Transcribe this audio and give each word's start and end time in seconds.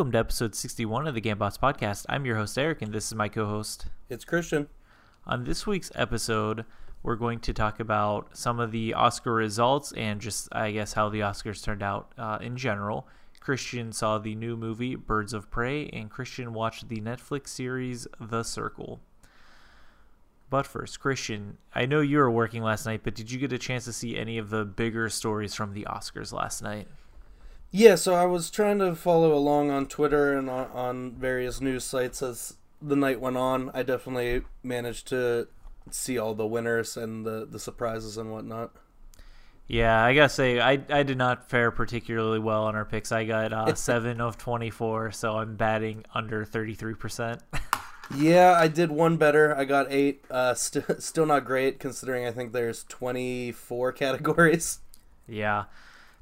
Welcome 0.00 0.12
to 0.12 0.18
episode 0.18 0.54
61 0.54 1.06
of 1.08 1.14
the 1.14 1.20
Gambots 1.20 1.58
podcast. 1.58 2.06
I'm 2.08 2.24
your 2.24 2.36
host, 2.36 2.56
Eric, 2.56 2.80
and 2.80 2.90
this 2.90 3.08
is 3.08 3.14
my 3.14 3.28
co 3.28 3.44
host. 3.44 3.88
It's 4.08 4.24
Christian. 4.24 4.66
On 5.26 5.44
this 5.44 5.66
week's 5.66 5.92
episode, 5.94 6.64
we're 7.02 7.16
going 7.16 7.38
to 7.40 7.52
talk 7.52 7.80
about 7.80 8.34
some 8.34 8.60
of 8.60 8.72
the 8.72 8.94
Oscar 8.94 9.34
results 9.34 9.92
and 9.92 10.18
just, 10.18 10.48
I 10.52 10.70
guess, 10.70 10.94
how 10.94 11.10
the 11.10 11.20
Oscars 11.20 11.62
turned 11.62 11.82
out 11.82 12.12
uh, 12.16 12.38
in 12.40 12.56
general. 12.56 13.08
Christian 13.40 13.92
saw 13.92 14.16
the 14.16 14.34
new 14.34 14.56
movie 14.56 14.94
Birds 14.94 15.34
of 15.34 15.50
Prey, 15.50 15.90
and 15.90 16.08
Christian 16.08 16.54
watched 16.54 16.88
the 16.88 17.02
Netflix 17.02 17.48
series 17.48 18.08
The 18.18 18.42
Circle. 18.42 19.00
But 20.48 20.66
first, 20.66 20.98
Christian, 20.98 21.58
I 21.74 21.84
know 21.84 22.00
you 22.00 22.16
were 22.16 22.30
working 22.30 22.62
last 22.62 22.86
night, 22.86 23.02
but 23.04 23.14
did 23.14 23.30
you 23.30 23.38
get 23.38 23.52
a 23.52 23.58
chance 23.58 23.84
to 23.84 23.92
see 23.92 24.16
any 24.16 24.38
of 24.38 24.48
the 24.48 24.64
bigger 24.64 25.10
stories 25.10 25.54
from 25.54 25.74
the 25.74 25.86
Oscars 25.90 26.32
last 26.32 26.62
night? 26.62 26.88
Yeah, 27.72 27.94
so 27.94 28.14
I 28.14 28.26
was 28.26 28.50
trying 28.50 28.80
to 28.80 28.94
follow 28.96 29.32
along 29.32 29.70
on 29.70 29.86
Twitter 29.86 30.36
and 30.36 30.50
on, 30.50 30.66
on 30.72 31.12
various 31.12 31.60
news 31.60 31.84
sites 31.84 32.20
as 32.20 32.54
the 32.82 32.96
night 32.96 33.20
went 33.20 33.36
on. 33.36 33.70
I 33.72 33.84
definitely 33.84 34.42
managed 34.62 35.06
to 35.08 35.46
see 35.90 36.18
all 36.18 36.34
the 36.34 36.46
winners 36.46 36.96
and 36.96 37.24
the, 37.24 37.46
the 37.48 37.60
surprises 37.60 38.16
and 38.16 38.32
whatnot. 38.32 38.72
Yeah, 39.68 40.02
I 40.02 40.14
gotta 40.14 40.28
say, 40.28 40.58
I, 40.58 40.80
I 40.88 41.04
did 41.04 41.16
not 41.16 41.48
fare 41.48 41.70
particularly 41.70 42.40
well 42.40 42.64
on 42.64 42.74
our 42.74 42.84
picks. 42.84 43.12
I 43.12 43.24
got 43.24 43.52
uh, 43.52 43.72
7 43.76 44.20
of 44.20 44.36
24, 44.36 45.12
so 45.12 45.36
I'm 45.36 45.54
batting 45.54 46.04
under 46.12 46.44
33%. 46.44 47.38
yeah, 48.16 48.52
I 48.58 48.66
did 48.66 48.90
one 48.90 49.16
better. 49.16 49.56
I 49.56 49.64
got 49.64 49.86
8. 49.88 50.24
Uh, 50.28 50.54
st- 50.54 51.00
still 51.02 51.26
not 51.26 51.44
great, 51.44 51.78
considering 51.78 52.26
I 52.26 52.32
think 52.32 52.52
there's 52.52 52.82
24 52.88 53.92
categories. 53.92 54.80
Yeah 55.28 55.66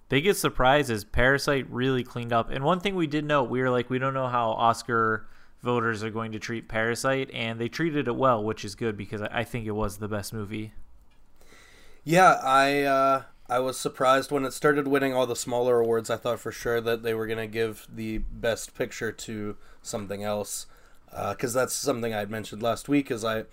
biggest 0.08 0.40
surprise 0.40 0.90
is 0.90 1.04
Parasite 1.04 1.66
really 1.70 2.04
cleaned 2.04 2.32
up. 2.32 2.50
And 2.50 2.64
one 2.64 2.80
thing 2.80 2.94
we 2.94 3.06
did 3.06 3.24
note, 3.24 3.50
we 3.50 3.60
were 3.60 3.70
like, 3.70 3.90
we 3.90 3.98
don't 3.98 4.14
know 4.14 4.28
how 4.28 4.50
Oscar 4.50 5.26
voters 5.60 6.02
are 6.04 6.10
going 6.10 6.32
to 6.32 6.38
treat 6.38 6.68
Parasite, 6.68 7.30
and 7.32 7.60
they 7.60 7.68
treated 7.68 8.06
it 8.08 8.16
well, 8.16 8.42
which 8.42 8.64
is 8.64 8.74
good 8.74 8.96
because 8.96 9.22
I 9.22 9.44
think 9.44 9.66
it 9.66 9.72
was 9.72 9.98
the 9.98 10.08
best 10.08 10.32
movie. 10.32 10.72
Yeah, 12.04 12.40
I 12.42 12.82
uh, 12.82 13.22
I 13.48 13.58
was 13.58 13.78
surprised 13.78 14.30
when 14.30 14.44
it 14.44 14.52
started 14.52 14.86
winning 14.86 15.14
all 15.14 15.26
the 15.26 15.36
smaller 15.36 15.80
awards. 15.80 16.10
I 16.10 16.16
thought 16.16 16.40
for 16.40 16.52
sure 16.52 16.80
that 16.80 17.02
they 17.02 17.12
were 17.12 17.26
going 17.26 17.38
to 17.38 17.46
give 17.46 17.86
the 17.92 18.18
best 18.18 18.74
picture 18.74 19.10
to 19.10 19.56
something 19.82 20.22
else, 20.22 20.66
because 21.10 21.56
uh, 21.56 21.60
that's 21.60 21.74
something 21.74 22.14
I 22.14 22.20
had 22.20 22.30
mentioned 22.30 22.62
last 22.62 22.88
week. 22.88 23.10
Is 23.10 23.24
I 23.24 23.44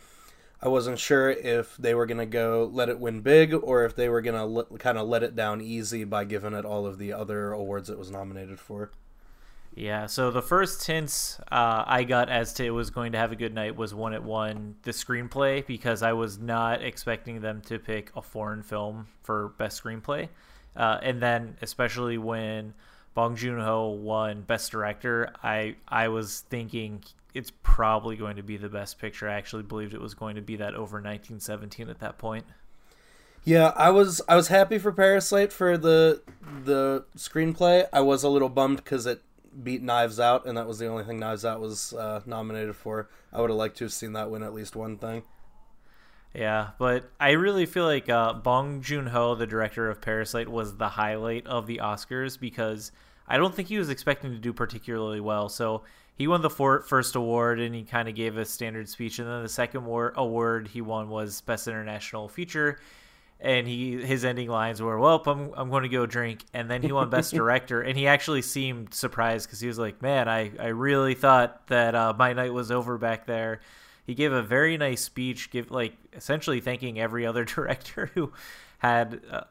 I 0.66 0.68
wasn't 0.68 0.98
sure 0.98 1.30
if 1.30 1.78
they 1.78 1.94
were 1.94 2.08
going 2.08 2.18
to 2.18 2.26
go 2.26 2.68
let 2.74 2.90
it 2.90 3.00
win 3.00 3.22
big 3.22 3.54
or 3.54 3.86
if 3.86 3.96
they 3.96 4.10
were 4.10 4.22
going 4.22 4.34
to 4.34 4.62
l- 4.62 4.78
kind 4.80 4.98
of 4.98 5.08
let 5.08 5.22
it 5.22 5.36
down 5.36 5.62
easy 5.62 6.06
by 6.06 6.26
giving 6.26 6.54
it 6.54 6.66
all 6.66 6.88
of 6.88 6.98
the 6.98 7.14
other 7.14 7.52
awards 7.52 7.88
it 7.88 8.00
was 8.00 8.10
nominated 8.10 8.60
for. 8.60 8.90
Yeah, 9.76 10.08
so 10.08 10.32
the 10.32 10.42
first 10.42 10.88
hints 10.88 11.40
uh, 11.52 11.84
I 11.86 12.04
got 12.04 12.30
as 12.30 12.52
to 12.54 12.66
it 12.66 12.72
was 12.72 12.90
going 12.90 13.12
to 13.12 13.20
have 13.20 13.32
a 13.32 13.36
good 13.36 13.54
night 13.54 13.76
was 13.76 13.94
when 13.94 14.14
it 14.14 14.24
won 14.24 14.78
the 14.82 14.90
screenplay 14.90 15.64
because 15.68 16.02
I 16.02 16.14
was 16.14 16.40
not 16.40 16.82
expecting 16.82 17.42
them 17.42 17.62
to 17.68 17.78
pick 17.78 18.12
a 18.16 18.24
foreign 18.24 18.64
film 18.64 19.06
for 19.22 19.50
best 19.60 19.84
screenplay. 19.84 20.30
Uh, 20.76 20.98
and 21.04 21.22
then, 21.22 21.58
especially 21.62 22.18
when 22.18 22.74
Bong 23.14 23.36
Joon 23.36 23.60
Ho 23.60 23.90
won 23.90 24.42
Best 24.42 24.72
Director, 24.72 25.32
I 25.44 25.76
I 25.88 26.08
was 26.08 26.40
thinking 26.50 27.04
it's 27.36 27.52
probably 27.62 28.16
going 28.16 28.38
to 28.38 28.44
be 28.44 28.58
the 28.58 28.70
best 28.70 28.98
picture. 28.98 29.30
I 29.30 29.36
actually 29.36 29.64
believed 29.64 29.94
it 29.94 30.02
was 30.02 30.14
going 30.14 30.36
to 30.38 30.42
be 30.42 30.56
that 30.56 30.74
over 30.74 30.98
1917 30.98 31.90
at 31.90 32.00
that 32.00 32.18
point. 32.18 32.46
Yeah, 33.44 33.74
I 33.76 33.92
was 33.92 34.22
I 34.28 34.36
was 34.36 34.48
happy 34.48 34.80
for 34.80 34.92
Parasite 34.92 35.54
for 35.54 35.78
the 35.78 36.24
the 36.64 37.06
screenplay. 37.16 37.88
I 37.94 38.02
was 38.02 38.24
a 38.24 38.30
little 38.30 38.50
bummed 38.50 38.78
because 38.78 39.06
it 39.06 39.22
beat 39.62 39.84
Knives 39.84 40.20
Out, 40.20 40.48
and 40.48 40.58
that 40.58 40.68
was 40.68 40.80
the 40.80 40.88
only 40.88 41.04
thing 41.04 41.20
Knives 41.20 41.46
Out 41.46 41.60
was 41.60 41.94
uh, 41.94 42.22
nominated 42.26 42.76
for. 42.76 43.08
I 43.32 43.42
would 43.42 43.52
have 43.52 43.58
liked 43.58 43.78
to 43.78 43.84
have 43.84 43.94
seen 43.94 44.14
that 44.14 44.32
win 44.32 44.42
at 44.42 44.54
least 44.54 44.76
one 44.76 44.98
thing. 44.98 45.24
Yeah, 46.34 46.70
but 46.80 47.12
I 47.20 47.32
really 47.32 47.66
feel 47.66 47.86
like 47.86 48.10
uh, 48.10 48.34
Bong 48.34 48.82
Joon 48.82 49.08
Ho, 49.08 49.36
the 49.36 49.48
director 49.48 49.90
of 49.90 50.02
Parasite, 50.02 50.50
was 50.50 50.78
the 50.78 50.90
highlight 50.90 51.46
of 51.46 51.68
the 51.68 51.78
Oscars 51.84 52.40
because 52.40 52.92
I 53.28 53.38
don't 53.38 53.54
think 53.54 53.68
he 53.68 53.78
was 53.78 53.90
expecting 53.90 54.32
to 54.32 54.38
do 54.38 54.54
particularly 54.54 55.20
well. 55.20 55.50
So 55.50 55.84
he 56.18 56.28
won 56.28 56.42
the 56.42 56.50
for- 56.50 56.82
first 56.82 57.16
award 57.16 57.60
and 57.60 57.76
he 57.76 57.84
kind 57.84 58.08
of 58.08 58.16
gave 58.16 58.38
a 58.38 58.46
standard 58.46 58.90
speech, 58.90 59.20
and 59.20 59.28
then 59.28 59.44
the 59.44 59.50
second 59.50 59.86
war- 59.86 60.14
award 60.16 60.68
he 60.68 60.82
won 60.82 61.10
was 61.10 61.42
Best 61.42 61.68
International 61.68 62.28
Feature. 62.28 62.80
And 63.42 63.68
he 63.68 64.02
his 64.02 64.24
ending 64.24 64.48
lines 64.48 64.82
were, 64.82 64.98
"Well, 64.98 65.22
I'm 65.26 65.52
I'm 65.58 65.70
going 65.70 65.84
to 65.84 65.90
go 65.90 66.06
drink." 66.06 66.46
And 66.54 66.72
then 66.72 66.82
he 66.82 66.94
won 66.94 67.10
Best 67.10 67.34
Director, 67.36 67.82
and 67.82 67.98
he 67.98 68.08
actually 68.08 68.42
seemed 68.42 68.94
surprised 68.94 69.48
because 69.48 69.60
he 69.60 69.68
was 69.68 69.78
like, 69.78 70.02
"Man, 70.02 70.30
I 70.30 70.52
I 70.58 70.68
really 70.68 71.16
thought 71.16 71.68
that 71.68 71.96
uh, 71.96 72.14
my 72.18 72.32
night 72.32 72.54
was 72.54 72.72
over 72.72 72.98
back 72.98 73.26
there." 73.26 73.60
He 74.08 74.14
gave 74.14 74.32
a 74.32 74.42
very 74.42 74.78
nice 74.78 75.02
speech, 75.02 75.52
give 75.52 75.70
like 75.70 75.96
essentially 76.14 76.62
thanking 76.62 76.98
every 76.98 77.26
other 77.26 77.44
director 77.56 78.10
who 78.14 78.32
had 78.78 79.20
uh, 79.30 79.42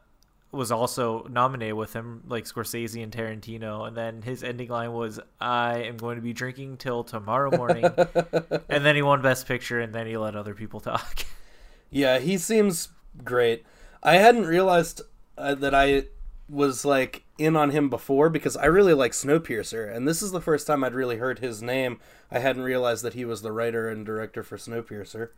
was 0.55 0.71
also 0.71 1.27
nominated 1.31 1.75
with 1.75 1.93
him, 1.93 2.23
like 2.29 2.45
Scorsese 2.45 3.03
and 3.03 3.13
Tarantino. 3.13 3.87
And 3.87 3.97
then 3.97 4.23
his 4.23 4.43
ending 4.43 4.69
line 4.69 4.93
was, 4.93 5.21
"I 5.41 5.83
am 5.83 5.97
going 5.97 6.17
to 6.17 6.23
be 6.23 6.33
drinking 6.33 6.79
till 6.79 7.05
tomorrow 7.05 7.57
morning." 7.57 7.85
and 8.69 8.85
then 8.85 8.97
he 8.97 9.03
won 9.03 9.23
Best 9.23 9.47
Picture, 9.47 9.81
and 9.81 9.95
then 9.95 10.07
he 10.07 10.17
let 10.17 10.37
other 10.37 10.55
people 10.55 10.81
talk. 10.81 11.25
yeah, 11.91 12.19
he 12.19 12.39
seems 12.39 12.89
great. 13.23 13.65
I 14.03 14.17
hadn't 14.17 14.47
realized 14.47 15.03
uh, 15.39 15.55
that 15.57 15.75
I 15.75 16.05
was 16.49 16.85
like 16.85 17.25
in 17.39 17.57
on 17.57 17.71
him 17.71 17.89
before 17.89 18.29
because 18.29 18.57
I 18.57 18.67
really 18.67 18.95
like 18.95 19.13
Snowpiercer, 19.13 19.95
and 19.95 20.07
this 20.07 20.23
is 20.23 20.33
the 20.33 20.41
first 20.41 20.67
time 20.67 20.85
I'd 20.85 20.95
really 20.95 21.17
heard 21.17 21.39
his 21.39 21.63
name. 21.63 22.01
I 22.31 22.39
hadn't 22.39 22.63
realized 22.63 23.03
that 23.05 23.15
he 23.15 23.25
was 23.25 23.43
the 23.43 23.53
writer 23.53 23.89
and 23.89 24.05
director 24.05 24.43
for 24.43 24.57
Snowpiercer. 24.57 25.31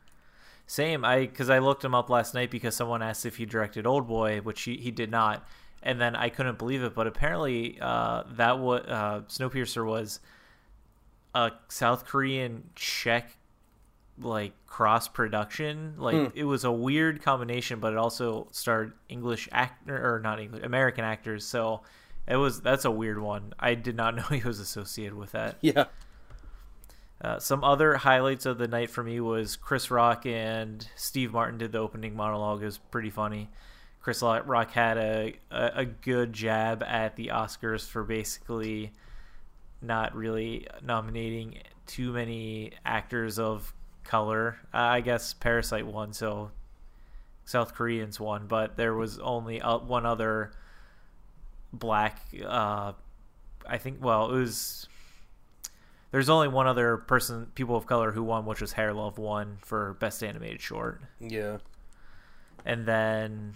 Same. 0.66 1.04
I 1.04 1.20
because 1.20 1.50
I 1.50 1.58
looked 1.60 1.84
him 1.84 1.94
up 1.94 2.10
last 2.10 2.34
night 2.34 2.50
because 2.50 2.74
someone 2.74 3.02
asked 3.02 3.24
if 3.24 3.36
he 3.36 3.46
directed 3.46 3.86
Old 3.86 4.08
Boy, 4.08 4.40
which 4.40 4.62
he, 4.62 4.76
he 4.76 4.90
did 4.90 5.10
not, 5.10 5.46
and 5.82 6.00
then 6.00 6.16
I 6.16 6.28
couldn't 6.28 6.58
believe 6.58 6.82
it. 6.82 6.94
But 6.94 7.06
apparently, 7.06 7.78
uh, 7.80 8.24
that 8.32 8.58
what 8.58 8.88
uh, 8.88 9.20
Snowpiercer 9.28 9.86
was 9.86 10.20
a 11.34 11.52
South 11.68 12.04
Korean 12.04 12.64
Czech 12.74 13.36
like 14.18 14.52
cross 14.66 15.08
production. 15.08 15.94
Like 15.98 16.14
hmm. 16.14 16.26
it 16.38 16.44
was 16.44 16.64
a 16.64 16.72
weird 16.72 17.22
combination, 17.22 17.80
but 17.80 17.92
it 17.92 17.98
also 17.98 18.48
starred 18.52 18.92
English 19.08 19.48
actor 19.52 19.96
or 19.96 20.20
not 20.20 20.40
English 20.40 20.64
American 20.64 21.04
actors. 21.04 21.44
So 21.44 21.82
it 22.26 22.36
was 22.36 22.60
that's 22.60 22.84
a 22.84 22.90
weird 22.90 23.20
one. 23.20 23.52
I 23.58 23.74
did 23.74 23.96
not 23.96 24.16
know 24.16 24.22
he 24.22 24.40
was 24.40 24.58
associated 24.58 25.14
with 25.14 25.32
that. 25.32 25.58
Yeah. 25.60 25.84
Uh, 27.26 27.40
some 27.40 27.64
other 27.64 27.96
highlights 27.96 28.46
of 28.46 28.56
the 28.56 28.68
night 28.68 28.88
for 28.88 29.02
me 29.02 29.18
was 29.18 29.56
Chris 29.56 29.90
Rock 29.90 30.26
and 30.26 30.86
Steve 30.94 31.32
Martin 31.32 31.58
did 31.58 31.72
the 31.72 31.78
opening 31.78 32.14
monologue. 32.14 32.62
It 32.62 32.66
was 32.66 32.78
pretty 32.78 33.10
funny. 33.10 33.48
Chris 34.00 34.22
Rock 34.22 34.70
had 34.70 34.96
a, 34.96 35.34
a, 35.50 35.70
a 35.74 35.84
good 35.84 36.32
jab 36.32 36.84
at 36.84 37.16
the 37.16 37.32
Oscars 37.34 37.88
for 37.88 38.04
basically 38.04 38.92
not 39.82 40.14
really 40.14 40.68
nominating 40.84 41.58
too 41.88 42.12
many 42.12 42.70
actors 42.84 43.40
of 43.40 43.74
color. 44.04 44.58
Uh, 44.72 44.76
I 44.76 45.00
guess 45.00 45.34
Parasite 45.34 45.84
won, 45.84 46.12
so 46.12 46.52
South 47.44 47.74
Koreans 47.74 48.20
won, 48.20 48.46
but 48.46 48.76
there 48.76 48.94
was 48.94 49.18
only 49.18 49.60
uh, 49.60 49.78
one 49.78 50.06
other 50.06 50.52
black. 51.72 52.20
Uh, 52.46 52.92
I 53.68 53.78
think. 53.78 53.98
Well, 54.00 54.30
it 54.30 54.38
was 54.38 54.86
there's 56.10 56.28
only 56.28 56.48
one 56.48 56.66
other 56.66 56.96
person, 56.96 57.46
people 57.54 57.76
of 57.76 57.86
color, 57.86 58.12
who 58.12 58.22
won, 58.22 58.46
which 58.46 58.60
was 58.60 58.72
Hair 58.72 58.92
Love 58.92 59.18
won 59.18 59.58
for 59.60 59.94
best 59.94 60.22
animated 60.22 60.60
short. 60.60 61.00
Yeah. 61.20 61.58
And 62.64 62.86
then 62.86 63.54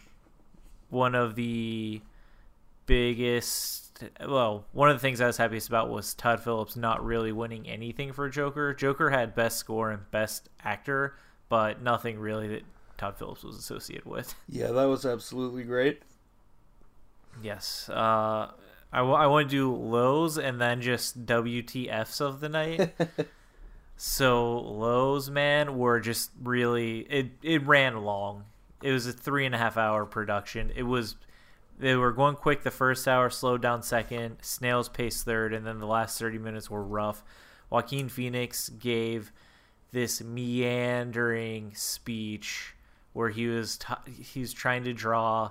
one 0.91 1.15
of 1.15 1.35
the 1.35 2.01
biggest, 2.87 4.05
well, 4.27 4.65
one 4.73 4.91
of 4.91 4.97
the 4.97 5.01
things 5.01 5.21
I 5.21 5.27
was 5.27 5.37
happiest 5.37 5.69
about 5.69 5.91
was 5.91 6.15
Todd 6.15 6.43
Phillips 6.43 6.77
not 6.77 7.05
really 7.05 7.33
winning 7.33 7.69
anything 7.69 8.13
for 8.13 8.29
Joker. 8.29 8.75
Joker 8.75 9.11
had 9.11 9.35
best 9.35 9.59
score 9.59 9.91
and 9.91 10.11
best 10.11 10.49
actor, 10.65 11.15
but 11.49 11.83
nothing 11.83 12.19
really 12.19 12.49
that 12.49 12.63
Todd 12.99 13.17
Phillips 13.17 13.45
was 13.45 13.57
associated 13.57 14.07
with. 14.07 14.35
Yeah, 14.49 14.73
that 14.73 14.85
was 14.85 15.07
absolutely 15.07 15.63
great. 15.63 16.03
Yes. 17.43 17.89
Uh, 17.89 18.51
I, 18.93 18.99
w- 18.99 19.17
I 19.17 19.27
want 19.27 19.49
to 19.49 19.57
do 19.57 19.75
lows 19.75 20.37
and 20.39 20.61
then 20.61 20.81
just 20.81 21.25
WTFs 21.27 22.21
of 22.21 22.41
the 22.41 22.49
night. 22.49 22.93
so 23.97 24.59
lows, 24.59 25.31
man, 25.31 25.79
were 25.79 26.01
just 26.01 26.31
really 26.43 27.01
it. 27.01 27.31
It 27.43 27.67
ran 27.67 28.03
long. 28.05 28.45
It 28.83 28.93
was 28.93 29.07
a 29.07 29.13
three 29.13 29.47
and 29.47 29.55
a 29.55 29.59
half 29.59 29.77
hour 29.77 30.05
production. 30.07 30.73
It 30.75 30.85
was 30.85 31.17
they 31.79 31.97
were 31.97 32.13
going 32.13 32.37
quick 32.37 32.63
the 32.63 32.71
first 32.71 33.07
hour, 33.07 33.31
slowed 33.31 33.63
down 33.63 33.83
second, 33.83 34.39
snail's 34.43 34.89
pace 34.89 35.23
third, 35.23 35.55
and 35.55 35.67
then 35.67 35.79
the 35.79 35.87
last 35.87 36.19
thirty 36.19 36.39
minutes 36.39 36.69
were 36.69 36.83
rough. 36.83 37.23
Joaquin 37.71 38.09
Phoenix 38.09 38.69
gave 38.69 39.33
this 39.93 40.21
meandering 40.21 41.75
speech 41.75 42.75
where 43.13 43.29
he 43.29 43.47
was 43.47 43.79
t- 43.79 44.13
he's 44.13 44.53
trying 44.53 44.85
to 44.85 44.93
draw 44.93 45.51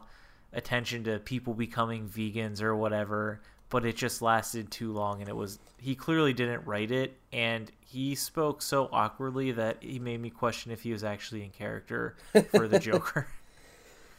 attention 0.53 1.03
to 1.05 1.19
people 1.19 1.53
becoming 1.53 2.07
vegans 2.07 2.61
or 2.61 2.75
whatever, 2.75 3.41
but 3.69 3.85
it 3.85 3.95
just 3.95 4.21
lasted 4.21 4.71
too 4.71 4.91
long, 4.91 5.19
and 5.21 5.29
it 5.29 5.35
was 5.35 5.59
he 5.77 5.95
clearly 5.95 6.33
didn't 6.33 6.65
write 6.65 6.91
it, 6.91 7.17
and 7.31 7.71
he 7.79 8.15
spoke 8.15 8.61
so 8.61 8.89
awkwardly 8.91 9.51
that 9.51 9.77
he 9.81 9.99
made 9.99 10.21
me 10.21 10.29
question 10.29 10.71
if 10.71 10.81
he 10.81 10.91
was 10.91 11.03
actually 11.03 11.43
in 11.43 11.49
character 11.49 12.15
for 12.51 12.67
the 12.67 12.79
Joker. 12.79 13.27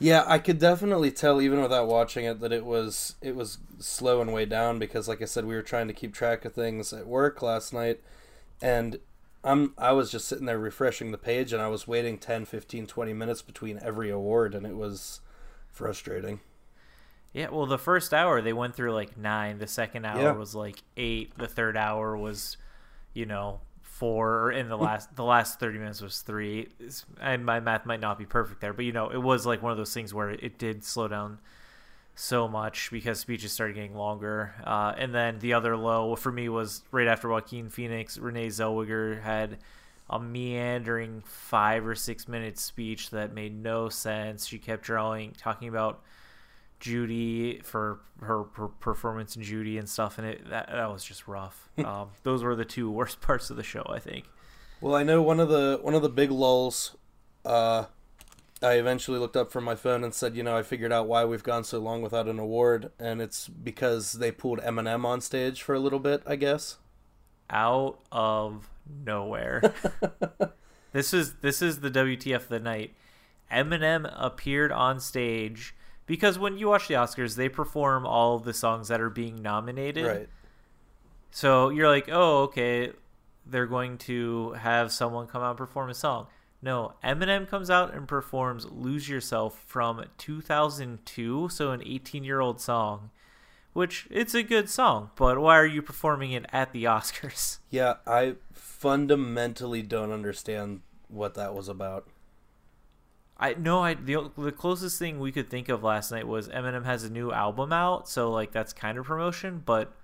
Yeah, 0.03 0.25
I 0.27 0.39
could 0.39 0.59
definitely 0.59 1.11
tell 1.11 1.43
even 1.43 1.61
without 1.61 1.87
watching 1.87 2.25
it 2.25 2.41
that 2.41 2.53
it 2.53 2.65
was 2.65 3.17
it 3.21 3.37
was 3.37 3.59
slow 3.79 4.23
and 4.23 4.33
way 4.33 4.47
down 4.47 4.79
because 4.79 5.07
like 5.07 5.21
I 5.21 5.27
said 5.27 5.45
we 5.45 5.55
were 5.55 5.63
trying 5.63 5.89
to 5.89 5.95
keep 5.95 6.15
track 6.15 6.47
of 6.47 6.55
things 6.55 6.95
at 6.95 7.07
work 7.07 7.43
last 7.43 7.75
night 7.75 8.01
and 8.63 8.99
I'm 9.45 9.75
I 9.77 9.93
was 9.93 10.11
just 10.11 10.27
sitting 10.27 10.47
there 10.47 10.59
refreshing 10.59 11.13
the 11.13 11.19
page 11.19 11.53
and 11.53 11.61
I 11.61 11.69
was 11.69 11.87
waiting 11.87 12.17
10, 12.17 12.47
15, 12.47 12.87
20 12.87 13.13
minutes 13.13 13.43
between 13.43 13.79
every 13.83 14.09
award 14.09 14.55
and 14.55 14.65
it 14.65 14.75
was 14.75 15.21
frustrating. 15.73 16.41
Yeah, 17.33 17.51
well 17.51 17.67
the 17.67 17.79
first 17.79 18.13
hour 18.13 18.43
they 18.43 18.53
went 18.53 18.75
through 18.75 18.93
like 18.93 19.17
9, 19.17 19.59
the 19.59 19.67
second 19.67 20.05
hour 20.05 20.21
yeah. 20.21 20.33
was 20.33 20.55
like 20.55 20.83
8, 20.97 21.39
the 21.39 21.47
third 21.47 21.77
hour 21.77 22.17
was 22.17 22.57
you 23.15 23.27
know 23.27 23.61
four 23.83 24.51
in 24.51 24.69
the 24.71 24.79
last 24.79 25.15
the 25.15 25.25
last 25.25 25.61
30 25.61 25.79
minutes 25.79 26.01
was 26.01 26.23
three 26.23 26.69
and 27.21 27.45
my 27.45 27.61
math 27.61 27.85
might 27.85 28.01
not 28.01 28.19
be 28.19 28.25
perfect 28.25 28.63
there 28.63 28.73
but 28.73 28.87
you 28.87 28.93
know 28.93 29.11
it 29.11 29.21
was 29.21 29.45
like 29.45 29.63
one 29.63 29.73
of 29.73 29.77
those 29.77 29.93
things 29.93 30.15
where 30.15 30.31
it 30.31 30.59
did 30.59 30.83
slow 30.83 31.07
down 31.07 31.39
so 32.15 32.49
much 32.49 32.91
because 32.91 33.21
speeches 33.21 33.53
started 33.53 33.75
getting 33.75 33.95
longer 33.95 34.55
uh, 34.65 34.95
and 34.97 35.15
then 35.15 35.39
the 35.41 35.53
other 35.53 35.77
low 35.77 36.17
for 36.17 36.33
me 36.33 36.49
was 36.49 36.83
right 36.91 37.09
after 37.09 37.29
joaquin 37.29 37.69
phoenix 37.69 38.17
renee 38.17 38.49
zellweger 38.49 39.23
had 39.23 39.59
a 40.11 40.19
meandering 40.19 41.23
five 41.25 41.87
or 41.87 41.95
six 41.95 42.29
minute 42.29 42.59
speech 42.59 43.11
that 43.11 43.33
made 43.33 43.55
no 43.55 43.89
sense 43.89 44.47
she 44.47 44.59
kept 44.59 44.83
drawing 44.83 45.33
talking 45.33 45.69
about 45.69 46.03
Judy 46.81 47.61
for 47.63 48.01
her, 48.21 48.45
her, 48.55 48.69
performance 48.69 49.37
in 49.37 49.43
Judy 49.43 49.79
and 49.79 49.89
stuff, 49.89 50.19
and 50.19 50.27
it 50.27 50.49
that, 50.49 50.69
that 50.69 50.91
was 50.91 51.05
just 51.05 51.29
rough. 51.29 51.69
um, 51.85 52.09
those 52.23 52.43
were 52.43 52.57
the 52.57 52.65
two 52.65 52.91
worst 52.91 53.21
parts 53.23 53.51
of 53.51 53.57
the 53.57 53.63
show, 53.63 53.85
I 53.89 53.99
think. 53.99 54.25
Well, 54.81 54.95
I 54.95 55.03
know 55.03 55.23
one 55.23 55.41
of 55.41 55.51
the 55.51 55.79
one 55.83 55.95
of 55.95 56.03
the 56.03 56.09
big 56.09 56.31
lulls. 56.31 56.97
Uh, 57.45 57.85
I 58.63 58.73
eventually 58.75 59.19
looked 59.19 59.37
up 59.37 59.51
from 59.51 59.65
my 59.65 59.75
phone 59.75 60.05
and 60.05 60.13
said, 60.13 60.37
you 60.37 60.43
know, 60.43 60.57
I 60.57 60.63
figured 60.63 60.93
out 60.93 61.09
why 61.09 61.25
we've 61.25 61.43
gone 61.43 61.65
so 61.65 61.79
long 61.79 62.03
without 62.03 62.29
an 62.29 62.39
award, 62.39 62.91
and 62.99 63.23
it's 63.23 63.49
because 63.49 64.13
they 64.15 64.31
pulled 64.31 64.61
Eminem 64.61 65.05
on 65.05 65.23
stage 65.23 65.63
for 65.63 65.75
a 65.75 65.81
little 65.81 65.99
bit, 65.99 66.23
I 66.27 66.37
guess. 66.37 66.77
Out 67.51 67.99
of 68.13 68.71
nowhere. 69.05 69.75
this 70.93 71.13
is 71.13 71.35
this 71.43 71.61
is 71.61 71.81
the 71.81 71.91
WTF 71.91 72.37
of 72.37 72.49
the 72.49 72.61
night. 72.61 72.95
Eminem 73.51 74.13
appeared 74.17 74.71
on 74.71 75.01
stage 75.01 75.75
because 76.07 76.39
when 76.39 76.57
you 76.59 76.69
watch 76.69 76.89
the 76.89 76.95
Oscars, 76.95 77.37
they 77.37 77.49
perform 77.49 78.07
all 78.07 78.37
of 78.37 78.45
the 78.45 78.55
songs 78.55 78.89
that 78.89 79.01
are 79.01 79.11
being 79.11 79.43
nominated. 79.43 80.07
Right. 80.07 80.29
So 81.31 81.69
you're 81.71 81.89
like, 81.89 82.09
oh, 82.11 82.43
okay, 82.43 82.93
they're 83.47 83.67
going 83.67 83.99
to 83.99 84.53
have 84.53 84.93
someone 84.93 85.27
come 85.27 85.43
out 85.43 85.51
and 85.51 85.59
perform 85.59 85.91
a 85.91 85.95
song. 85.95 86.27
No, 86.63 86.95
Eminem 87.03 87.49
comes 87.49 87.71
out 87.71 87.95
and 87.95 88.07
performs 88.07 88.67
"Lose 88.71 89.09
Yourself" 89.09 89.65
from 89.67 90.05
2002, 90.19 91.49
so 91.49 91.71
an 91.71 91.81
18-year-old 91.81 92.61
song, 92.61 93.11
which 93.73 94.07
it's 94.11 94.35
a 94.35 94.43
good 94.43 94.69
song, 94.69 95.11
but 95.17 95.39
why 95.39 95.57
are 95.57 95.67
you 95.67 95.83
performing 95.83 96.33
it 96.33 96.47
at 96.53 96.73
the 96.73 96.85
Oscars? 96.85 97.59
Yeah, 97.71 97.97
I 98.05 98.35
fundamentally 98.53 99.83
don't 99.83 100.11
understand 100.11 100.81
what 101.07 101.35
that 101.35 101.55
was 101.55 101.69
about. 101.69 102.09
I 103.39 103.55
no, 103.55 103.83
I 103.83 103.95
the 103.95 104.31
the 104.37 104.53
closest 104.53 104.99
thing 104.99 105.21
we 105.21 105.31
could 105.33 105.49
think 105.49 105.69
of 105.69 105.85
last 105.85 106.11
night 106.11 106.27
was 106.27 106.49
Eminem 106.49 106.85
has 106.85 107.05
a 107.05 107.11
new 107.11 107.31
album 107.33 107.73
out, 107.73 108.09
so 108.09 108.31
like 108.31 108.51
that's 108.53 108.73
kind 108.73 108.99
of 108.99 109.07
promotion, 109.07 109.63
but 109.65 109.95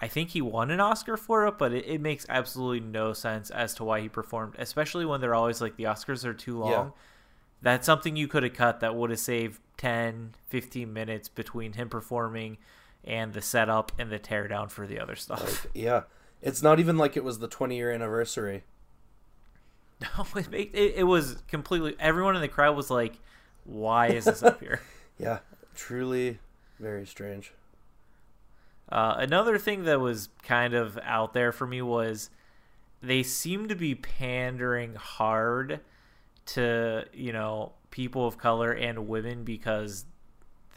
I 0.00 0.08
think 0.08 0.30
he 0.30 0.40
won 0.40 0.70
an 0.70 0.80
Oscar 0.80 1.16
for 1.16 1.46
it, 1.46 1.58
but 1.58 1.72
it, 1.72 1.84
it 1.86 2.00
makes 2.00 2.24
absolutely 2.28 2.80
no 2.80 3.12
sense 3.12 3.50
as 3.50 3.74
to 3.74 3.84
why 3.84 4.00
he 4.00 4.08
performed, 4.08 4.54
especially 4.58 5.04
when 5.04 5.20
they're 5.20 5.34
always 5.34 5.60
like 5.60 5.76
the 5.76 5.84
Oscars 5.84 6.24
are 6.24 6.34
too 6.34 6.58
long. 6.58 6.70
Yeah. 6.70 6.90
That's 7.60 7.86
something 7.86 8.14
you 8.14 8.28
could 8.28 8.44
have 8.44 8.54
cut 8.54 8.80
that 8.80 8.94
would 8.94 9.10
have 9.10 9.18
saved 9.18 9.60
10, 9.78 10.34
15 10.46 10.92
minutes 10.92 11.28
between 11.28 11.72
him 11.72 11.88
performing 11.88 12.58
and 13.08 13.32
the 13.32 13.40
setup 13.40 13.90
and 13.98 14.12
the 14.12 14.18
teardown 14.18 14.70
for 14.70 14.86
the 14.86 15.00
other 15.00 15.16
stuff. 15.16 15.64
Like, 15.64 15.72
yeah. 15.74 16.02
It's 16.40 16.62
not 16.62 16.78
even 16.78 16.96
like 16.96 17.16
it 17.16 17.24
was 17.24 17.40
the 17.40 17.48
20 17.48 17.76
year 17.76 17.90
anniversary. 17.90 18.64
No, 20.00 20.24
it, 20.36 20.48
made, 20.48 20.70
it, 20.74 20.94
it 20.98 21.02
was 21.02 21.42
completely. 21.48 21.96
Everyone 21.98 22.36
in 22.36 22.40
the 22.40 22.46
crowd 22.46 22.76
was 22.76 22.88
like, 22.88 23.18
"Why 23.64 24.06
is 24.06 24.26
this 24.26 24.44
up 24.44 24.60
here?" 24.60 24.80
yeah, 25.18 25.40
truly, 25.74 26.38
very 26.78 27.04
strange. 27.04 27.52
Uh, 28.88 29.16
another 29.18 29.58
thing 29.58 29.82
that 29.86 29.98
was 29.98 30.28
kind 30.44 30.72
of 30.72 31.00
out 31.02 31.32
there 31.32 31.50
for 31.50 31.66
me 31.66 31.82
was 31.82 32.30
they 33.02 33.24
seem 33.24 33.66
to 33.66 33.74
be 33.74 33.96
pandering 33.96 34.94
hard 34.94 35.80
to 36.46 37.04
you 37.12 37.32
know 37.32 37.72
people 37.90 38.24
of 38.24 38.38
color 38.38 38.70
and 38.70 39.08
women 39.08 39.42
because 39.42 40.04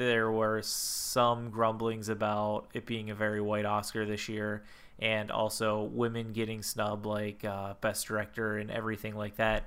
there 0.01 0.31
were 0.31 0.61
some 0.63 1.51
grumblings 1.51 2.09
about 2.09 2.67
it 2.73 2.87
being 2.87 3.11
a 3.11 3.15
very 3.15 3.39
white 3.39 3.65
Oscar 3.65 4.03
this 4.05 4.27
year 4.27 4.63
and 4.99 5.29
also 5.29 5.83
women 5.83 6.33
getting 6.33 6.63
snubbed 6.63 7.05
like 7.05 7.45
uh, 7.45 7.75
best 7.81 8.07
director 8.07 8.57
and 8.57 8.71
everything 8.71 9.15
like 9.15 9.35
that. 9.35 9.65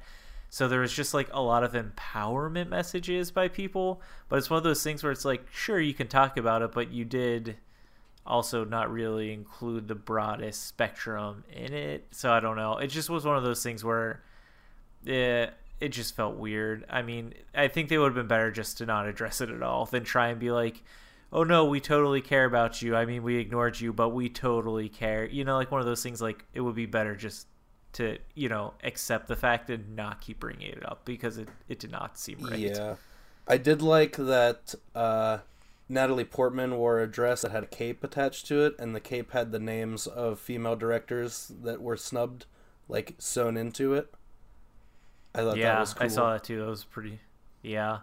So 0.51 0.67
there 0.67 0.81
was 0.81 0.93
just 0.93 1.15
like 1.15 1.29
a 1.33 1.41
lot 1.41 1.63
of 1.63 1.73
empowerment 1.73 2.69
messages 2.69 3.31
by 3.31 3.49
people, 3.49 4.01
but 4.29 4.37
it's 4.37 4.51
one 4.51 4.59
of 4.59 4.65
those 4.65 4.83
things 4.83 5.03
where 5.03 5.13
it's 5.13 5.25
like, 5.25 5.47
sure, 5.53 5.81
you 5.81 5.95
can 5.95 6.09
talk 6.09 6.37
about 6.37 6.63
it, 6.63 6.73
but 6.73 6.91
you 6.91 7.05
did 7.05 7.57
also 8.27 8.65
not 8.65 8.91
really 8.93 9.33
include 9.33 9.87
the 9.87 9.95
broadest 9.95 10.67
spectrum 10.67 11.44
in 11.53 11.73
it. 11.73 12.06
So 12.11 12.32
I 12.32 12.41
don't 12.41 12.56
know. 12.56 12.79
It 12.79 12.89
just 12.89 13.11
was 13.11 13.25
one 13.25 13.37
of 13.37 13.44
those 13.44 13.63
things 13.63 13.85
where 13.85 14.23
it, 15.05 15.55
it 15.81 15.89
just 15.91 16.15
felt 16.17 16.37
weird. 16.37 16.85
I 16.89 17.03
mean, 17.03 17.35
I 17.55 17.69
think 17.69 17.89
they 17.89 17.99
would 17.99 18.07
have 18.07 18.15
been 18.15 18.27
better 18.27 18.51
just 18.51 18.79
to 18.79 18.87
not 18.87 19.07
address 19.07 19.41
it 19.41 19.51
at 19.51 19.63
all 19.63 19.87
than 19.87 20.05
try 20.05 20.29
and 20.29 20.39
be 20.39 20.51
like, 20.51 20.83
oh 21.33 21.45
no, 21.45 21.65
we 21.65 21.81
totally 21.81 22.21
care 22.21 22.45
about 22.45 22.81
you. 22.81 22.97
I 22.97 23.05
mean, 23.05 23.23
we 23.23 23.37
ignored 23.37 23.81
you, 23.81 23.93
but 23.93 24.11
we 24.11 24.29
totally 24.29 24.89
care. 24.89 25.27
You 25.27 25.45
know, 25.45 25.57
like 25.57 25.71
one 25.71 25.81
of 25.81 25.87
those 25.87 26.03
things. 26.03 26.23
Like 26.23 26.45
it 26.55 26.61
would 26.61 26.75
be 26.77 26.87
better 26.87 27.15
just 27.17 27.47
to 27.95 28.19
you 28.35 28.49
know 28.49 28.75
accept 28.83 29.29
the 29.29 29.37
fact 29.37 29.71
and 29.71 29.95
not 29.95 30.21
keep 30.21 30.41
bringing 30.41 30.69
it 30.69 30.85
up 30.85 31.05
because 31.05 31.39
it 31.39 31.49
it 31.69 31.79
did 31.79 31.91
not 31.91 32.19
seem 32.19 32.39
right. 32.41 32.59
Yeah, 32.59 32.97
I 33.47 33.57
did 33.59 33.83
like 33.83 34.17
that. 34.17 34.75
uh 34.95 35.39
Natalie 35.87 36.25
Portman 36.25 36.77
wore 36.79 37.01
a 37.01 37.07
dress 37.07 37.43
that 37.43 37.51
had 37.51 37.65
a 37.65 37.67
cape 37.67 38.03
attached 38.03 38.47
to 38.47 38.65
it, 38.65 38.75
and 38.79 38.95
the 38.95 39.01
cape 39.01 39.33
had 39.33 39.53
the 39.53 39.59
names 39.59 40.07
of 40.07 40.39
female 40.41 40.77
directors 40.77 41.53
that 41.63 41.83
were 41.83 41.97
snubbed, 41.97 42.47
like 42.89 43.15
sewn 43.19 43.57
into 43.59 43.93
it. 43.93 44.13
I 45.34 45.38
thought 45.38 45.56
yeah, 45.56 45.74
that 45.74 45.81
was 45.81 45.94
cool. 45.94 46.05
I 46.05 46.08
saw 46.08 46.32
that 46.32 46.44
too. 46.44 46.60
That 46.60 46.67
was 46.67 46.84
pretty. 46.84 47.20
Yeah, 47.62 48.00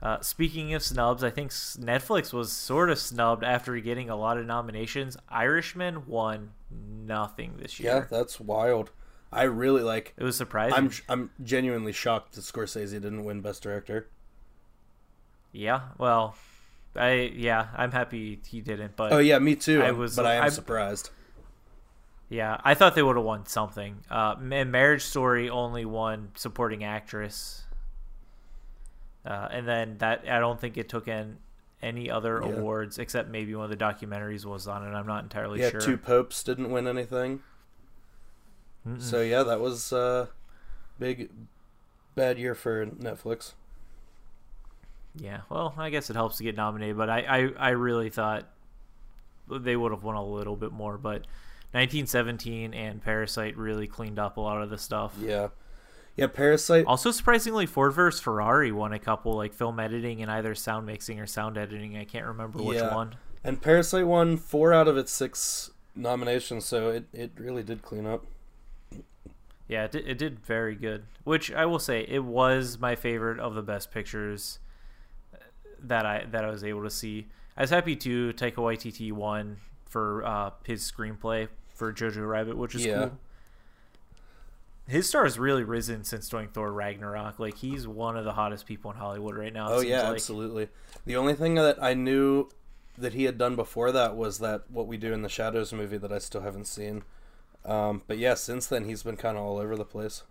uh, 0.00 0.20
speaking 0.20 0.74
of 0.74 0.82
snubs, 0.82 1.24
I 1.24 1.30
think 1.30 1.50
Netflix 1.50 2.32
was 2.32 2.52
sort 2.52 2.88
of 2.90 2.98
snubbed 2.98 3.42
after 3.42 3.76
getting 3.80 4.08
a 4.08 4.16
lot 4.16 4.38
of 4.38 4.46
nominations. 4.46 5.16
Irishman 5.28 6.06
won 6.06 6.52
nothing 6.70 7.54
this 7.60 7.80
year. 7.80 7.92
Yeah, 7.92 8.04
that's 8.08 8.38
wild. 8.38 8.90
I 9.32 9.42
really 9.42 9.82
like. 9.82 10.14
It 10.16 10.22
was 10.22 10.36
surprising. 10.36 10.76
I'm 10.76 10.90
I'm 11.08 11.30
genuinely 11.42 11.92
shocked 11.92 12.34
that 12.34 12.42
Scorsese 12.42 12.92
didn't 12.92 13.24
win 13.24 13.40
Best 13.40 13.62
Director. 13.62 14.08
Yeah, 15.52 15.80
well, 15.98 16.36
I 16.94 17.32
yeah, 17.34 17.68
I'm 17.76 17.90
happy 17.90 18.40
he 18.46 18.60
didn't. 18.60 18.94
But 18.96 19.12
oh 19.12 19.18
yeah, 19.18 19.38
me 19.40 19.56
too. 19.56 19.82
I 19.82 19.90
was, 19.90 20.14
but 20.14 20.26
I 20.26 20.36
am 20.36 20.44
I, 20.44 20.48
surprised. 20.48 21.10
Yeah, 22.30 22.60
I 22.62 22.74
thought 22.74 22.94
they 22.94 23.02
would 23.02 23.16
have 23.16 23.24
won 23.24 23.46
something. 23.46 24.04
Uh, 24.10 24.36
and 24.52 24.70
Marriage 24.70 25.02
Story 25.02 25.48
only 25.48 25.84
won 25.84 26.30
supporting 26.34 26.84
actress. 26.84 27.64
Uh, 29.24 29.48
and 29.50 29.66
then 29.66 29.98
that 29.98 30.24
I 30.30 30.38
don't 30.38 30.60
think 30.60 30.76
it 30.76 30.88
took 30.88 31.08
in 31.08 31.38
any 31.82 32.10
other 32.10 32.42
yeah. 32.44 32.52
awards 32.52 32.98
except 32.98 33.30
maybe 33.30 33.54
one 33.54 33.70
of 33.70 33.70
the 33.70 33.82
documentaries 33.82 34.44
was 34.44 34.66
on 34.66 34.86
it. 34.86 34.90
I'm 34.94 35.06
not 35.06 35.22
entirely 35.22 35.60
yeah, 35.60 35.70
sure. 35.70 35.80
Yeah, 35.80 35.86
Two 35.86 35.96
Popes 35.96 36.42
didn't 36.42 36.70
win 36.70 36.86
anything. 36.86 37.40
Mm-mm. 38.86 39.00
So 39.00 39.22
yeah, 39.22 39.42
that 39.42 39.60
was 39.60 39.92
a 39.92 39.96
uh, 39.96 40.26
big 40.98 41.30
bad 42.14 42.38
year 42.38 42.54
for 42.54 42.86
Netflix. 42.86 43.52
Yeah, 45.14 45.40
well, 45.48 45.74
I 45.76 45.90
guess 45.90 46.10
it 46.10 46.16
helps 46.16 46.36
to 46.38 46.44
get 46.44 46.56
nominated, 46.56 46.96
but 46.96 47.10
I, 47.10 47.20
I, 47.20 47.48
I 47.58 47.68
really 47.70 48.10
thought 48.10 48.46
they 49.48 49.76
would 49.76 49.92
have 49.92 50.04
won 50.04 50.14
a 50.14 50.24
little 50.24 50.54
bit 50.54 50.72
more, 50.72 50.98
but 50.98 51.26
1917 51.72 52.72
and 52.72 53.02
Parasite 53.02 53.56
really 53.56 53.86
cleaned 53.86 54.18
up 54.18 54.36
a 54.36 54.40
lot 54.40 54.62
of 54.62 54.70
the 54.70 54.78
stuff. 54.78 55.14
Yeah. 55.20 55.48
Yeah, 56.16 56.26
Parasite. 56.26 56.84
Also, 56.86 57.12
surprisingly, 57.12 57.64
Ford 57.66 57.92
vs 57.92 58.20
Ferrari 58.20 58.72
won 58.72 58.92
a 58.92 58.98
couple 58.98 59.36
like 59.36 59.54
film 59.54 59.78
editing 59.78 60.20
and 60.20 60.28
either 60.28 60.52
sound 60.56 60.84
mixing 60.84 61.20
or 61.20 61.26
sound 61.26 61.56
editing. 61.56 61.96
I 61.96 62.04
can't 62.04 62.26
remember 62.26 62.60
which 62.60 62.78
yeah. 62.78 62.92
one. 62.92 63.14
And 63.44 63.62
Parasite 63.62 64.04
won 64.04 64.36
four 64.36 64.74
out 64.74 64.88
of 64.88 64.96
its 64.96 65.12
six 65.12 65.70
nominations, 65.94 66.64
so 66.64 66.88
it, 66.88 67.04
it 67.12 67.30
really 67.36 67.62
did 67.62 67.82
clean 67.82 68.04
up. 68.04 68.26
Yeah, 69.68 69.84
it 69.84 69.92
did, 69.92 70.08
it 70.08 70.18
did 70.18 70.40
very 70.40 70.74
good. 70.74 71.04
Which 71.22 71.52
I 71.52 71.66
will 71.66 71.78
say, 71.78 72.04
it 72.08 72.24
was 72.24 72.80
my 72.80 72.96
favorite 72.96 73.38
of 73.38 73.54
the 73.54 73.62
best 73.62 73.92
pictures 73.92 74.58
uh, 75.32 75.38
that 75.84 76.04
I 76.04 76.24
that 76.32 76.44
I 76.44 76.50
was 76.50 76.64
able 76.64 76.82
to 76.82 76.90
see. 76.90 77.28
I 77.56 77.60
was 77.60 77.70
happy 77.70 77.94
to 77.94 78.32
Taika 78.32 78.56
Waititi 78.56 79.12
won 79.12 79.58
for 79.88 80.24
uh, 80.24 80.50
his 80.64 80.90
screenplay 80.90 81.48
for 81.74 81.92
Jojo 81.92 82.28
Rabbit, 82.28 82.56
which 82.56 82.74
is 82.74 82.84
Yeah. 82.84 82.98
cool. 83.08 83.18
His 84.86 85.06
star 85.06 85.24
has 85.24 85.38
really 85.38 85.64
risen 85.64 86.02
since 86.02 86.28
doing 86.30 86.48
Thor 86.48 86.72
Ragnarok. 86.72 87.38
Like 87.38 87.56
he's 87.56 87.86
one 87.86 88.16
of 88.16 88.24
the 88.24 88.32
hottest 88.32 88.64
people 88.64 88.90
in 88.90 88.96
Hollywood 88.96 89.36
right 89.36 89.52
now. 89.52 89.68
Oh 89.70 89.80
yeah, 89.80 90.04
like. 90.04 90.14
absolutely. 90.14 90.68
The 91.04 91.16
only 91.16 91.34
thing 91.34 91.56
that 91.56 91.82
I 91.82 91.92
knew 91.92 92.48
that 92.96 93.12
he 93.12 93.24
had 93.24 93.36
done 93.36 93.54
before 93.54 93.92
that 93.92 94.16
was 94.16 94.38
that 94.38 94.62
What 94.70 94.86
We 94.86 94.96
Do 94.96 95.12
in 95.12 95.20
the 95.22 95.28
Shadows 95.28 95.72
movie 95.74 95.98
that 95.98 96.10
I 96.10 96.18
still 96.18 96.40
haven't 96.40 96.66
seen. 96.66 97.04
Um, 97.66 98.02
but 98.06 98.16
yeah, 98.18 98.32
since 98.34 98.66
then 98.66 98.84
he's 98.86 99.02
been 99.02 99.16
kind 99.18 99.36
of 99.36 99.44
all 99.44 99.58
over 99.58 99.76
the 99.76 99.84
place. 99.84 100.22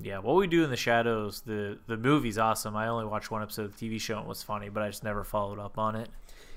Yeah, 0.00 0.18
what 0.18 0.36
we 0.36 0.46
do 0.46 0.62
in 0.62 0.70
the 0.70 0.76
shadows, 0.76 1.40
the 1.40 1.78
the 1.86 1.96
movie's 1.96 2.36
awesome. 2.38 2.76
I 2.76 2.88
only 2.88 3.06
watched 3.06 3.30
one 3.30 3.42
episode 3.42 3.64
of 3.64 3.76
the 3.78 3.88
TV 3.90 3.98
show 4.00 4.16
and 4.18 4.26
it 4.26 4.28
was 4.28 4.42
funny, 4.42 4.68
but 4.68 4.82
I 4.82 4.88
just 4.88 5.02
never 5.02 5.24
followed 5.24 5.58
up 5.58 5.78
on 5.78 5.96
it. 5.96 6.08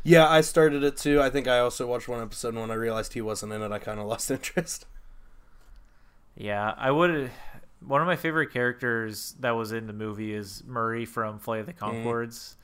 Yeah, 0.04 0.28
I 0.28 0.42
started 0.42 0.84
it 0.84 0.98
too. 0.98 1.22
I 1.22 1.30
think 1.30 1.48
I 1.48 1.60
also 1.60 1.86
watched 1.88 2.08
one 2.08 2.22
episode 2.22 2.50
and 2.50 2.60
when 2.60 2.72
I 2.72 2.76
realized 2.76 3.14
he 3.14 3.22
wasn't 3.22 3.54
in 3.54 3.62
it, 3.62 3.72
I 3.72 3.80
kind 3.80 4.00
of 4.00 4.08
lost 4.08 4.32
interest. 4.32 4.86
Yeah, 6.36 6.74
I 6.78 6.92
would. 6.92 7.30
One 7.86 8.02
of 8.02 8.08
my 8.08 8.16
favorite 8.16 8.52
characters 8.52 9.36
that 9.40 9.52
was 9.52 9.72
in 9.72 9.88
the 9.88 9.94
movie 9.94 10.34
is 10.34 10.64
Murray 10.66 11.06
from 11.06 11.40
Flight 11.40 11.62
of 11.62 11.66
the 11.66 11.74
Conchords, 11.74 12.56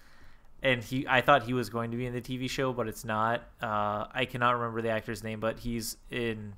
and 0.63 0.83
he. 0.83 1.05
I 1.07 1.21
thought 1.21 1.43
he 1.43 1.53
was 1.53 1.69
going 1.69 1.91
to 1.91 1.97
be 1.97 2.05
in 2.05 2.13
the 2.13 2.21
TV 2.21 2.49
show, 2.49 2.71
but 2.71 2.87
it's 2.87 3.03
not. 3.03 3.41
Uh, 3.61 4.05
I 4.11 4.25
cannot 4.29 4.51
remember 4.51 4.81
the 4.81 4.89
actor's 4.89 5.23
name, 5.23 5.39
but 5.39 5.59
he's 5.59 5.97
in 6.11 6.53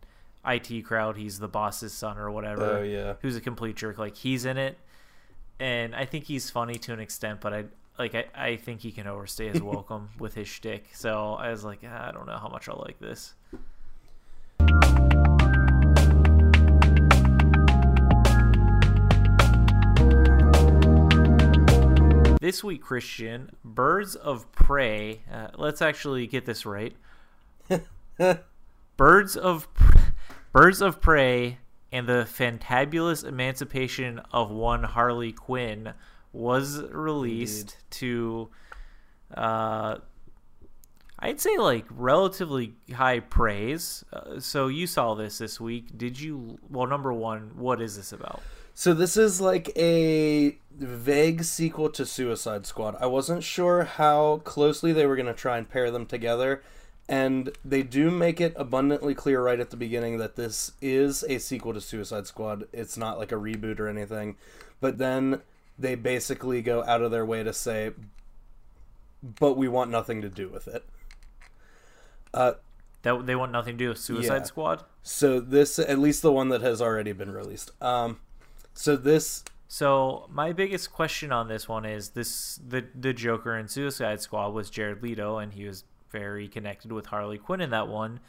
IT 0.45 0.83
Crowd. 0.85 1.17
He's 1.17 1.39
the 1.39 1.47
boss's 1.47 1.93
son 1.93 2.17
or 2.17 2.29
whatever. 2.31 2.77
Oh 2.79 2.83
yeah. 2.83 3.13
Who's 3.21 3.35
a 3.35 3.41
complete 3.41 3.75
jerk. 3.75 3.97
Like 3.97 4.15
he's 4.15 4.45
in 4.45 4.57
it, 4.57 4.77
and 5.59 5.95
I 5.95 6.05
think 6.05 6.25
he's 6.25 6.49
funny 6.49 6.75
to 6.75 6.93
an 6.93 6.99
extent, 6.99 7.41
but 7.41 7.53
I. 7.53 7.65
Like 7.99 8.15
I, 8.15 8.25
I 8.33 8.55
think 8.55 8.79
he 8.79 8.93
can 8.93 9.07
overstay 9.07 9.49
his 9.49 9.61
welcome 9.61 10.09
with 10.17 10.33
his 10.33 10.47
shtick. 10.47 10.85
So 10.93 11.33
I 11.33 11.51
was 11.51 11.65
like, 11.65 11.81
"Ah, 11.85 12.07
I 12.07 12.11
don't 12.13 12.25
know 12.25 12.37
how 12.37 12.47
much 12.47 12.69
I'll 12.69 12.81
like 12.87 12.97
this. 12.99 13.33
This 22.39 22.63
week, 22.63 22.81
Christian, 22.81 23.51
Birds 23.65 24.15
of 24.15 24.49
Prey. 24.53 25.19
Uh, 25.29 25.49
let's 25.57 25.81
actually 25.81 26.25
get 26.25 26.45
this 26.45 26.65
right. 26.65 26.95
Birds 28.97 29.35
of 29.35 29.67
Birds 30.53 30.81
of 30.81 31.01
Prey 31.01 31.57
and 31.91 32.07
the 32.07 32.25
Fantabulous 32.25 33.27
Emancipation 33.27 34.21
of 34.31 34.49
One 34.51 34.83
Harley 34.83 35.33
Quinn 35.33 35.93
was 36.31 36.81
released 36.91 37.77
to 37.91 38.49
uh, 39.33 39.97
I'd 41.19 41.41
say 41.41 41.57
like 41.57 41.85
relatively 41.89 42.73
high 42.93 43.19
praise. 43.19 44.05
Uh, 44.11 44.39
so 44.39 44.67
you 44.67 44.87
saw 44.87 45.15
this 45.15 45.37
this 45.37 45.59
week. 45.59 45.97
Did 45.97 46.19
you 46.19 46.57
well 46.69 46.87
number 46.87 47.11
1, 47.11 47.51
what 47.55 47.81
is 47.81 47.97
this 47.97 48.13
about? 48.13 48.41
So 48.73 48.93
this 48.93 49.17
is 49.17 49.41
like 49.41 49.77
a 49.77 50.57
vague 50.71 51.43
sequel 51.43 51.89
to 51.89 52.05
Suicide 52.05 52.65
Squad. 52.65 52.95
I 53.01 53.07
wasn't 53.07 53.43
sure 53.43 53.83
how 53.83 54.37
closely 54.45 54.93
they 54.93 55.05
were 55.05 55.17
going 55.17 55.25
to 55.25 55.33
try 55.33 55.57
and 55.57 55.69
pair 55.69 55.91
them 55.91 56.05
together, 56.05 56.63
and 57.09 57.51
they 57.65 57.83
do 57.83 58.09
make 58.09 58.39
it 58.39 58.53
abundantly 58.55 59.13
clear 59.13 59.43
right 59.43 59.59
at 59.59 59.71
the 59.71 59.75
beginning 59.75 60.17
that 60.19 60.37
this 60.37 60.71
is 60.81 61.25
a 61.27 61.39
sequel 61.39 61.73
to 61.73 61.81
Suicide 61.81 62.25
Squad. 62.27 62.69
It's 62.71 62.95
not 62.95 63.19
like 63.19 63.33
a 63.33 63.35
reboot 63.35 63.81
or 63.81 63.89
anything. 63.89 64.37
But 64.79 64.97
then 64.97 65.41
they 65.79 65.95
basically 65.95 66.61
go 66.61 66.83
out 66.83 67.01
of 67.01 67.11
their 67.11 67.25
way 67.25 67.41
to 67.43 67.53
say 67.53 67.91
but 69.39 69.55
we 69.57 69.67
want 69.67 69.89
nothing 69.91 70.21
to 70.21 70.29
do 70.29 70.47
with 70.47 70.67
it. 70.67 70.85
Uh 72.33 72.53
That 73.01 73.25
they 73.25 73.35
want 73.35 73.51
nothing 73.51 73.77
to 73.77 73.83
do 73.85 73.89
with 73.89 73.97
Suicide 73.97 74.37
Yeah. 74.37 74.43
Squad? 74.43 74.83
so 75.01 75.39
this 75.39 75.79
at 75.79 75.99
least 75.99 76.21
the 76.21 76.31
one 76.31 76.49
that 76.49 76.61
has 76.61 76.81
already 76.81 77.11
been 77.13 77.31
released. 77.31 77.71
Um 77.81 78.19
so 78.73 78.95
this 78.95 79.43
So 79.67 80.27
my 80.31 80.53
biggest 80.53 80.91
question 80.91 81.31
on 81.31 81.47
this 81.47 81.67
one 81.67 81.85
is 81.85 82.09
this: 82.09 82.59
the 82.65 82.85
the 82.95 83.13
Joker 83.13 83.57
in 83.57 83.67
Suicide 83.67 84.21
Squad 84.21 84.49
was 84.53 84.69
Jared 84.69 85.03
Leto, 85.03 85.37
and 85.37 85.53
he 85.53 85.65
was 85.65 85.83
very 86.11 86.47
connected 86.47 86.91
with 86.91 87.07
Harley 87.07 87.37
Quinn 87.37 87.61
in 87.61 87.69
that 87.69 87.87
one. 87.87 88.19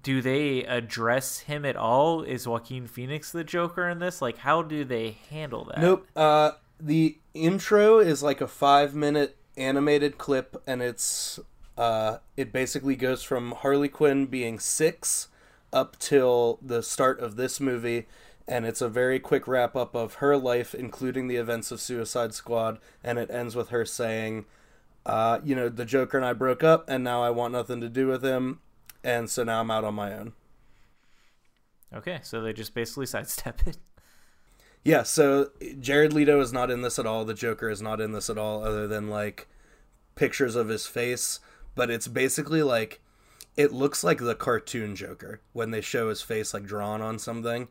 Do 0.00 0.22
they 0.22 0.64
address 0.64 1.40
him 1.40 1.64
at 1.64 1.76
all? 1.76 2.22
Is 2.22 2.48
Joaquin 2.48 2.86
Phoenix 2.86 3.30
the 3.30 3.44
Joker 3.44 3.88
in 3.88 3.98
this? 3.98 4.22
Like, 4.22 4.38
how 4.38 4.62
do 4.62 4.84
they 4.84 5.18
handle 5.28 5.64
that? 5.64 5.80
Nope. 5.80 6.06
Uh, 6.16 6.52
the 6.80 7.18
intro 7.34 7.98
is 7.98 8.22
like 8.22 8.40
a 8.40 8.48
five 8.48 8.94
minute 8.94 9.36
animated 9.56 10.18
clip, 10.18 10.60
and 10.66 10.82
it's 10.82 11.38
uh, 11.76 12.18
it 12.36 12.52
basically 12.52 12.96
goes 12.96 13.22
from 13.22 13.52
Harley 13.52 13.88
Quinn 13.88 14.26
being 14.26 14.58
six 14.58 15.28
up 15.72 15.98
till 15.98 16.58
the 16.60 16.82
start 16.82 17.20
of 17.20 17.36
this 17.36 17.60
movie, 17.60 18.06
and 18.46 18.66
it's 18.66 18.80
a 18.80 18.88
very 18.88 19.18
quick 19.18 19.46
wrap 19.46 19.76
up 19.76 19.94
of 19.94 20.14
her 20.14 20.36
life, 20.36 20.74
including 20.74 21.28
the 21.28 21.36
events 21.36 21.70
of 21.70 21.80
Suicide 21.80 22.34
Squad, 22.34 22.78
and 23.02 23.18
it 23.18 23.30
ends 23.30 23.54
with 23.54 23.68
her 23.68 23.84
saying, 23.84 24.44
uh, 25.06 25.40
"You 25.44 25.54
know, 25.54 25.68
the 25.68 25.84
Joker 25.84 26.16
and 26.16 26.26
I 26.26 26.32
broke 26.32 26.62
up, 26.62 26.88
and 26.88 27.04
now 27.04 27.22
I 27.22 27.30
want 27.30 27.52
nothing 27.52 27.80
to 27.80 27.88
do 27.88 28.06
with 28.06 28.22
him." 28.22 28.60
And 29.04 29.28
so 29.28 29.44
now 29.44 29.60
I'm 29.60 29.70
out 29.70 29.84
on 29.84 29.94
my 29.94 30.12
own. 30.12 30.32
Okay, 31.94 32.20
so 32.22 32.40
they 32.40 32.52
just 32.52 32.74
basically 32.74 33.06
sidestep 33.06 33.66
it. 33.66 33.78
Yeah, 34.84 35.04
so 35.04 35.50
Jared 35.78 36.12
Leto 36.12 36.40
is 36.40 36.52
not 36.52 36.70
in 36.70 36.82
this 36.82 36.98
at 36.98 37.06
all. 37.06 37.24
The 37.24 37.34
Joker 37.34 37.70
is 37.70 37.80
not 37.80 38.00
in 38.00 38.12
this 38.12 38.28
at 38.28 38.38
all, 38.38 38.64
other 38.64 38.88
than 38.88 39.08
like 39.08 39.48
pictures 40.16 40.56
of 40.56 40.68
his 40.68 40.86
face. 40.86 41.38
But 41.74 41.90
it's 41.90 42.08
basically 42.08 42.62
like 42.62 43.00
it 43.56 43.72
looks 43.72 44.02
like 44.02 44.18
the 44.18 44.34
cartoon 44.34 44.96
Joker 44.96 45.40
when 45.52 45.70
they 45.70 45.80
show 45.80 46.08
his 46.08 46.22
face 46.22 46.52
like 46.52 46.64
drawn 46.64 47.00
on 47.00 47.18
something. 47.18 47.68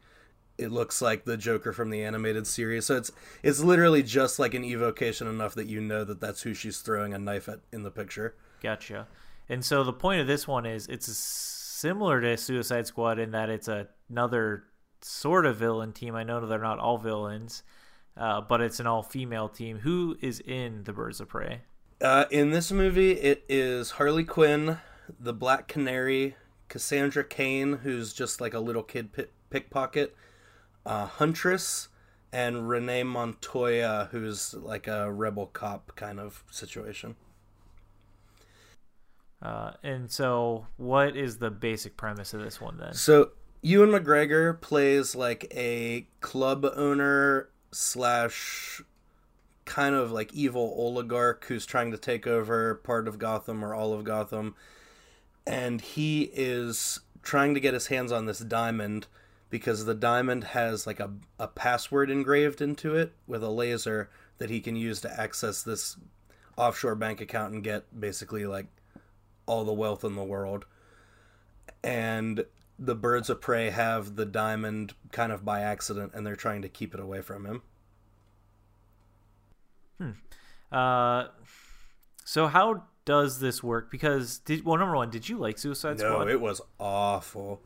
It 0.58 0.72
looks 0.72 1.02
like 1.02 1.26
the 1.26 1.38
Joker 1.38 1.74
from 1.74 1.90
the 1.90 2.04
animated 2.04 2.48
series. 2.48 2.86
So 2.86 2.96
it's 2.96 3.12
it's 3.44 3.60
literally 3.60 4.04
just 4.04 4.40
like 4.40 4.54
an 4.54 4.64
evocation 4.64 5.28
enough 5.28 5.56
that 5.56 5.68
you 5.68 5.82
know 5.82 6.04
that 6.06 6.22
that's 6.22 6.44
who 6.44 6.54
she's 6.54 6.80
throwing 6.80 7.14
a 7.14 7.20
knife 7.20 7.50
at 7.50 7.60
in 7.74 7.84
the 7.84 7.92
picture. 7.92 8.36
Gotcha. 8.62 9.08
And 9.50 9.64
so 9.66 9.84
the 9.84 9.94
point 9.94 10.22
of 10.22 10.28
this 10.28 10.48
one 10.48 10.66
is 10.66 10.88
it's 10.88 11.08
similar 11.16 12.22
to 12.22 12.38
Suicide 12.38 12.88
Squad 12.88 13.20
in 13.20 13.32
that 13.32 13.50
it's 13.50 13.70
another 14.10 14.64
sort 15.02 15.46
of 15.46 15.58
villain 15.58 15.94
team. 15.94 16.16
I 16.16 16.24
know 16.24 16.46
they're 16.46 16.60
not 16.60 16.80
all 16.80 16.98
villains, 16.98 17.64
uh, 18.16 18.42
but 18.42 18.62
it's 18.62 18.80
an 18.80 18.88
all 18.88 19.04
female 19.04 19.50
team. 19.50 19.80
Who 19.80 20.18
is 20.22 20.40
in 20.42 20.84
the 20.84 20.94
Birds 20.94 21.20
of 21.20 21.30
Prey? 21.30 21.62
Uh, 22.00 22.26
in 22.32 22.52
this 22.52 22.72
movie, 22.72 23.12
it 23.12 23.44
is 23.48 23.92
Harley 23.92 24.24
Quinn, 24.24 24.78
the 25.20 25.34
Black 25.34 25.68
Canary, 25.68 26.36
Cassandra 26.68 27.24
Cain, 27.24 27.80
who's 27.84 28.14
just 28.14 28.40
like 28.42 28.54
a 28.54 28.60
little 28.60 28.84
kid 28.84 29.12
pit- 29.12 29.34
pickpocket, 29.50 30.16
uh, 30.86 31.06
Huntress, 31.06 31.90
and 32.32 32.70
Renee 32.70 33.04
Montoya, 33.04 34.10
who's 34.12 34.54
like 34.54 34.88
a 34.88 35.12
rebel 35.12 35.48
cop 35.48 35.92
kind 35.96 36.20
of 36.20 36.44
situation. 36.50 37.16
Uh, 39.42 39.72
and 39.84 40.12
so, 40.12 40.68
what 40.78 41.16
is 41.16 41.38
the 41.38 41.50
basic 41.50 41.98
premise 41.98 42.34
of 42.34 42.42
this 42.42 42.62
one 42.62 42.78
then? 42.78 42.94
So 42.94 43.32
Ewan 43.64 43.90
McGregor 43.90 44.60
plays 44.60 45.16
like 45.16 45.52
a 45.56 46.08
club 46.20 46.66
owner 46.76 47.50
slash 47.72 48.82
kind 49.66 49.96
of 49.96 50.12
like 50.12 50.34
evil 50.34 50.74
oligarch 50.78 51.46
who's 51.46 51.66
trying 51.66 51.92
to 51.92 51.98
take 51.98 52.28
over 52.28 52.76
part 52.76 53.08
of 53.08 53.18
Gotham 53.18 53.64
or 53.64 53.74
all 53.74 53.94
of 53.94 54.04
Gotham. 54.04 54.56
And 55.48 55.82
he 55.82 56.24
is 56.34 57.00
trying 57.24 57.54
to 57.54 57.60
get 57.60 57.74
his 57.74 57.88
hands 57.88 58.12
on 58.12 58.26
this 58.26 58.40
diamond 58.40 59.08
because 59.50 59.86
the 59.86 59.96
diamond 59.96 60.44
has 60.46 60.86
like 60.86 61.00
a, 61.00 61.12
a 61.40 61.48
password 61.48 62.10
engraved 62.10 62.62
into 62.62 62.96
it 62.96 63.14
with 63.28 63.44
a 63.44 63.50
laser 63.50 64.10
that 64.40 64.50
he 64.50 64.60
can 64.60 64.76
use 64.76 65.02
to 65.02 65.22
access 65.22 65.62
this 65.62 65.98
offshore 66.58 66.96
bank 66.96 67.22
account 67.22 67.54
and 67.54 67.64
get 67.64 67.84
basically 68.00 68.46
like 68.46 68.68
all 69.46 69.64
the 69.64 69.74
wealth 69.74 70.04
in 70.04 70.16
the 70.16 70.24
world. 70.24 70.66
And 71.84 72.46
the 72.78 72.96
birds 72.96 73.30
of 73.30 73.42
prey 73.42 73.70
have 73.70 74.16
the 74.16 74.26
diamond 74.26 74.94
kind 75.12 75.32
of 75.32 75.46
by 75.46 75.62
accident 75.62 76.14
and 76.16 76.26
they're 76.26 76.36
trying 76.36 76.62
to 76.64 76.70
keep 76.70 76.94
it 76.94 77.00
away 77.00 77.22
from 77.22 77.46
him. 77.46 77.62
Hmm. 80.00 80.76
Uh, 80.76 81.28
so 82.26 82.48
how 82.48 82.84
does 83.06 83.40
this 83.40 83.62
work? 83.62 83.92
Because 83.92 84.40
did 84.40 84.66
well, 84.66 84.78
number 84.78 84.96
one, 84.96 85.10
did 85.10 85.28
you 85.28 85.38
like 85.38 85.58
Suicide 85.58 86.00
No, 86.00 86.12
Squad? 86.12 86.26
No, 86.26 86.32
it 86.32 86.42
was 86.42 86.62
awful. 86.80 87.62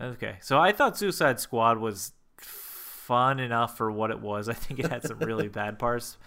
Okay, 0.00 0.36
so 0.40 0.58
I 0.58 0.72
thought 0.72 0.98
Suicide 0.98 1.38
Squad 1.38 1.78
was 1.78 2.12
fun 2.36 3.38
enough 3.38 3.76
for 3.76 3.90
what 3.90 4.10
it 4.10 4.20
was. 4.20 4.48
I 4.48 4.54
think 4.54 4.80
it 4.80 4.86
had 4.86 5.04
some 5.04 5.18
really 5.18 5.48
bad 5.60 5.78
parts, 5.78 6.18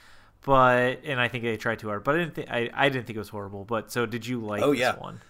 but 0.46 1.02
and 1.04 1.20
I 1.20 1.28
think 1.28 1.44
they 1.44 1.58
tried 1.58 1.80
too 1.80 1.88
hard. 1.88 2.04
But 2.04 2.16
I 2.16 2.18
didn't 2.20 2.36
think 2.36 2.50
I, 2.50 2.70
I 2.74 2.90
didn't 2.90 3.06
think 3.08 3.16
it 3.16 3.20
was 3.20 3.30
horrible. 3.30 3.66
But 3.66 3.92
so 3.92 4.06
did 4.06 4.26
you 4.26 4.40
like 4.40 4.62
Oh, 4.62 4.72
this 4.72 4.80
yeah. 4.80 4.96
one? 4.98 5.22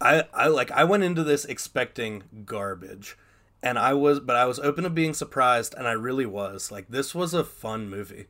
I, 0.00 0.24
I 0.34 0.48
like 0.48 0.70
I 0.70 0.84
went 0.84 1.04
into 1.04 1.24
this 1.24 1.44
expecting 1.44 2.24
garbage. 2.44 3.16
And 3.62 3.78
I 3.78 3.94
was 3.94 4.18
but 4.20 4.34
I 4.36 4.44
was 4.46 4.58
open 4.58 4.84
to 4.84 4.90
being 4.90 5.14
surprised 5.14 5.74
and 5.76 5.86
I 5.86 5.92
really 5.92 6.26
was. 6.26 6.72
Like 6.72 6.88
this 6.88 7.14
was 7.14 7.32
a 7.34 7.44
fun 7.44 7.88
movie. 7.88 8.26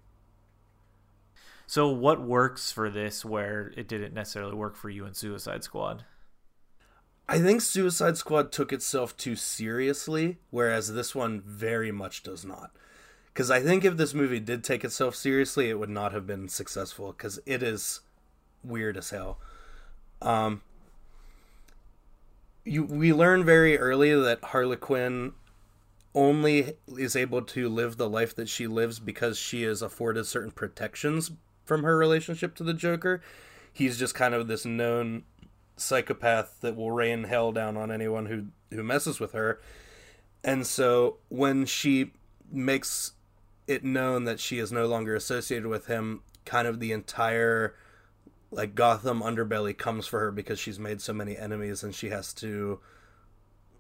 So, 1.67 1.89
what 1.89 2.21
works 2.21 2.71
for 2.71 2.91
this 2.91 3.25
where 3.25 3.73
it 3.77 3.89
didn't 3.89 4.13
necessarily 4.13 4.55
work 4.55 4.77
for 4.77 4.91
you 4.91 5.07
in 5.07 5.15
Suicide 5.15 5.65
Squad? 5.65 6.05
I 7.27 7.39
think 7.39 7.63
Suicide 7.63 8.19
Squad 8.19 8.53
took 8.53 8.75
itself 8.75 9.17
too 9.17 9.37
seriously, 9.37 10.37
whereas 10.51 10.93
this 10.93 11.15
one 11.15 11.41
very 11.41 11.91
much 11.91 12.23
does 12.23 12.45
not. 12.45 12.73
Because 13.33 13.51
I 13.51 13.61
think 13.61 13.85
if 13.85 13.97
this 13.97 14.13
movie 14.13 14.41
did 14.41 14.63
take 14.63 14.85
itself 14.85 15.15
seriously, 15.15 15.71
it 15.71 15.79
would 15.79 15.89
not 15.89 16.13
have 16.13 16.27
been 16.27 16.49
successful. 16.49 17.13
Because 17.13 17.39
it 17.47 17.63
is 17.63 18.01
weird 18.63 18.97
as 18.97 19.11
hell. 19.11 19.39
Um, 20.21 20.63
you 22.65 22.85
we 22.85 23.13
learn 23.13 23.45
very 23.45 23.79
early 23.79 24.15
that 24.15 24.45
Harley 24.45 24.77
Quinn 24.77 25.33
only 26.15 26.75
is 26.97 27.17
able 27.17 27.43
to 27.43 27.69
live 27.69 27.97
the 27.97 28.09
life 28.09 28.37
that 28.37 28.49
she 28.49 28.67
lives 28.67 29.01
because 29.01 29.39
she 29.39 29.65
is 29.65 29.83
afforded 29.83 30.27
certain 30.27 30.51
protections 30.51 31.33
from 31.65 31.83
her 31.85 31.97
relationship 31.97 32.55
to 32.55 32.63
the 32.63 32.75
Joker. 32.75 33.23
He's 33.73 33.99
just 33.99 34.15
kind 34.15 34.35
of 34.35 34.47
this 34.47 34.65
known 34.65 35.25
psychopath 35.77 36.61
that 36.61 36.77
will 36.77 36.93
rain 36.93 37.25
hell 37.25 37.51
down 37.51 37.77
on 37.77 37.91
anyone 37.91 38.27
who 38.27 38.47
who 38.75 38.83
messes 38.83 39.19
with 39.19 39.33
her. 39.33 39.61
And 40.45 40.67
so 40.67 41.19
when 41.29 41.67
she 41.67 42.13
makes 42.51 43.13
it 43.73 43.85
known 43.85 44.25
that 44.25 44.41
she 44.41 44.59
is 44.59 44.71
no 44.73 44.87
longer 44.87 45.15
associated 45.15 45.67
with 45.67 45.87
him, 45.87 46.23
kind 46.45 46.69
of 46.69 46.81
the 46.81 46.93
entire 46.93 47.75
like 48.51 48.75
Gotham 48.75 49.23
underbelly 49.23 49.77
comes 49.77 50.07
for 50.07 50.21
her 50.21 50.31
because 50.31 50.59
she's 50.59 50.79
made 50.79 51.01
so 51.01 51.15
many 51.15 51.37
enemies 51.37 51.83
and 51.83 51.95
she 51.95 52.11
has 52.11 52.35
to 52.35 52.81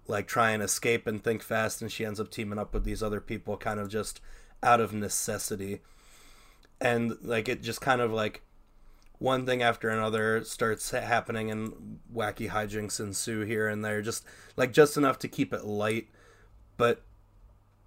like 0.09 0.27
try 0.27 0.51
and 0.51 0.63
escape 0.63 1.07
and 1.07 1.23
think 1.23 1.43
fast 1.43 1.83
and 1.83 1.93
she 1.93 2.05
ends 2.05 2.19
up 2.19 2.31
teaming 2.31 2.59
up 2.59 2.73
with 2.73 2.85
these 2.85 3.03
other 3.03 3.21
people 3.21 3.57
kind 3.57 3.79
of 3.79 3.89
just 3.89 4.21
out 4.63 4.81
of 4.81 4.95
necessity. 4.95 5.81
And 6.81 7.17
like 7.23 7.49
it 7.49 7.63
just 7.63 7.81
kind 7.83 8.01
of 8.01 8.13
like 8.13 8.43
one 9.19 9.47
thing 9.47 9.63
after 9.63 9.89
another 9.89 10.43
starts 10.43 10.91
happening 10.91 11.51
and 11.51 12.01
wacky 12.13 12.51
hijinks 12.51 12.99
ensue 12.99 13.43
here 13.43 13.69
and 13.69 13.85
there 13.85 14.03
just 14.03 14.25
like 14.57 14.73
just 14.73 14.97
enough 14.97 15.17
to 15.17 15.29
keep 15.29 15.53
it 15.53 15.65
light 15.65 16.09
but 16.77 17.05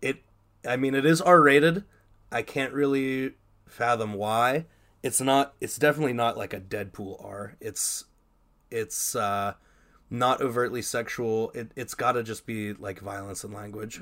it 0.02 0.24
i 0.66 0.78
mean 0.78 0.96
it 0.96 1.06
is 1.06 1.20
r-rated 1.22 1.84
i 2.36 2.42
can't 2.42 2.74
really 2.74 3.32
fathom 3.68 4.14
why 4.14 4.66
it's 5.02 5.22
not 5.22 5.54
it's 5.60 5.78
definitely 5.78 6.14
not 6.14 6.38
like 6.38 6.54
a 6.54 6.60
deadpool 6.60 7.24
r 7.24 7.56
it's 7.60 8.06
it's 8.70 9.16
uh 9.16 9.54
not 10.10 10.42
overtly 10.42 10.82
sexual 10.82 11.52
it, 11.56 11.72
it's 11.76 11.96
got 11.96 12.12
to 12.12 12.22
just 12.22 12.46
be 12.46 12.74
like 12.74 13.00
violence 13.00 13.44
and 13.44 13.54
language 13.54 14.02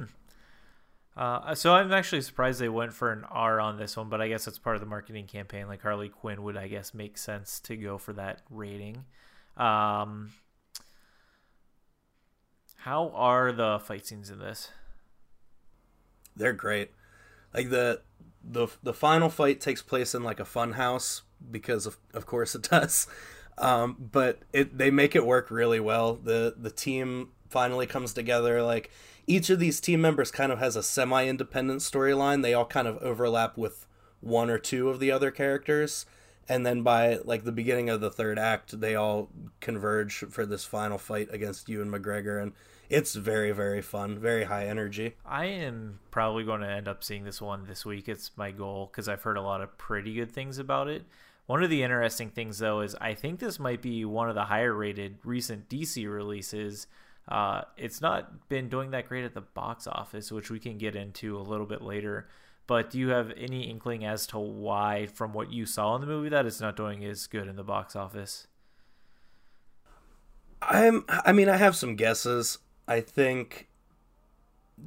uh, 1.15 1.53
so 1.53 1.75
I'm 1.75 1.91
actually 1.91 2.21
surprised 2.21 2.59
they 2.59 2.69
went 2.69 2.91
for 2.91 3.11
an 3.11 3.23
R 3.29 3.59
on 3.59 3.77
this 3.77 3.95
one, 3.95 4.09
but 4.09 4.19
I 4.19 4.27
guess 4.27 4.47
it's 4.47 4.57
part 4.57 4.75
of 4.75 4.79
the 4.79 4.87
marketing 4.87 5.27
campaign. 5.27 5.67
Like 5.67 5.81
Harley 5.81 6.09
Quinn 6.09 6.41
would, 6.41 6.57
I 6.57 6.67
guess, 6.67 6.93
make 6.93 7.19
sense 7.19 7.59
to 7.61 7.75
go 7.75 7.99
for 7.99 8.13
that 8.13 8.41
rating. 8.49 9.05
Um, 9.55 10.31
how 12.77 13.11
are 13.13 13.51
the 13.51 13.79
fight 13.79 14.07
scenes 14.07 14.31
in 14.31 14.39
this? 14.39 14.71
They're 16.35 16.53
great. 16.53 16.91
Like 17.53 17.69
the 17.69 18.01
the 18.43 18.67
the 18.81 18.93
final 18.93 19.29
fight 19.29 19.61
takes 19.61 19.81
place 19.81 20.13
in 20.13 20.23
like 20.23 20.39
a 20.39 20.45
fun 20.45 20.73
house 20.73 21.21
because 21.49 21.85
of 21.85 21.97
of 22.13 22.25
course 22.25 22.55
it 22.55 22.63
does. 22.69 23.07
Um, 23.57 23.95
but 24.11 24.39
it 24.51 24.77
they 24.77 24.91
make 24.91 25.15
it 25.15 25.25
work 25.25 25.51
really 25.51 25.79
well. 25.79 26.15
The 26.15 26.55
the 26.57 26.71
team 26.71 27.29
finally 27.49 27.85
comes 27.85 28.13
together 28.13 28.63
like 28.63 28.89
each 29.27 29.49
of 29.49 29.59
these 29.59 29.79
team 29.79 30.01
members 30.01 30.31
kind 30.31 30.51
of 30.51 30.59
has 30.59 30.75
a 30.75 30.83
semi 30.83 31.27
independent 31.27 31.81
storyline. 31.81 32.41
They 32.41 32.53
all 32.53 32.65
kind 32.65 32.87
of 32.87 32.97
overlap 32.97 33.57
with 33.57 33.85
one 34.19 34.49
or 34.49 34.57
two 34.57 34.89
of 34.89 34.99
the 34.99 35.11
other 35.11 35.31
characters. 35.31 36.05
And 36.49 36.65
then 36.65 36.81
by 36.83 37.19
like 37.23 37.45
the 37.45 37.51
beginning 37.51 37.89
of 37.89 38.01
the 38.01 38.09
third 38.09 38.37
act, 38.37 38.79
they 38.79 38.95
all 38.95 39.29
converge 39.61 40.25
for 40.29 40.45
this 40.45 40.65
final 40.65 40.97
fight 40.97 41.29
against 41.31 41.69
Ewan 41.69 41.89
McGregor, 41.89 42.41
and 42.41 42.51
it's 42.93 43.15
very 43.15 43.51
very 43.51 43.81
fun, 43.81 44.19
very 44.19 44.45
high 44.45 44.65
energy. 44.65 45.15
I 45.25 45.45
am 45.45 45.99
probably 46.11 46.43
going 46.43 46.61
to 46.61 46.69
end 46.69 46.87
up 46.87 47.03
seeing 47.03 47.23
this 47.23 47.41
one 47.41 47.65
this 47.65 47.85
week. 47.85 48.07
It's 48.07 48.31
my 48.35 48.51
goal 48.51 48.89
because 48.91 49.09
I've 49.09 49.23
heard 49.23 49.37
a 49.37 49.41
lot 49.41 49.61
of 49.61 49.77
pretty 49.77 50.13
good 50.13 50.31
things 50.31 50.57
about 50.59 50.87
it. 50.87 51.03
One 51.45 51.63
of 51.63 51.69
the 51.69 51.83
interesting 51.83 52.29
things 52.29 52.59
though 52.59 52.81
is 52.81 52.95
I 53.01 53.13
think 53.13 53.39
this 53.39 53.59
might 53.59 53.81
be 53.81 54.05
one 54.05 54.29
of 54.29 54.35
the 54.35 54.45
higher 54.45 54.73
rated 54.73 55.17
recent 55.23 55.69
DC 55.69 56.09
releases 56.11 56.87
uh, 57.27 57.61
it's 57.77 58.01
not 58.01 58.49
been 58.49 58.67
doing 58.69 58.91
that 58.91 59.07
great 59.07 59.23
at 59.23 59.33
the 59.33 59.41
box 59.41 59.87
office, 59.87 60.31
which 60.31 60.49
we 60.49 60.59
can 60.59 60.77
get 60.77 60.95
into 60.95 61.37
a 61.37 61.41
little 61.41 61.65
bit 61.65 61.81
later. 61.81 62.27
But 62.67 62.89
do 62.89 62.99
you 62.99 63.09
have 63.09 63.31
any 63.37 63.69
inkling 63.69 64.05
as 64.05 64.27
to 64.27 64.39
why, 64.39 65.07
from 65.07 65.33
what 65.33 65.51
you 65.51 65.65
saw 65.65 65.95
in 65.95 66.01
the 66.01 66.07
movie, 66.07 66.29
that 66.29 66.45
it's 66.45 66.61
not 66.61 66.75
doing 66.75 67.03
as 67.05 67.27
good 67.27 67.47
in 67.47 67.55
the 67.55 67.63
box 67.63 67.95
office? 67.95 68.47
I'm. 70.61 71.05
I 71.09 71.33
mean, 71.33 71.49
I 71.49 71.57
have 71.57 71.75
some 71.75 71.95
guesses. 71.95 72.57
I 72.87 73.01
think 73.01 73.69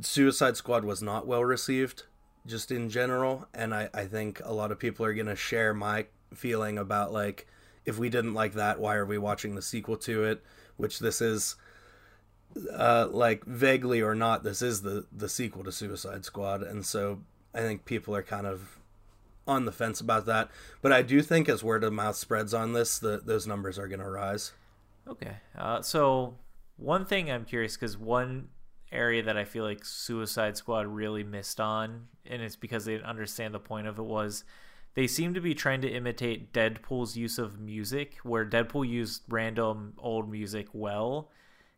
Suicide 0.01 0.57
Squad 0.57 0.85
was 0.85 1.03
not 1.03 1.27
well 1.27 1.45
received, 1.45 2.05
just 2.47 2.71
in 2.71 2.91
general, 2.91 3.49
and 3.55 3.75
I, 3.75 3.89
I 3.95 4.05
think 4.05 4.41
a 4.45 4.53
lot 4.53 4.71
of 4.71 4.79
people 4.79 5.05
are 5.07 5.15
gonna 5.15 5.37
share 5.37 5.73
my 5.73 6.07
feeling 6.35 6.79
about 6.79 7.13
like 7.13 7.47
if 7.85 7.99
we 7.99 8.09
didn't 8.09 8.35
like 8.35 8.55
that, 8.55 8.81
why 8.81 8.97
are 8.97 9.07
we 9.07 9.19
watching 9.19 9.55
the 9.55 9.63
sequel 9.63 9.97
to 9.99 10.25
it? 10.25 10.43
Which 10.77 10.99
this 10.99 11.21
is 11.21 11.57
uh, 12.73 13.09
like 13.11 13.45
vaguely 13.45 14.01
or 14.01 14.15
not, 14.15 14.43
this 14.43 14.63
is 14.63 14.83
the 14.83 15.07
the 15.13 15.29
sequel 15.29 15.65
to 15.65 15.73
Suicide 15.73 16.25
Squad, 16.25 16.63
and 16.63 16.85
so 16.85 17.21
I 17.55 17.61
think 17.61 17.85
people 17.85 18.15
are 18.15 18.23
kind 18.23 18.47
of 18.47 18.79
on 19.47 19.65
the 19.65 19.73
fence 19.73 20.01
about 20.01 20.27
that. 20.27 20.51
But 20.83 20.93
I 20.93 21.03
do 21.03 21.23
think 21.23 21.49
as 21.49 21.63
word 21.63 21.85
of 21.85 21.93
mouth 21.93 22.17
spreads 22.17 22.53
on 22.53 22.73
this, 22.73 22.99
the, 22.99 23.23
those 23.25 23.47
numbers 23.47 23.79
are 23.79 23.89
going 23.89 24.01
to 24.01 24.11
rise. 24.11 24.53
Okay, 25.07 25.37
uh, 25.57 25.83
so 25.83 26.35
one 26.77 27.05
thing 27.05 27.31
I'm 27.31 27.45
curious 27.45 27.77
because 27.77 27.97
one 27.97 28.49
area 28.93 29.23
that 29.23 29.37
I 29.37 29.45
feel 29.45 29.65
like 29.65 29.85
Suicide 29.85 30.57
Squad 30.57 30.87
really 30.87 31.25
missed 31.25 31.61
on, 31.61 32.09
and 32.25 32.43
it's 32.43 32.57
because 32.57 32.85
they 32.85 32.93
didn't 32.93 33.07
understand 33.07 33.55
the 33.55 33.59
point 33.59 33.87
of 33.87 33.99
it 33.99 34.05
was 34.05 34.45
they 34.95 35.07
seem 35.07 35.35
to 35.35 35.41
be 35.41 35.55
trying 35.55 35.83
to 35.83 35.89
imitate 35.89 36.53
Deadpool's 36.53 37.17
use 37.17 37.39
of 37.39 37.61
music, 37.61 38.17
where 38.23 38.47
Deadpool 38.47 38.89
used 38.89 39.23
random 39.29 39.95
old 39.99 40.31
music 40.31 40.69
well 40.73 41.31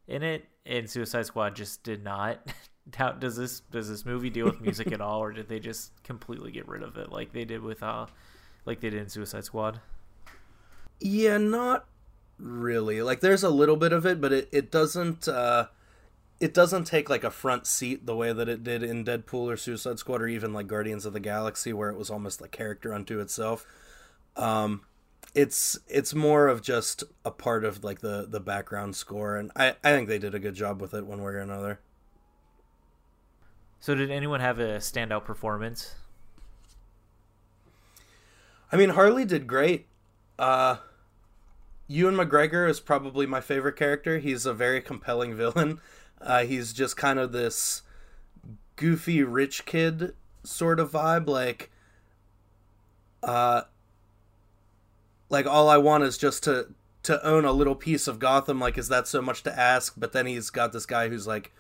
in 0.07 0.23
it, 0.23 0.47
and 0.65 0.89
Suicide 0.89 1.27
Squad 1.27 1.57
just 1.57 1.83
did 1.83 2.03
not. 2.03 2.53
How 2.95 3.13
does 3.13 3.37
this 3.37 3.61
does 3.61 3.89
this 3.89 4.07
movie 4.07 4.31
deal 4.31 4.47
with 4.47 4.61
music 4.61 4.93
at 4.93 5.01
all, 5.03 5.21
or 5.21 5.33
did 5.33 5.49
they 5.49 5.61
just 5.61 6.03
completely 6.05 6.51
get 6.51 6.67
rid 6.67 6.83
of 6.83 6.97
it 6.97 7.13
like 7.13 7.33
they 7.33 7.45
did 7.45 7.61
with 7.61 7.83
uh, 7.83 8.07
like 8.65 8.81
they 8.81 8.91
did 8.91 9.03
in 9.03 9.09
Suicide 9.09 9.45
Squad? 9.45 9.81
Yeah, 11.01 11.39
not 11.39 11.87
really. 12.39 13.03
Like 13.03 13.21
there's 13.21 13.43
a 13.43 13.51
little 13.51 13.77
bit 13.77 13.93
of 13.93 14.07
it, 14.07 14.21
but 14.21 14.33
it 14.33 14.49
it 14.53 14.71
doesn't. 14.71 15.29
uh 15.29 15.67
it 16.41 16.55
doesn't 16.55 16.85
take 16.85 17.11
like 17.11 17.25
a 17.25 17.33
front 17.33 17.67
seat 17.67 18.07
the 18.07 18.15
way 18.15 18.33
that 18.33 18.49
it 18.49 18.63
did 18.63 18.85
in 18.85 19.05
Deadpool 19.05 19.53
or 19.53 19.57
Suicide 19.57 19.99
Squad 19.99 20.23
or 20.23 20.29
even 20.29 20.53
like 20.53 20.69
Guardians 20.69 21.05
of 21.05 21.13
the 21.13 21.19
Galaxy 21.19 21.73
where 21.73 21.91
it 21.91 21.99
was 21.99 22.11
almost 22.11 22.41
like 22.41 22.53
character 22.53 22.95
unto 22.95 23.19
itself. 23.19 23.67
Um, 24.37 24.83
it's 25.35 25.79
it's 25.89 26.15
more 26.15 26.49
of 26.49 26.63
just 26.63 27.05
a 27.25 27.31
part 27.31 27.65
of 27.65 27.85
like 27.85 28.01
the 28.01 28.27
the 28.29 28.41
background 28.41 28.97
score 28.97 29.37
and 29.37 29.51
i 29.55 29.71
i 29.85 29.93
think 29.93 30.09
they 30.09 30.19
did 30.19 30.35
a 30.35 30.39
good 30.39 30.55
job 30.55 30.81
with 30.81 30.95
it 30.95 31.07
one 31.07 31.23
way 31.23 31.33
or 31.33 31.39
another 31.39 31.79
so 33.79 33.95
did 33.95 34.11
anyone 34.11 34.41
have 34.41 34.59
a 34.59 34.79
standout 34.79 35.25
performance 35.25 35.95
i 38.73 38.77
mean 38.77 38.91
harley 38.91 39.25
did 39.25 39.47
great 39.47 39.87
uh 40.39 40.77
ewan 41.89 42.15
mcgregor 42.15 42.69
is 42.69 42.81
probably 42.81 43.27
my 43.27 43.41
favorite 43.41 43.77
character 43.77 44.19
he's 44.19 44.47
a 44.47 44.55
very 44.55 44.81
compelling 44.81 45.35
villain 45.35 45.81
uh 46.21 46.45
he's 46.45 46.73
just 46.73 46.97
kind 46.97 47.19
of 47.19 47.33
this 47.33 47.83
goofy 48.77 49.23
rich 49.23 49.65
kid 49.67 50.15
sort 50.45 50.79
of 50.79 50.93
vibe 50.93 51.27
like 51.27 51.71
uh 53.23 53.63
like 55.31 55.47
all 55.47 55.69
I 55.69 55.79
want 55.79 56.05
is 56.05 56.19
just 56.19 56.45
to 56.45 56.69
to 57.05 57.25
own 57.27 57.45
a 57.45 57.53
little 57.53 57.75
piece 57.75 58.09
of 58.09 58.19
Gotham. 58.19 58.61
Like, 58.61 58.77
is 58.77 58.89
that 58.89 59.09
so 59.09 59.23
much 59.23 59.43
to 59.45 59.59
ask? 59.59 59.95
But 59.97 60.13
then 60.13 60.27
he's 60.27 60.51
got 60.51 60.73
this 60.73 60.87
guy 60.87 61.09
who's 61.09 61.27
like 61.27 61.53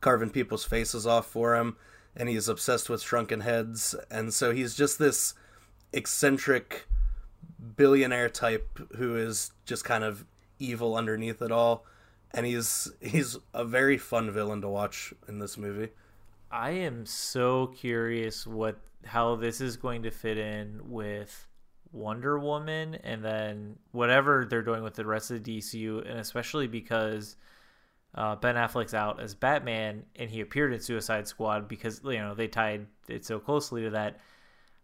carving 0.00 0.30
people's 0.30 0.64
faces 0.64 1.06
off 1.06 1.26
for 1.26 1.56
him, 1.56 1.76
and 2.16 2.28
he's 2.28 2.48
obsessed 2.48 2.90
with 2.90 3.02
shrunken 3.02 3.40
heads, 3.40 3.94
and 4.10 4.32
so 4.34 4.52
he's 4.52 4.74
just 4.74 4.98
this 4.98 5.34
eccentric 5.92 6.86
billionaire 7.76 8.28
type 8.28 8.78
who 8.96 9.16
is 9.16 9.52
just 9.64 9.84
kind 9.84 10.04
of 10.04 10.24
evil 10.58 10.96
underneath 10.96 11.42
it 11.42 11.50
all 11.50 11.84
and 12.32 12.46
he's 12.46 12.90
he's 13.00 13.36
a 13.52 13.64
very 13.64 13.98
fun 13.98 14.30
villain 14.30 14.60
to 14.60 14.68
watch 14.68 15.12
in 15.28 15.38
this 15.38 15.56
movie 15.56 15.90
i 16.50 16.70
am 16.70 17.04
so 17.06 17.68
curious 17.68 18.46
what 18.46 18.78
how 19.04 19.36
this 19.36 19.60
is 19.60 19.76
going 19.76 20.02
to 20.02 20.10
fit 20.10 20.38
in 20.38 20.80
with 20.84 21.46
Wonder 21.94 22.38
Woman 22.38 22.96
and 22.96 23.24
then 23.24 23.76
whatever 23.92 24.46
they're 24.48 24.62
doing 24.62 24.82
with 24.82 24.94
the 24.94 25.06
rest 25.06 25.30
of 25.30 25.42
the 25.42 25.58
DCU, 25.58 26.08
and 26.08 26.18
especially 26.18 26.66
because 26.66 27.36
uh, 28.16 28.34
Ben 28.36 28.56
Affleck's 28.56 28.94
out 28.94 29.20
as 29.20 29.34
Batman 29.34 30.04
and 30.16 30.28
he 30.28 30.40
appeared 30.40 30.72
in 30.72 30.80
Suicide 30.80 31.28
Squad 31.28 31.68
because 31.68 32.00
you 32.04 32.18
know 32.18 32.34
they 32.34 32.48
tied 32.48 32.86
it 33.08 33.24
so 33.24 33.38
closely 33.38 33.82
to 33.82 33.90
that. 33.90 34.20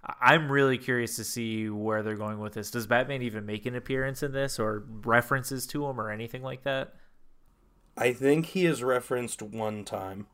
I'm 0.03 0.51
really 0.51 0.79
curious 0.79 1.17
to 1.17 1.25
see 1.25 1.69
where 1.69 2.03
they're 2.03 2.17
going 2.17 2.39
with 2.39 2.55
this. 2.55 2.71
Does 2.71 2.87
Batman 2.87 3.23
even 3.23 3.45
make 3.45 3.67
an 3.67 3.77
appearance 3.77 4.23
in 4.23 4.33
this, 4.33 4.59
or 4.59 4.85
references 5.05 5.67
to 5.69 5.87
him, 5.87 6.01
or 6.01 6.11
anything 6.11 6.43
like 6.43 6.63
that? 6.63 6.95
I 7.97 8.13
think 8.13 8.47
he 8.47 8.65
is 8.65 8.83
referenced 8.83 9.43
one 9.43 9.85
time. 9.85 10.27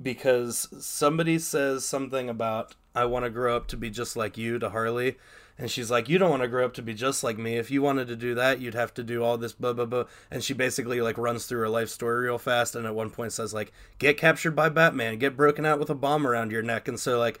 Because 0.00 0.68
somebody 0.84 1.38
says 1.38 1.84
something 1.84 2.28
about 2.28 2.74
I 2.94 3.04
want 3.04 3.24
to 3.24 3.30
grow 3.30 3.56
up 3.56 3.66
to 3.68 3.76
be 3.76 3.90
just 3.90 4.16
like 4.16 4.36
you 4.36 4.58
to 4.58 4.70
Harley 4.70 5.16
and 5.58 5.70
she's 5.70 5.90
like 5.90 6.08
you 6.08 6.18
don't 6.18 6.30
want 6.30 6.42
to 6.42 6.48
grow 6.48 6.66
up 6.66 6.74
to 6.74 6.82
be 6.82 6.92
just 6.92 7.24
like 7.24 7.38
me. 7.38 7.56
If 7.56 7.70
you 7.70 7.80
wanted 7.80 8.08
to 8.08 8.16
do 8.16 8.34
that 8.34 8.60
you'd 8.60 8.74
have 8.74 8.92
to 8.94 9.02
do 9.02 9.22
all 9.22 9.38
this 9.38 9.52
blah 9.52 9.72
blah 9.72 9.86
blah. 9.86 10.04
And 10.30 10.44
she 10.44 10.52
basically 10.52 11.00
like 11.00 11.16
runs 11.16 11.46
through 11.46 11.60
her 11.60 11.68
life 11.68 11.88
story 11.88 12.24
real 12.24 12.38
fast 12.38 12.74
and 12.74 12.86
at 12.86 12.94
one 12.94 13.10
point 13.10 13.32
says 13.32 13.54
like 13.54 13.72
get 13.98 14.18
captured 14.18 14.52
by 14.52 14.68
Batman. 14.68 15.18
Get 15.18 15.36
broken 15.36 15.64
out 15.64 15.78
with 15.78 15.90
a 15.90 15.94
bomb 15.94 16.26
around 16.26 16.52
your 16.52 16.62
neck. 16.62 16.88
And 16.88 17.00
so 17.00 17.18
like 17.18 17.40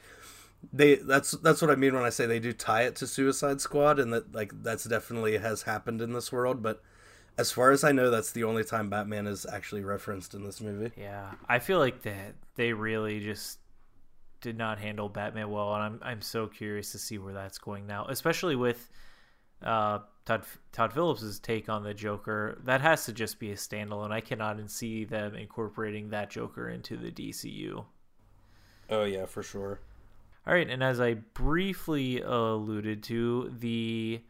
they 0.72 0.96
that's 0.96 1.32
that's 1.32 1.62
what 1.62 1.70
I 1.70 1.76
mean 1.76 1.94
when 1.94 2.04
I 2.04 2.10
say 2.10 2.26
they 2.26 2.40
do 2.40 2.52
tie 2.52 2.82
it 2.82 2.96
to 2.96 3.06
Suicide 3.06 3.60
Squad 3.60 3.98
and 3.98 4.12
that 4.12 4.34
like 4.34 4.52
that's 4.62 4.84
definitely 4.84 5.38
has 5.38 5.62
happened 5.62 6.00
in 6.00 6.12
this 6.12 6.32
world 6.32 6.62
but 6.62 6.82
as 7.38 7.52
far 7.52 7.70
as 7.70 7.84
I 7.84 7.92
know, 7.92 8.10
that's 8.10 8.32
the 8.32 8.44
only 8.44 8.64
time 8.64 8.88
Batman 8.88 9.26
is 9.26 9.46
actually 9.46 9.84
referenced 9.84 10.34
in 10.34 10.44
this 10.44 10.60
movie. 10.60 10.92
Yeah, 10.96 11.32
I 11.48 11.58
feel 11.58 11.78
like 11.78 12.02
that 12.02 12.34
they 12.54 12.72
really 12.72 13.20
just 13.20 13.58
did 14.40 14.56
not 14.56 14.78
handle 14.78 15.08
Batman 15.08 15.50
well, 15.50 15.74
and 15.74 15.82
I'm 15.82 16.00
I'm 16.02 16.22
so 16.22 16.46
curious 16.46 16.92
to 16.92 16.98
see 16.98 17.18
where 17.18 17.34
that's 17.34 17.58
going 17.58 17.86
now, 17.86 18.06
especially 18.08 18.56
with 18.56 18.88
uh, 19.62 20.00
Todd 20.24 20.44
Todd 20.72 20.92
Phillips' 20.92 21.38
take 21.38 21.68
on 21.68 21.84
the 21.84 21.92
Joker. 21.92 22.58
That 22.64 22.80
has 22.80 23.04
to 23.04 23.12
just 23.12 23.38
be 23.38 23.50
a 23.50 23.56
standalone. 23.56 24.12
I 24.12 24.20
cannot 24.20 24.58
see 24.70 25.04
them 25.04 25.34
incorporating 25.34 26.10
that 26.10 26.30
Joker 26.30 26.70
into 26.70 26.96
the 26.96 27.10
DCU. 27.10 27.84
Oh 28.88 29.04
yeah, 29.04 29.26
for 29.26 29.42
sure. 29.42 29.80
All 30.46 30.54
right, 30.54 30.68
and 30.68 30.82
as 30.82 31.00
I 31.00 31.14
briefly 31.14 32.20
alluded 32.20 33.02
to, 33.04 33.52
the 33.58 34.22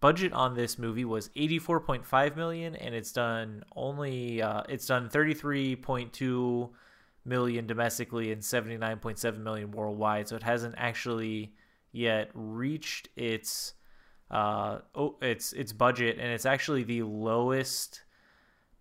budget 0.00 0.32
on 0.32 0.54
this 0.54 0.78
movie 0.78 1.04
was 1.04 1.28
84.5 1.30 2.36
million 2.36 2.76
and 2.76 2.94
it's 2.94 3.12
done 3.12 3.64
only 3.74 4.42
uh, 4.42 4.62
it's 4.68 4.86
done 4.86 5.08
33.2 5.08 6.70
million 7.24 7.66
domestically 7.66 8.30
and 8.30 8.42
79.7 8.42 9.38
million 9.38 9.70
worldwide 9.70 10.28
so 10.28 10.36
it 10.36 10.42
hasn't 10.42 10.74
actually 10.76 11.54
yet 11.92 12.30
reached 12.34 13.08
its 13.16 13.72
uh, 14.30 14.78
oh, 14.94 15.16
its 15.22 15.52
its 15.54 15.72
budget 15.72 16.18
and 16.20 16.30
it's 16.30 16.46
actually 16.46 16.84
the 16.84 17.02
lowest 17.02 18.02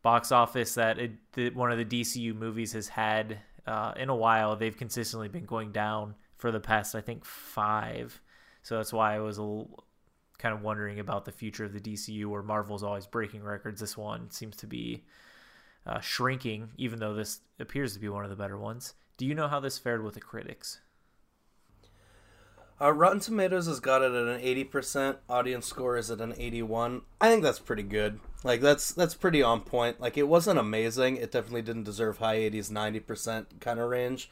box 0.02 0.32
office 0.32 0.76
that, 0.76 1.00
it, 1.00 1.14
that 1.32 1.56
one 1.56 1.72
of 1.72 1.78
the 1.80 1.86
DCU 1.86 2.36
movies 2.36 2.74
has 2.74 2.88
had 2.88 3.40
uh, 3.68 3.94
in 3.98 4.10
a 4.10 4.16
while 4.16 4.56
they've 4.56 4.78
consistently 4.78 5.28
been 5.28 5.46
going 5.46 5.72
down 5.72 6.16
for 6.38 6.52
the 6.52 6.60
past 6.60 6.96
I 6.96 7.02
think 7.02 7.26
5 7.26 8.22
so 8.64 8.78
that's 8.78 8.92
why 8.92 9.16
I 9.16 9.20
was 9.20 9.38
a 9.38 9.64
kind 10.38 10.54
of 10.54 10.62
wondering 10.62 11.00
about 11.00 11.26
the 11.26 11.32
future 11.32 11.66
of 11.66 11.74
the 11.74 11.80
DCU, 11.80 12.26
where 12.26 12.42
Marvel's 12.42 12.84
always 12.84 13.08
breaking 13.08 13.44
records. 13.44 13.80
This 13.80 13.98
one 13.98 14.30
seems 14.32 14.56
to 14.58 14.68
be 14.68 15.04
uh, 15.86 16.00
shrinking, 16.00 16.70
even 16.78 17.00
though 17.00 17.14
this 17.14 17.42
appears 17.60 17.94
to 17.94 18.00
be 18.00 18.10
one 18.10 18.24
of 18.24 18.30
the 18.30 18.36
better 18.36 18.58
ones. 18.58 18.96
Do 19.18 19.26
you 19.26 19.36
know 19.36 19.48
how 19.48 19.60
this 19.60 19.78
fared 19.78 20.04
with 20.04 20.16
the 20.16 20.20
critics? 20.20 20.80
Uh, 22.80 22.92
Rotten 22.92 23.22
Tomatoes 23.22 23.68
has 23.68 23.80
got 23.80 24.02
it 24.02 24.12
at 24.12 24.28
an 24.28 24.40
eighty 24.42 24.64
percent. 24.64 25.18
Audience 25.30 25.66
score 25.66 25.98
is 25.98 26.12
at 26.12 26.20
an 26.20 26.34
eighty-one. 26.38 27.02
I 27.22 27.30
think 27.30 27.44
that's 27.44 27.60
pretty 27.60 27.84
good. 27.84 28.20
Like 28.44 28.62
that's 28.62 28.92
that's 28.92 29.16
pretty 29.16 29.42
on 29.42 29.62
point. 29.62 30.02
Like 30.02 30.18
it 30.18 30.28
wasn't 30.28 30.60
amazing. 30.60 31.18
It 31.18 31.32
definitely 31.32 31.62
didn't 31.62 31.84
deserve 31.84 32.18
high 32.18 32.36
eighties, 32.36 32.70
ninety 32.70 33.00
percent 33.00 33.62
kind 33.62 33.80
of 33.80 33.90
range 33.90 34.30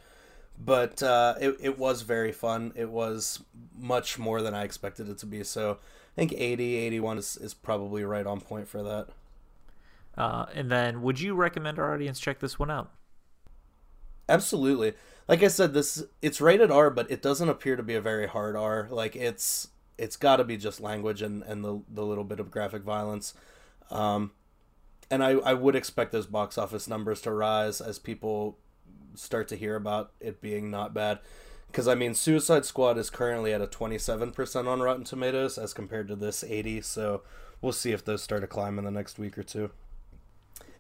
but 0.64 1.02
uh, 1.04 1.36
it, 1.40 1.58
it 1.60 1.80
was 1.80 2.02
very 2.02 2.32
fun. 2.32 2.74
It 2.76 2.90
was 2.90 3.44
much 3.78 4.20
more 4.20 4.42
than 4.42 4.54
I 4.54 4.64
expected 4.64 5.10
it 5.10 5.18
to 5.20 5.26
be. 5.26 5.44
So 5.44 5.72
I 5.72 6.16
think 6.16 6.34
80, 6.34 6.76
81 6.76 7.18
is, 7.18 7.38
is 7.38 7.54
probably 7.54 8.04
right 8.04 8.26
on 8.26 8.40
point 8.40 8.68
for 8.68 8.84
that. 8.84 9.08
Uh, 10.18 10.46
and 10.54 10.70
then, 10.70 11.02
would 11.02 11.20
you 11.20 11.34
recommend 11.34 11.80
our 11.80 11.94
audience 11.94 12.20
check 12.20 12.40
this 12.40 12.60
one 12.60 12.70
out? 12.70 12.92
Absolutely. 14.30 14.94
Like 15.28 15.44
I 15.44 15.48
said, 15.48 15.74
this 15.74 16.04
it's 16.22 16.42
rated 16.42 16.72
R, 16.72 16.90
but 16.90 17.10
it 17.10 17.22
doesn't 17.22 17.50
appear 17.50 17.76
to 17.76 17.84
be 17.84 17.96
a 17.96 18.02
very 18.02 18.28
hard 18.28 18.56
R. 18.56 18.88
Like 18.90 19.16
it's 19.16 19.70
it's 19.98 20.16
got 20.16 20.38
to 20.38 20.44
be 20.44 20.58
just 20.58 20.80
language 20.80 21.22
and 21.22 21.44
and 21.44 21.64
the 21.64 21.82
the 21.90 22.06
little 22.06 22.24
bit 22.24 22.40
of 22.40 22.52
graphic 22.52 22.84
violence. 22.84 23.34
Um, 23.90 24.32
and 25.10 25.24
I 25.24 25.32
I 25.32 25.54
would 25.54 25.76
expect 25.76 26.12
those 26.12 26.28
box 26.28 26.58
office 26.58 26.88
numbers 26.88 27.22
to 27.22 27.32
rise 27.32 27.80
as 27.80 28.00
people 28.00 28.58
start 29.16 29.48
to 29.50 29.56
hear 29.56 29.76
about 29.76 30.12
it 30.20 30.42
being 30.42 30.70
not 30.70 30.94
bad. 30.94 31.20
Because 31.68 31.88
I 31.88 31.96
mean, 31.96 32.14
Suicide 32.14 32.66
Squad 32.66 32.98
is 32.98 33.10
currently 33.10 33.52
at 33.52 33.62
a 33.62 33.66
27% 33.66 34.68
on 34.68 34.82
Rotten 34.82 35.04
Tomatoes 35.04 35.58
as 35.58 35.74
compared 35.74 36.08
to 36.08 36.16
this 36.16 36.44
80. 36.44 36.82
So 36.82 37.24
we'll 37.62 37.72
see 37.72 37.92
if 37.92 38.06
those 38.06 38.22
start 38.22 38.42
to 38.42 38.48
climb 38.48 38.78
in 38.78 38.86
the 38.86 38.92
next 38.92 39.18
week 39.18 39.38
or 39.40 39.44
two. 39.44 39.72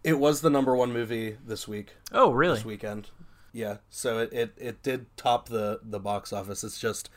It 0.03 0.19
was 0.19 0.41
the 0.41 0.51
number 0.51 0.75
one 0.75 0.93
movie 0.93 1.37
this 1.43 1.67
week. 1.67 1.93
Oh, 2.11 2.31
really? 2.31 2.57
This 2.57 2.65
weekend. 2.65 3.09
Yeah. 3.53 3.77
So 3.89 4.17
it, 4.17 4.33
it, 4.33 4.53
it 4.57 4.83
did 4.83 5.15
top 5.15 5.47
the, 5.47 5.79
the 5.83 5.99
box 5.99 6.33
office. 6.33 6.63
It's 6.63 6.79
just, 6.79 7.09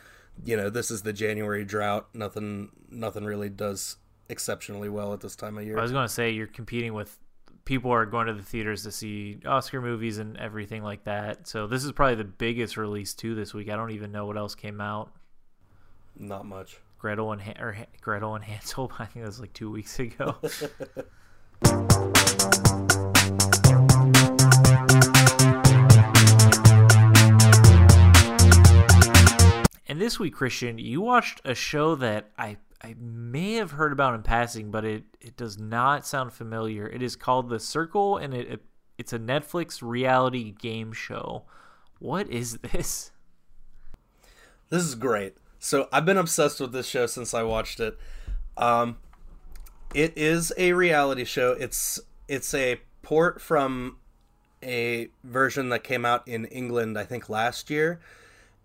you 0.45 0.57
know, 0.57 0.71
this 0.71 0.91
is 0.91 1.03
the 1.03 1.13
January 1.13 1.65
drought. 1.65 2.09
Nothing 2.15 2.71
nothing 2.91 3.25
really 3.25 3.49
does 3.49 3.97
exceptionally 4.29 4.89
well 4.89 5.13
at 5.13 5.21
this 5.21 5.35
time 5.35 5.59
of 5.59 5.65
year. 5.65 5.79
I 5.79 5.83
was 5.83 5.93
going 5.93 6.07
to 6.07 6.13
say 6.13 6.31
you're 6.31 6.47
competing 6.47 6.95
with 6.95 7.19
people 7.65 7.91
are 7.91 8.07
going 8.07 8.27
to 8.29 8.33
the 8.35 8.43
theaters 8.43 8.83
to 8.85 8.93
see 8.93 9.39
Oscar 9.45 9.81
movies 9.81 10.19
and 10.19 10.37
everything 10.37 10.83
like 10.83 11.05
that. 11.05 11.49
So 11.49 11.67
this 11.67 11.85
is 11.85 11.93
probably 11.93 12.17
the 12.17 12.25
biggest 12.25 12.77
release 12.77 13.15
too 13.15 13.35
this 13.35 13.53
week. 13.55 13.69
I 13.69 13.77
don't 13.77 13.91
even 13.91 14.13
know 14.13 14.27
what 14.27 14.37
else 14.37 14.55
came 14.55 14.81
out. 14.81 15.11
Not 16.17 16.47
much. 16.47 16.79
Gretel 16.99 17.33
and 17.33 17.43
or 17.59 17.77
Gretel 18.01 18.35
and 18.35 18.45
Hansel. 18.45 18.91
I 18.99 19.07
think 19.07 19.25
that 19.25 19.29
was 19.29 19.41
like 19.41 19.53
two 19.53 19.71
weeks 19.71 19.99
ago. 19.99 20.37
and 29.97 30.03
this 30.03 30.19
week, 30.19 30.35
Christian, 30.35 30.77
you 30.77 31.01
watched 31.01 31.41
a 31.43 31.55
show 31.55 31.95
that 31.95 32.29
I 32.37 32.59
I 32.83 32.95
may 33.01 33.55
have 33.55 33.71
heard 33.71 33.93
about 33.93 34.13
in 34.15 34.23
passing, 34.23 34.71
but 34.71 34.85
it, 34.85 35.05
it 35.23 35.39
does 35.39 35.59
not 35.59 36.07
sound 36.07 36.35
familiar. 36.35 36.87
It 36.87 37.01
is 37.01 37.17
called 37.17 37.49
The 37.49 37.59
Circle, 37.59 38.19
and 38.19 38.35
it, 38.35 38.47
it 38.47 38.63
it's 38.99 39.15
a 39.15 39.19
Netflix 39.19 39.79
reality 39.81 40.51
game 40.51 40.93
show. 40.93 41.45
What 41.99 42.29
is 42.29 42.59
this? 42.73 43.11
This 44.69 44.83
is 44.83 44.95
great. 44.97 45.39
So 45.61 45.89
I've 45.91 46.05
been 46.05 46.19
obsessed 46.19 46.61
with 46.61 46.73
this 46.73 46.87
show 46.87 47.07
since 47.07 47.33
I 47.33 47.43
watched 47.43 47.81
it. 47.81 47.97
Um, 48.59 48.99
it 49.95 50.13
is 50.15 50.53
a 50.59 50.75
reality 50.75 51.25
show. 51.25 51.53
It's 51.53 52.01
it's 52.29 52.53
a 52.53 52.83
port 53.01 53.41
from 53.41 53.97
a 54.63 55.09
version 55.25 55.71
that 55.71 55.85
came 55.85 56.05
out 56.05 56.29
in 56.29 56.45
England, 56.45 56.99
I 56.99 57.05
think 57.05 57.31
last 57.31 57.71
year, 57.71 57.99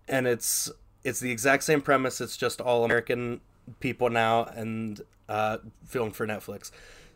and 0.06 0.26
it's 0.26 0.70
it's 1.04 1.20
the 1.20 1.30
exact 1.30 1.64
same 1.64 1.80
premise. 1.80 2.20
It's 2.20 2.36
just 2.36 2.60
all 2.60 2.84
American 2.84 3.40
people 3.80 4.10
now 4.10 4.44
and 4.44 5.00
uh, 5.28 5.58
filmed 5.84 6.14
for 6.14 6.26
Netflix. 6.26 6.70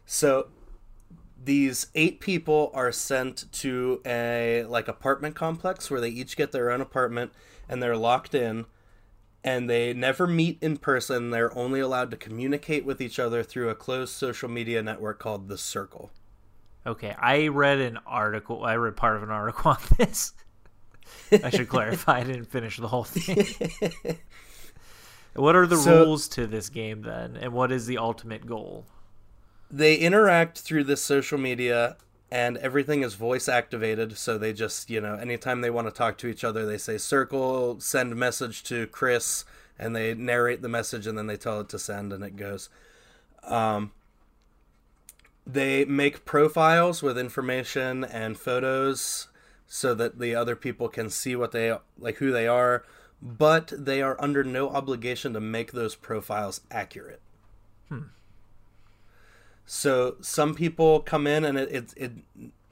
So 0.04 0.48
these 1.42 1.88
eight 1.94 2.20
people 2.20 2.70
are 2.74 2.90
sent 2.92 3.50
to 3.52 4.00
a 4.04 4.64
like 4.68 4.88
apartment 4.88 5.34
complex 5.34 5.90
where 5.90 6.00
they 6.00 6.08
each 6.08 6.36
get 6.36 6.52
their 6.52 6.70
own 6.70 6.80
apartment 6.80 7.32
and 7.68 7.82
they're 7.82 7.96
locked 7.96 8.34
in 8.34 8.66
and 9.44 9.70
they 9.70 9.92
never 9.92 10.26
meet 10.26 10.58
in 10.60 10.76
person. 10.76 11.30
They're 11.30 11.56
only 11.56 11.78
allowed 11.78 12.10
to 12.10 12.16
communicate 12.16 12.84
with 12.84 13.00
each 13.00 13.18
other 13.18 13.44
through 13.44 13.68
a 13.68 13.76
closed 13.76 14.12
social 14.12 14.48
media 14.48 14.82
network 14.82 15.20
called 15.20 15.48
The 15.48 15.56
Circle. 15.56 16.10
Okay, 16.84 17.14
I 17.18 17.48
read 17.48 17.78
an 17.78 17.98
article. 18.06 18.64
I 18.64 18.74
read 18.74 18.96
part 18.96 19.16
of 19.16 19.22
an 19.22 19.30
article 19.30 19.70
on 19.72 19.78
this. 19.98 20.32
I 21.32 21.50
should 21.50 21.68
clarify. 21.68 22.20
I 22.20 22.24
didn't 22.24 22.46
finish 22.46 22.76
the 22.76 22.88
whole 22.88 23.04
thing. 23.04 24.18
What 25.36 25.54
are 25.54 25.66
the 25.66 25.76
so, 25.76 26.04
rules 26.04 26.28
to 26.28 26.46
this 26.46 26.70
game 26.70 27.02
then, 27.02 27.36
and 27.36 27.52
what 27.52 27.70
is 27.70 27.86
the 27.86 27.98
ultimate 27.98 28.46
goal? 28.46 28.86
They 29.70 29.96
interact 29.96 30.60
through 30.60 30.84
this 30.84 31.02
social 31.02 31.36
media, 31.36 31.96
and 32.30 32.56
everything 32.58 33.02
is 33.02 33.14
voice 33.14 33.48
activated. 33.48 34.16
So 34.16 34.38
they 34.38 34.54
just, 34.54 34.88
you 34.88 35.00
know, 35.00 35.14
anytime 35.14 35.60
they 35.60 35.70
want 35.70 35.88
to 35.88 35.92
talk 35.92 36.16
to 36.18 36.26
each 36.26 36.42
other, 36.42 36.64
they 36.64 36.78
say 36.78 36.96
"circle," 36.96 37.78
send 37.80 38.16
message 38.16 38.62
to 38.64 38.86
Chris, 38.86 39.44
and 39.78 39.94
they 39.94 40.14
narrate 40.14 40.62
the 40.62 40.70
message, 40.70 41.06
and 41.06 41.18
then 41.18 41.26
they 41.26 41.36
tell 41.36 41.60
it 41.60 41.68
to 41.68 41.78
send, 41.78 42.14
and 42.14 42.24
it 42.24 42.36
goes. 42.36 42.70
Um, 43.42 43.92
they 45.46 45.84
make 45.84 46.24
profiles 46.24 47.02
with 47.02 47.18
information 47.18 48.04
and 48.04 48.38
photos 48.38 49.28
so 49.66 49.94
that 49.94 50.18
the 50.18 50.34
other 50.34 50.56
people 50.56 50.88
can 50.88 51.10
see 51.10 51.34
what 51.34 51.52
they 51.52 51.76
like 51.98 52.16
who 52.16 52.30
they 52.30 52.46
are 52.46 52.84
but 53.22 53.72
they 53.76 54.02
are 54.02 54.20
under 54.20 54.44
no 54.44 54.68
obligation 54.70 55.32
to 55.32 55.40
make 55.40 55.72
those 55.72 55.94
profiles 55.94 56.60
accurate. 56.70 57.20
Hmm. 57.88 58.02
So 59.64 60.16
some 60.20 60.54
people 60.54 61.00
come 61.00 61.26
in 61.26 61.44
and 61.44 61.58
it, 61.58 61.72
it, 61.72 61.94
it 61.96 62.12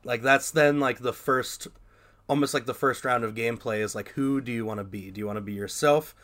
like 0.05 0.23
that's 0.23 0.51
then 0.51 0.81
like 0.81 1.01
the 1.01 1.13
first 1.13 1.67
almost 2.29 2.55
like 2.55 2.67
the 2.67 2.75
first 2.75 3.05
round 3.05 3.25
of 3.25 3.35
gameplay 3.35 3.81
is 3.81 3.95
like 3.95 4.11
who 4.11 4.41
do 4.41 4.53
you 4.53 4.65
want 4.65 4.79
to 4.79 4.85
be? 4.85 5.11
Do 5.11 5.19
you 5.19 5.27
want 5.27 5.39
to 5.39 5.43
be 5.43 5.55
yourself 5.55 6.15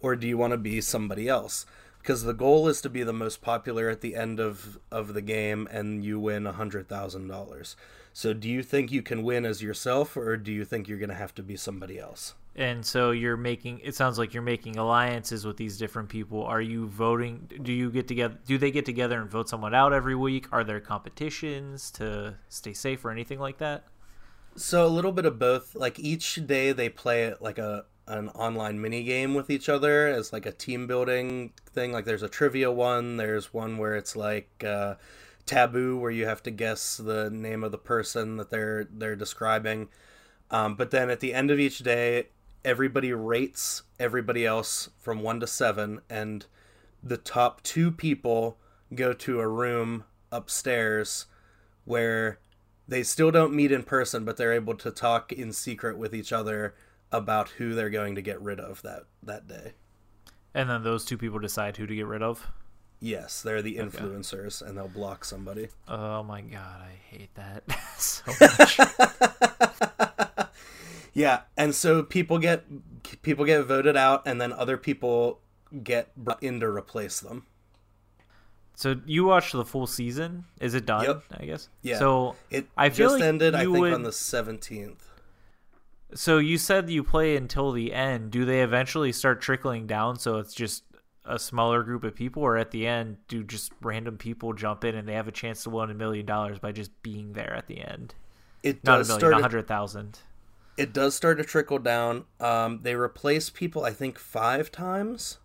or 0.00 0.16
do 0.16 0.26
you 0.26 0.36
want 0.36 0.52
to 0.52 0.58
be 0.58 0.80
somebody 0.80 1.28
else? 1.28 1.64
Because 2.08 2.22
the 2.22 2.32
goal 2.32 2.68
is 2.68 2.80
to 2.80 2.88
be 2.88 3.02
the 3.02 3.12
most 3.12 3.42
popular 3.42 3.90
at 3.90 4.00
the 4.00 4.16
end 4.16 4.40
of 4.40 4.78
of 4.90 5.12
the 5.12 5.20
game 5.20 5.68
and 5.70 6.02
you 6.02 6.18
win 6.18 6.46
a 6.46 6.52
hundred 6.52 6.88
thousand 6.88 7.28
dollars. 7.28 7.76
So 8.14 8.32
do 8.32 8.48
you 8.48 8.62
think 8.62 8.90
you 8.90 9.02
can 9.02 9.22
win 9.22 9.44
as 9.44 9.62
yourself 9.62 10.16
or 10.16 10.38
do 10.38 10.50
you 10.50 10.64
think 10.64 10.88
you're 10.88 10.96
gonna 10.96 11.12
have 11.12 11.34
to 11.34 11.42
be 11.42 11.54
somebody 11.54 11.98
else? 11.98 12.32
And 12.56 12.82
so 12.86 13.10
you're 13.10 13.36
making 13.36 13.82
it 13.84 13.94
sounds 13.94 14.18
like 14.18 14.32
you're 14.32 14.42
making 14.42 14.78
alliances 14.78 15.44
with 15.44 15.58
these 15.58 15.76
different 15.76 16.08
people. 16.08 16.42
Are 16.44 16.62
you 16.62 16.86
voting 16.86 17.46
do 17.62 17.74
you 17.74 17.90
get 17.90 18.08
together 18.08 18.38
do 18.46 18.56
they 18.56 18.70
get 18.70 18.86
together 18.86 19.20
and 19.20 19.30
vote 19.30 19.50
someone 19.50 19.74
out 19.74 19.92
every 19.92 20.14
week? 20.14 20.46
Are 20.50 20.64
there 20.64 20.80
competitions 20.80 21.90
to 21.90 22.36
stay 22.48 22.72
safe 22.72 23.04
or 23.04 23.10
anything 23.10 23.38
like 23.38 23.58
that? 23.58 23.84
So 24.56 24.86
a 24.86 24.88
little 24.88 25.12
bit 25.12 25.26
of 25.26 25.38
both. 25.38 25.74
Like 25.74 25.98
each 25.98 26.46
day 26.46 26.72
they 26.72 26.88
play 26.88 27.24
it 27.24 27.42
like 27.42 27.58
a 27.58 27.84
an 28.08 28.30
online 28.30 28.80
mini 28.80 29.04
game 29.04 29.34
with 29.34 29.50
each 29.50 29.68
other 29.68 30.08
as 30.08 30.32
like 30.32 30.46
a 30.46 30.52
team 30.52 30.86
building 30.86 31.52
thing. 31.66 31.92
Like 31.92 32.06
there's 32.06 32.22
a 32.22 32.28
trivia 32.28 32.72
one. 32.72 33.18
There's 33.18 33.52
one 33.52 33.76
where 33.76 33.94
it's 33.94 34.16
like 34.16 34.64
uh, 34.66 34.94
taboo, 35.46 35.98
where 35.98 36.10
you 36.10 36.26
have 36.26 36.42
to 36.44 36.50
guess 36.50 36.96
the 36.96 37.30
name 37.30 37.62
of 37.62 37.70
the 37.70 37.78
person 37.78 38.36
that 38.38 38.50
they're 38.50 38.84
they're 38.90 39.16
describing. 39.16 39.88
Um, 40.50 40.74
but 40.74 40.90
then 40.90 41.10
at 41.10 41.20
the 41.20 41.34
end 41.34 41.50
of 41.50 41.60
each 41.60 41.80
day, 41.80 42.28
everybody 42.64 43.12
rates 43.12 43.82
everybody 44.00 44.46
else 44.46 44.88
from 44.98 45.22
one 45.22 45.40
to 45.40 45.46
seven, 45.46 46.00
and 46.08 46.46
the 47.02 47.18
top 47.18 47.62
two 47.62 47.92
people 47.92 48.56
go 48.94 49.12
to 49.12 49.40
a 49.40 49.46
room 49.46 50.04
upstairs 50.32 51.26
where 51.84 52.38
they 52.86 53.02
still 53.02 53.30
don't 53.30 53.52
meet 53.52 53.70
in 53.70 53.82
person, 53.82 54.24
but 54.24 54.38
they're 54.38 54.54
able 54.54 54.74
to 54.74 54.90
talk 54.90 55.30
in 55.30 55.52
secret 55.52 55.98
with 55.98 56.14
each 56.14 56.32
other 56.32 56.74
about 57.12 57.50
who 57.50 57.74
they're 57.74 57.90
going 57.90 58.14
to 58.16 58.22
get 58.22 58.40
rid 58.40 58.60
of 58.60 58.82
that 58.82 59.04
that 59.22 59.46
day. 59.48 59.72
And 60.54 60.68
then 60.68 60.82
those 60.82 61.04
two 61.04 61.18
people 61.18 61.38
decide 61.38 61.76
who 61.76 61.86
to 61.86 61.94
get 61.94 62.06
rid 62.06 62.22
of. 62.22 62.46
Yes, 63.00 63.42
they're 63.42 63.62
the 63.62 63.76
influencers, 63.76 64.60
okay. 64.60 64.68
and 64.68 64.76
they'll 64.76 64.88
block 64.88 65.24
somebody. 65.24 65.68
Oh 65.86 66.22
my 66.24 66.40
god, 66.40 66.80
I 66.82 66.96
hate 67.10 67.32
that 67.36 67.62
so 67.96 68.32
much. 68.40 68.78
yeah, 71.14 71.42
and 71.56 71.74
so 71.74 72.02
people 72.02 72.38
get 72.38 72.64
people 73.22 73.44
get 73.44 73.62
voted 73.64 73.96
out, 73.96 74.22
and 74.26 74.40
then 74.40 74.52
other 74.52 74.76
people 74.76 75.40
get 75.84 76.14
brought 76.16 76.42
in 76.42 76.60
to 76.60 76.66
replace 76.66 77.20
them. 77.20 77.46
So 78.74 78.96
you 79.06 79.24
watched 79.24 79.52
the 79.52 79.64
full 79.64 79.86
season? 79.86 80.44
Is 80.60 80.74
it 80.74 80.86
done? 80.86 81.04
Yep. 81.04 81.22
I 81.40 81.44
guess. 81.46 81.68
Yeah. 81.82 81.98
So 81.98 82.36
it 82.50 82.66
I 82.76 82.90
feel 82.90 83.08
just 83.08 83.20
like 83.20 83.28
ended. 83.28 83.54
I 83.54 83.60
think 83.64 83.76
would- 83.78 83.92
on 83.92 84.02
the 84.02 84.12
seventeenth. 84.12 85.07
So 86.14 86.38
you 86.38 86.56
said 86.58 86.88
you 86.90 87.04
play 87.04 87.36
until 87.36 87.70
the 87.72 87.92
end. 87.92 88.30
Do 88.30 88.44
they 88.44 88.62
eventually 88.62 89.12
start 89.12 89.40
trickling 89.42 89.86
down 89.86 90.18
so 90.18 90.38
it's 90.38 90.54
just 90.54 90.84
a 91.24 91.38
smaller 91.38 91.82
group 91.82 92.04
of 92.04 92.14
people, 92.14 92.42
or 92.42 92.56
at 92.56 92.70
the 92.70 92.86
end 92.86 93.18
do 93.28 93.44
just 93.44 93.72
random 93.82 94.16
people 94.16 94.54
jump 94.54 94.84
in 94.84 94.94
and 94.94 95.06
they 95.06 95.12
have 95.12 95.28
a 95.28 95.32
chance 95.32 95.62
to 95.64 95.70
win 95.70 95.90
a 95.90 95.94
million 95.94 96.24
dollars 96.24 96.58
by 96.58 96.72
just 96.72 96.90
being 97.02 97.34
there 97.34 97.52
at 97.54 97.66
the 97.66 97.80
end? 97.82 98.14
It 98.62 98.82
Not 98.84 98.96
a 98.96 98.98
does 99.00 99.08
million, 99.08 99.20
start. 99.20 99.32
a 99.34 99.36
to- 99.36 99.42
hundred 99.42 99.68
thousand. 99.68 100.20
it 100.78 100.92
does 100.94 101.14
start 101.14 101.36
to 101.38 101.44
trickle 101.44 101.78
down. 101.78 102.24
Um, 102.40 102.80
they 102.82 102.94
replace 102.94 103.50
people, 103.50 103.84
I 103.84 103.92
think, 103.92 104.18
five 104.18 104.72
times, 104.72 105.38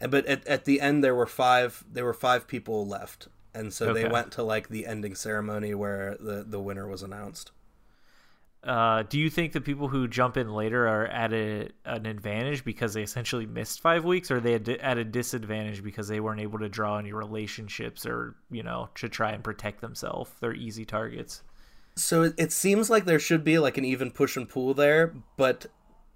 and 0.00 0.10
but 0.12 0.24
at, 0.26 0.46
at 0.46 0.64
the 0.66 0.80
end 0.80 1.02
there 1.02 1.14
were 1.16 1.26
five. 1.26 1.82
There 1.92 2.04
were 2.04 2.14
five 2.14 2.46
people 2.46 2.86
left, 2.86 3.26
and 3.52 3.72
so 3.72 3.92
they 3.92 4.06
went 4.08 4.30
to 4.32 4.42
like 4.44 4.68
the 4.68 4.86
ending 4.86 5.16
ceremony 5.16 5.74
where 5.74 6.16
the 6.20 6.44
the 6.46 6.60
winner 6.60 6.86
was 6.86 7.02
announced. 7.02 7.50
Uh, 8.66 9.04
do 9.04 9.16
you 9.16 9.30
think 9.30 9.52
the 9.52 9.60
people 9.60 9.86
who 9.86 10.08
jump 10.08 10.36
in 10.36 10.52
later 10.52 10.88
are 10.88 11.06
at 11.06 11.32
a, 11.32 11.68
an 11.84 12.04
advantage 12.04 12.64
because 12.64 12.94
they 12.94 13.02
essentially 13.02 13.46
missed 13.46 13.80
five 13.80 14.04
weeks, 14.04 14.28
or 14.28 14.38
are 14.38 14.40
they 14.40 14.54
at 14.54 14.98
a 14.98 15.04
disadvantage 15.04 15.84
because 15.84 16.08
they 16.08 16.18
weren't 16.18 16.40
able 16.40 16.58
to 16.58 16.68
draw 16.68 16.98
any 16.98 17.12
relationships, 17.12 18.04
or 18.04 18.34
you 18.50 18.64
know, 18.64 18.88
to 18.96 19.08
try 19.08 19.30
and 19.30 19.44
protect 19.44 19.80
themselves? 19.80 20.32
They're 20.40 20.52
easy 20.52 20.84
targets. 20.84 21.42
So 21.94 22.24
it, 22.24 22.34
it 22.36 22.52
seems 22.52 22.90
like 22.90 23.04
there 23.04 23.20
should 23.20 23.44
be 23.44 23.60
like 23.60 23.78
an 23.78 23.84
even 23.84 24.10
push 24.10 24.36
and 24.36 24.48
pull 24.48 24.74
there, 24.74 25.14
but 25.36 25.66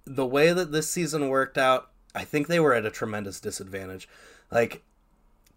the 0.04 0.26
way 0.26 0.52
that 0.52 0.72
this 0.72 0.90
season 0.90 1.28
worked 1.28 1.56
out, 1.56 1.90
I 2.16 2.24
think 2.24 2.48
they 2.48 2.58
were 2.58 2.74
at 2.74 2.84
a 2.84 2.90
tremendous 2.90 3.38
disadvantage. 3.38 4.08
Like 4.50 4.82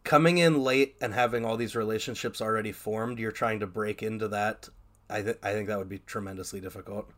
coming 0.03 0.37
in 0.37 0.61
late 0.61 0.95
and 1.01 1.13
having 1.13 1.43
all 1.43 1.57
these 1.57 1.75
relationships 1.75 2.39
already 2.39 2.71
formed, 2.71 3.17
you're 3.17 3.31
trying 3.31 3.59
to 3.61 3.67
break 3.67 4.03
into 4.03 4.27
that. 4.27 4.69
I 5.13 5.21
th- 5.21 5.37
I 5.43 5.53
think 5.53 5.67
that 5.69 5.77
would 5.77 5.89
be 5.89 5.99
tremendously 5.99 6.59
difficult. 6.59 7.09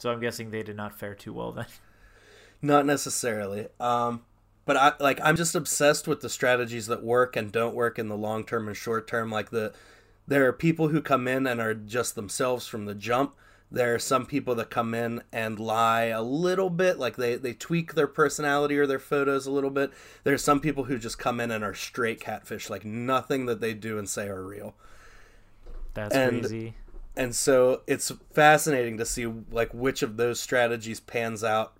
So 0.00 0.10
I'm 0.10 0.18
guessing 0.20 0.50
they 0.50 0.64
did 0.64 0.76
not 0.76 0.98
fare 0.98 1.14
too 1.14 1.32
well 1.32 1.52
then. 1.52 1.66
Not 2.62 2.86
necessarily. 2.86 3.68
Um, 3.78 4.22
but 4.64 4.76
I 4.76 4.92
like 4.98 5.20
I'm 5.22 5.36
just 5.36 5.54
obsessed 5.54 6.08
with 6.08 6.22
the 6.22 6.28
strategies 6.30 6.86
that 6.88 7.04
work 7.04 7.36
and 7.36 7.52
don't 7.52 7.74
work 7.74 7.98
in 7.98 8.08
the 8.08 8.16
long 8.16 8.44
term 8.44 8.66
and 8.66 8.76
short 8.76 9.06
term. 9.06 9.30
Like 9.30 9.50
the 9.50 9.72
there 10.26 10.48
are 10.48 10.52
people 10.52 10.88
who 10.88 11.00
come 11.02 11.28
in 11.28 11.46
and 11.46 11.60
are 11.60 11.74
just 11.74 12.14
themselves 12.14 12.66
from 12.66 12.86
the 12.86 12.94
jump. 12.94 13.36
There 13.70 13.94
are 13.94 13.98
some 13.98 14.24
people 14.26 14.54
that 14.56 14.70
come 14.70 14.94
in 14.94 15.22
and 15.32 15.58
lie 15.60 16.04
a 16.04 16.22
little 16.22 16.70
bit, 16.70 16.98
like 16.98 17.16
they, 17.16 17.34
they 17.36 17.52
tweak 17.54 17.94
their 17.94 18.06
personality 18.06 18.78
or 18.78 18.86
their 18.86 18.98
photos 19.00 19.46
a 19.46 19.50
little 19.50 19.70
bit. 19.70 19.90
There 20.22 20.32
are 20.34 20.38
some 20.38 20.60
people 20.60 20.84
who 20.84 20.96
just 20.98 21.18
come 21.18 21.40
in 21.40 21.50
and 21.50 21.64
are 21.64 21.74
straight 21.74 22.20
catfish, 22.20 22.70
like 22.70 22.84
nothing 22.84 23.46
that 23.46 23.60
they 23.60 23.74
do 23.74 23.98
and 23.98 24.08
say 24.08 24.28
are 24.28 24.42
real. 24.44 24.74
That's 25.94 26.14
And- 26.14 26.40
crazy. 26.40 26.74
And 27.16 27.34
so 27.34 27.82
it's 27.86 28.12
fascinating 28.32 28.98
to 28.98 29.04
see 29.04 29.26
like 29.50 29.72
which 29.72 30.02
of 30.02 30.16
those 30.16 30.40
strategies 30.40 31.00
pans 31.00 31.44
out 31.44 31.76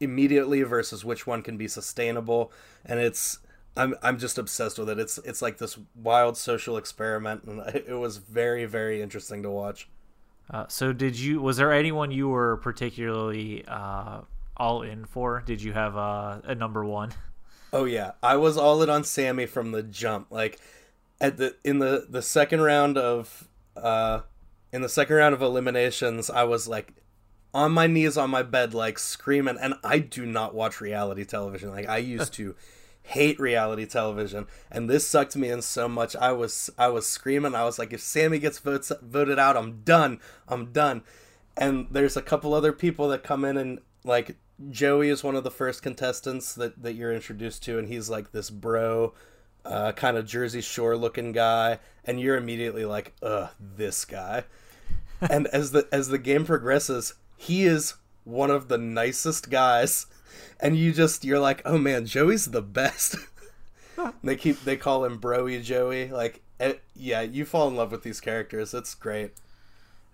immediately 0.00 0.62
versus 0.62 1.04
which 1.04 1.26
one 1.26 1.42
can 1.42 1.56
be 1.56 1.68
sustainable 1.68 2.52
and 2.84 3.00
it's 3.00 3.38
I'm 3.76 3.94
I'm 4.02 4.18
just 4.18 4.38
obsessed 4.38 4.78
with 4.78 4.90
it. 4.90 4.98
It's 4.98 5.18
it's 5.18 5.40
like 5.40 5.58
this 5.58 5.78
wild 5.94 6.36
social 6.36 6.76
experiment 6.76 7.44
and 7.44 7.60
it 7.74 7.98
was 7.98 8.16
very 8.16 8.64
very 8.64 9.00
interesting 9.00 9.42
to 9.44 9.50
watch. 9.50 9.88
Uh, 10.50 10.64
so 10.68 10.92
did 10.92 11.16
you? 11.18 11.42
Was 11.42 11.58
there 11.58 11.72
anyone 11.72 12.10
you 12.10 12.28
were 12.28 12.56
particularly 12.56 13.64
uh, 13.68 14.22
all 14.56 14.82
in 14.82 15.04
for? 15.04 15.42
Did 15.44 15.62
you 15.62 15.74
have 15.74 15.96
uh, 15.96 16.40
a 16.44 16.54
number 16.54 16.84
one? 16.84 17.12
Oh 17.70 17.84
yeah, 17.84 18.12
I 18.22 18.36
was 18.36 18.56
all 18.56 18.82
in 18.82 18.88
on 18.88 19.04
Sammy 19.04 19.44
from 19.44 19.72
the 19.72 19.82
jump. 19.82 20.28
Like 20.30 20.58
at 21.20 21.36
the 21.36 21.54
in 21.64 21.80
the 21.80 22.06
the 22.08 22.22
second 22.22 22.62
round 22.62 22.96
of 22.96 23.46
uh 23.76 24.20
in 24.72 24.82
the 24.82 24.88
second 24.88 25.16
round 25.16 25.34
of 25.34 25.42
eliminations, 25.42 26.30
I 26.30 26.44
was 26.44 26.68
like 26.68 26.94
on 27.54 27.72
my 27.72 27.86
knees 27.86 28.16
on 28.16 28.30
my 28.30 28.42
bed 28.42 28.74
like 28.74 28.98
screaming 28.98 29.56
and 29.60 29.74
I 29.82 29.98
do 29.98 30.26
not 30.26 30.54
watch 30.54 30.80
reality 30.80 31.24
television. 31.24 31.70
Like 31.70 31.88
I 31.88 31.98
used 31.98 32.32
to 32.34 32.54
hate 33.02 33.40
reality 33.40 33.86
television 33.86 34.46
and 34.70 34.88
this 34.88 35.06
sucked 35.06 35.36
me 35.36 35.48
in 35.48 35.62
so 35.62 35.88
much. 35.88 36.14
I 36.16 36.32
was 36.32 36.70
I 36.76 36.88
was 36.88 37.08
screaming. 37.08 37.54
I 37.54 37.64
was 37.64 37.78
like 37.78 37.92
if 37.92 38.00
Sammy 38.00 38.38
gets 38.38 38.58
votes, 38.58 38.92
voted 39.02 39.38
out, 39.38 39.56
I'm 39.56 39.82
done. 39.82 40.20
I'm 40.46 40.72
done. 40.72 41.02
And 41.56 41.88
there's 41.90 42.16
a 42.16 42.22
couple 42.22 42.54
other 42.54 42.72
people 42.72 43.08
that 43.08 43.24
come 43.24 43.44
in 43.44 43.56
and 43.56 43.80
like 44.04 44.36
Joey 44.70 45.08
is 45.08 45.22
one 45.22 45.36
of 45.36 45.44
the 45.44 45.50
first 45.50 45.82
contestants 45.82 46.54
that, 46.54 46.82
that 46.82 46.94
you're 46.94 47.12
introduced 47.12 47.62
to, 47.64 47.78
and 47.78 47.86
he's 47.86 48.10
like 48.10 48.32
this 48.32 48.50
bro, 48.50 49.14
uh, 49.68 49.92
kind 49.92 50.16
of 50.16 50.26
Jersey 50.26 50.60
Shore 50.60 50.96
looking 50.96 51.32
guy, 51.32 51.78
and 52.04 52.18
you're 52.18 52.36
immediately 52.36 52.84
like, 52.84 53.14
ugh, 53.22 53.50
this 53.60 54.04
guy. 54.04 54.44
and 55.20 55.46
as 55.48 55.72
the 55.72 55.86
as 55.92 56.08
the 56.08 56.18
game 56.18 56.44
progresses, 56.44 57.14
he 57.36 57.64
is 57.64 57.94
one 58.24 58.50
of 58.50 58.68
the 58.68 58.78
nicest 58.78 59.50
guys, 59.50 60.06
and 60.58 60.76
you 60.76 60.92
just 60.92 61.24
you're 61.24 61.38
like, 61.38 61.62
oh 61.64 61.78
man, 61.78 62.06
Joey's 62.06 62.46
the 62.46 62.62
best. 62.62 63.16
they 64.24 64.36
keep 64.36 64.62
they 64.64 64.76
call 64.76 65.04
him 65.04 65.20
Broy 65.20 65.62
Joey, 65.62 66.08
like, 66.08 66.42
eh, 66.60 66.74
yeah, 66.94 67.20
you 67.20 67.44
fall 67.44 67.68
in 67.68 67.76
love 67.76 67.92
with 67.92 68.02
these 68.02 68.20
characters. 68.20 68.72
It's 68.72 68.94
great. 68.94 69.32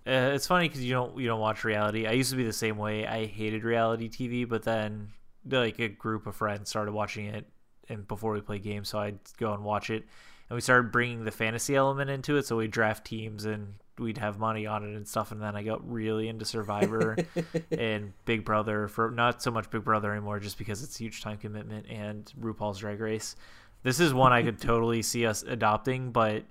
Uh, 0.06 0.32
it's 0.34 0.46
funny 0.46 0.68
because 0.68 0.84
you 0.84 0.92
don't 0.92 1.16
you 1.18 1.26
don't 1.26 1.40
watch 1.40 1.64
reality. 1.64 2.06
I 2.06 2.12
used 2.12 2.30
to 2.30 2.36
be 2.36 2.44
the 2.44 2.52
same 2.52 2.76
way. 2.76 3.06
I 3.06 3.26
hated 3.26 3.62
reality 3.62 4.08
TV, 4.08 4.48
but 4.48 4.64
then 4.64 5.12
like 5.48 5.78
a 5.78 5.88
group 5.88 6.26
of 6.26 6.34
friends 6.36 6.70
started 6.70 6.92
watching 6.92 7.26
it, 7.26 7.46
and 7.88 8.06
before 8.06 8.32
we 8.32 8.40
play 8.40 8.58
games, 8.58 8.88
so 8.88 8.98
I'd 8.98 9.18
go 9.38 9.52
and 9.52 9.64
watch 9.64 9.90
it, 9.90 10.04
and 10.48 10.54
we 10.54 10.60
started 10.60 10.92
bringing 10.92 11.24
the 11.24 11.30
fantasy 11.30 11.74
element 11.74 12.10
into 12.10 12.36
it. 12.36 12.46
So 12.46 12.56
we 12.56 12.68
draft 12.68 13.04
teams 13.04 13.44
and 13.44 13.74
we'd 13.98 14.18
have 14.18 14.38
money 14.38 14.66
on 14.66 14.84
it 14.84 14.94
and 14.94 15.06
stuff. 15.06 15.32
And 15.32 15.40
then 15.40 15.56
I 15.56 15.62
got 15.62 15.88
really 15.90 16.28
into 16.28 16.44
Survivor 16.44 17.16
and 17.70 18.12
Big 18.24 18.44
Brother 18.44 18.88
for 18.88 19.10
not 19.10 19.42
so 19.42 19.50
much 19.50 19.70
Big 19.70 19.84
Brother 19.84 20.12
anymore, 20.12 20.40
just 20.40 20.58
because 20.58 20.82
it's 20.82 20.96
a 20.96 21.04
huge 21.04 21.22
time 21.22 21.38
commitment 21.38 21.86
and 21.88 22.30
RuPaul's 22.40 22.78
Drag 22.78 23.00
Race. 23.00 23.36
This 23.82 24.00
is 24.00 24.12
one 24.12 24.32
I 24.32 24.42
could 24.42 24.58
totally 24.60 25.02
see 25.02 25.26
us 25.26 25.42
adopting, 25.42 26.10
but 26.10 26.44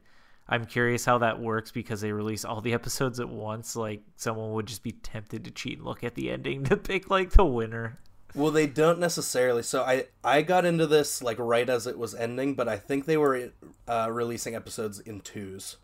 I'm 0.47 0.65
curious 0.65 1.05
how 1.05 1.19
that 1.19 1.39
works 1.39 1.71
because 1.71 2.01
they 2.01 2.11
release 2.11 2.45
all 2.45 2.61
the 2.61 2.73
episodes 2.73 3.19
at 3.19 3.29
once. 3.29 3.75
Like 3.75 4.01
someone 4.15 4.53
would 4.53 4.65
just 4.65 4.83
be 4.83 4.91
tempted 4.91 5.45
to 5.45 5.51
cheat 5.51 5.77
and 5.77 5.85
look 5.85 6.03
at 6.03 6.15
the 6.15 6.31
ending 6.31 6.63
to 6.65 6.77
pick 6.77 7.09
like 7.09 7.31
the 7.31 7.45
winner. 7.45 7.99
Well, 8.35 8.51
they 8.51 8.65
don't 8.67 8.99
necessarily. 8.99 9.63
So 9.63 9.83
I 9.83 10.05
I 10.23 10.41
got 10.41 10.65
into 10.65 10.87
this 10.87 11.21
like 11.21 11.37
right 11.39 11.69
as 11.69 11.85
it 11.85 11.97
was 11.97 12.15
ending, 12.15 12.55
but 12.55 12.67
I 12.67 12.77
think 12.77 13.05
they 13.05 13.17
were 13.17 13.51
uh, 13.87 14.09
releasing 14.11 14.55
episodes 14.55 14.99
in 14.99 15.21
twos. 15.21 15.77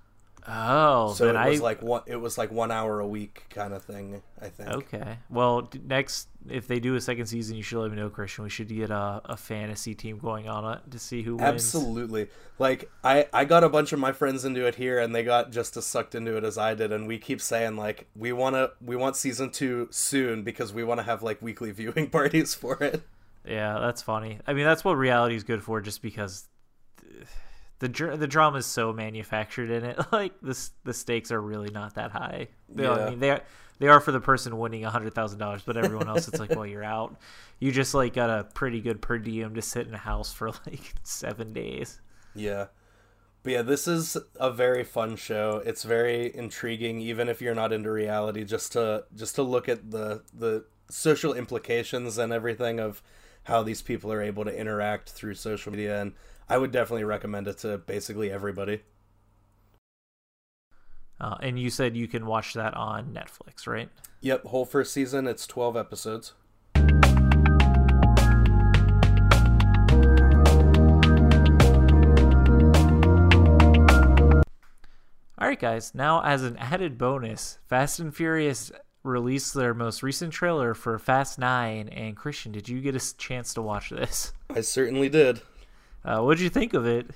Oh, 0.47 1.13
So 1.13 1.25
it 1.25 1.33
was 1.33 1.59
I 1.59 1.63
like 1.63 1.81
one. 1.81 2.01
It 2.05 2.15
was 2.15 2.37
like 2.37 2.51
one 2.51 2.71
hour 2.71 2.99
a 2.99 3.07
week 3.07 3.45
kind 3.49 3.73
of 3.73 3.83
thing. 3.83 4.21
I 4.41 4.49
think. 4.49 4.69
okay. 4.69 5.17
Well, 5.29 5.69
next 5.85 6.29
if 6.47 6.67
they 6.67 6.79
do 6.79 6.95
a 6.95 7.01
second 7.01 7.25
season, 7.25 7.55
you 7.57 7.63
should 7.63 7.79
let 7.79 7.91
me 7.91 7.97
know, 7.97 8.09
Christian. 8.09 8.43
We 8.43 8.49
should 8.49 8.69
get 8.69 8.89
a, 8.89 9.21
a 9.25 9.37
fantasy 9.37 9.93
team 9.93 10.17
going 10.17 10.47
on 10.47 10.73
it 10.73 10.91
to 10.91 10.99
see 10.99 11.21
who 11.21 11.35
wins. 11.35 11.47
Absolutely. 11.47 12.27
Like 12.57 12.89
I, 13.03 13.27
I 13.33 13.45
got 13.45 13.63
a 13.63 13.69
bunch 13.69 13.93
of 13.93 13.99
my 13.99 14.11
friends 14.11 14.45
into 14.45 14.65
it 14.65 14.75
here, 14.75 14.99
and 14.99 15.13
they 15.13 15.23
got 15.23 15.51
just 15.51 15.75
as 15.77 15.85
sucked 15.85 16.15
into 16.15 16.37
it 16.37 16.43
as 16.43 16.57
I 16.57 16.75
did. 16.75 16.91
And 16.91 17.07
we 17.07 17.17
keep 17.17 17.41
saying 17.41 17.75
like 17.75 18.07
we 18.15 18.31
wanna, 18.31 18.69
we 18.81 18.95
want 18.95 19.15
season 19.15 19.51
two 19.51 19.87
soon 19.91 20.43
because 20.43 20.73
we 20.73 20.83
want 20.83 20.99
to 20.99 21.03
have 21.03 21.21
like 21.23 21.41
weekly 21.41 21.71
viewing 21.79 22.09
parties 22.09 22.53
for 22.55 22.81
it. 22.83 23.03
Yeah, 23.45 23.79
that's 23.79 24.01
funny. 24.01 24.39
I 24.45 24.53
mean, 24.53 24.65
that's 24.65 24.83
what 24.83 24.93
reality 24.93 25.35
is 25.35 25.43
good 25.43 25.63
for, 25.63 25.81
just 25.81 26.01
because 26.01 26.47
the 27.79 27.87
dr- 27.89 28.19
the 28.19 28.27
drama 28.27 28.57
is 28.59 28.65
so 28.65 28.93
manufactured 28.93 29.69
in 29.69 29.83
it. 29.83 29.99
Like 30.11 30.33
this, 30.41 30.71
the 30.83 30.93
stakes 30.93 31.31
are 31.31 31.41
really 31.41 31.69
not 31.71 31.95
that 31.95 32.11
high. 32.11 32.47
What 32.67 32.83
Yeah. 32.83 32.91
I 33.05 33.09
mean, 33.09 33.19
they 33.19 33.31
are 33.31 33.41
they 33.79 33.87
are 33.87 33.99
for 34.01 34.11
the 34.11 34.19
person 34.19 34.57
winning 34.57 34.83
a 34.85 34.89
hundred 34.89 35.13
thousand 35.13 35.39
dollars, 35.39 35.61
but 35.65 35.77
everyone 35.77 36.09
else, 36.09 36.27
it's 36.27 36.39
like, 36.39 36.51
well, 36.51 36.65
you're 36.65 36.83
out. 36.83 37.15
You 37.61 37.73
just 37.73 37.93
like 37.93 38.13
got 38.13 38.29
a 38.29 38.45
pretty 38.45 38.79
good 38.79 39.01
per 39.01 39.17
diem 39.17 39.53
to 39.55 39.61
sit 39.61 39.85
in 39.85 39.93
a 39.93 39.97
house 39.97 40.31
for 40.31 40.47
like 40.65 40.93
seven 41.03 41.51
days. 41.51 41.99
Yeah. 42.33 42.67
But 43.43 43.51
yeah, 43.51 43.61
this 43.63 43.85
is 43.85 44.15
a 44.39 44.49
very 44.49 44.85
fun 44.85 45.17
show. 45.17 45.61
It's 45.65 45.83
very 45.83 46.33
intriguing, 46.33 47.01
even 47.01 47.27
if 47.27 47.41
you're 47.41 47.53
not 47.53 47.73
into 47.73 47.91
reality. 47.91 48.45
Just 48.45 48.71
to 48.73 49.03
just 49.13 49.35
to 49.35 49.43
look 49.43 49.67
at 49.67 49.91
the 49.91 50.23
the 50.33 50.63
social 50.89 51.33
implications 51.33 52.17
and 52.17 52.31
everything 52.31 52.79
of 52.79 53.01
how 53.43 53.61
these 53.61 53.81
people 53.81 54.09
are 54.11 54.21
able 54.21 54.45
to 54.45 54.57
interact 54.57 55.09
through 55.09 55.35
social 55.35 55.71
media, 55.73 56.01
and 56.01 56.13
I 56.51 56.57
would 56.57 56.71
definitely 56.71 57.03
recommend 57.03 57.47
it 57.47 57.59
to 57.59 57.77
basically 57.77 58.31
everybody. 58.31 58.81
Uh, 61.21 61.35
and 61.41 61.59
you 61.59 61.69
said 61.69 61.95
you 61.95 62.07
can 62.07 62.25
watch 62.25 62.55
that 62.55 62.73
on 62.73 63.13
Netflix, 63.13 63.67
right? 63.67 63.89
Yep, 64.21 64.45
whole 64.45 64.65
first 64.65 64.91
season. 64.91 65.27
It's 65.27 65.45
twelve 65.45 65.77
episodes. 65.77 66.33
All 75.37 75.47
right, 75.47 75.59
guys. 75.59 75.93
Now, 75.93 76.23
as 76.23 76.43
an 76.43 76.57
added 76.57 76.97
bonus, 76.97 77.59
Fast 77.67 77.99
and 77.99 78.15
Furious 78.15 78.71
released 79.03 79.53
their 79.53 79.73
most 79.73 80.01
recent 80.01 80.33
trailer 80.33 80.73
for 80.73 80.97
Fast 80.97 81.37
Nine. 81.37 81.89
And 81.89 82.15
Christian, 82.15 82.51
did 82.51 82.67
you 82.67 82.81
get 82.81 82.95
a 82.95 83.17
chance 83.17 83.53
to 83.53 83.61
watch 83.61 83.89
this? 83.89 84.33
I 84.49 84.61
certainly 84.61 85.09
did. 85.09 85.41
Uh, 86.03 86.21
what 86.21 86.37
did 86.37 86.43
you 86.43 86.49
think 86.49 86.73
of 86.73 86.85
it? 86.85 87.07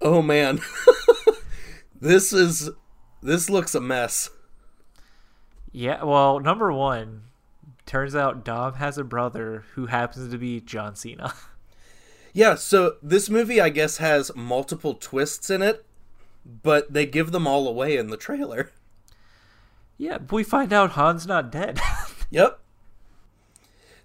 Oh 0.00 0.22
man, 0.22 0.60
this 2.00 2.32
is 2.32 2.70
this 3.22 3.50
looks 3.50 3.74
a 3.74 3.80
mess. 3.80 4.30
Yeah, 5.72 6.04
well, 6.04 6.38
number 6.40 6.72
one, 6.72 7.22
turns 7.84 8.14
out 8.14 8.44
Dom 8.44 8.74
has 8.74 8.96
a 8.96 9.04
brother 9.04 9.64
who 9.74 9.86
happens 9.86 10.30
to 10.30 10.38
be 10.38 10.60
John 10.60 10.94
Cena. 10.96 11.34
Yeah, 12.34 12.54
so 12.56 12.96
this 13.02 13.28
movie, 13.30 13.58
I 13.60 13.70
guess, 13.70 13.96
has 13.96 14.30
multiple 14.36 14.94
twists 14.94 15.48
in 15.50 15.60
it, 15.62 15.84
but 16.44 16.92
they 16.92 17.06
give 17.06 17.32
them 17.32 17.48
all 17.48 17.66
away 17.66 17.96
in 17.96 18.08
the 18.10 18.18
trailer. 18.18 18.70
yeah, 19.96 20.18
we 20.30 20.44
find 20.44 20.72
out 20.72 20.92
Han's 20.92 21.26
not 21.26 21.50
dead. 21.50 21.80
Yep. 22.30 22.60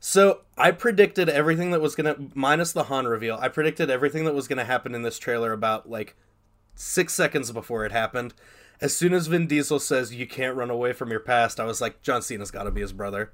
So 0.05 0.41
I 0.57 0.71
predicted 0.71 1.29
everything 1.29 1.71
that 1.71 1.79
was 1.79 1.95
gonna, 1.95 2.17
minus 2.35 2.73
the 2.73 2.83
Han 2.83 3.07
reveal, 3.07 3.37
I 3.39 3.47
predicted 3.47 3.89
everything 3.89 4.25
that 4.25 4.35
was 4.35 4.49
gonna 4.49 4.65
happen 4.65 4.93
in 4.93 5.01
this 5.01 5.17
trailer 5.17 5.53
about 5.53 5.89
like 5.89 6.17
six 6.75 7.13
seconds 7.13 7.53
before 7.53 7.85
it 7.85 7.93
happened. 7.93 8.33
As 8.81 8.93
soon 8.93 9.13
as 9.13 9.27
Vin 9.27 9.47
Diesel 9.47 9.79
says 9.79 10.13
you 10.13 10.27
can't 10.27 10.57
run 10.57 10.69
away 10.69 10.91
from 10.91 11.09
your 11.09 11.21
past, 11.21 11.57
I 11.57 11.63
was 11.63 11.79
like, 11.79 12.01
John 12.01 12.21
Cena's 12.21 12.51
got 12.51 12.63
to 12.63 12.71
be 12.71 12.81
his 12.81 12.91
brother. 12.91 13.31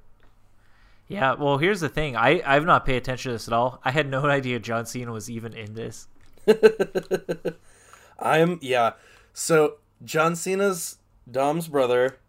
yeah, 1.08 1.34
well, 1.34 1.58
here's 1.58 1.79
the 1.79 1.89
thing. 1.89 2.15
I, 2.15 2.39
I've 2.45 2.65
not 2.65 2.86
paid 2.86 2.97
attention 2.97 3.32
to 3.32 3.34
this 3.34 3.47
at 3.47 3.53
all. 3.53 3.82
I 3.84 3.89
had 3.89 4.08
no 4.08 4.23
idea 4.27 4.60
John 4.60 4.86
Cena 4.86 5.12
was 5.12 5.27
even 5.27 5.53
in 5.53 5.73
this. 5.73 6.08
I'm 8.19 8.60
yeah. 8.62 8.91
So 9.34 9.77
John 10.05 10.36
Cena's 10.36 10.99
Dom's 11.29 11.67
brother, 11.67 12.19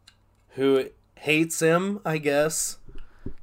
who 0.55 0.87
hates 1.17 1.61
him, 1.61 2.01
I 2.07 2.17
guess, 2.17 2.79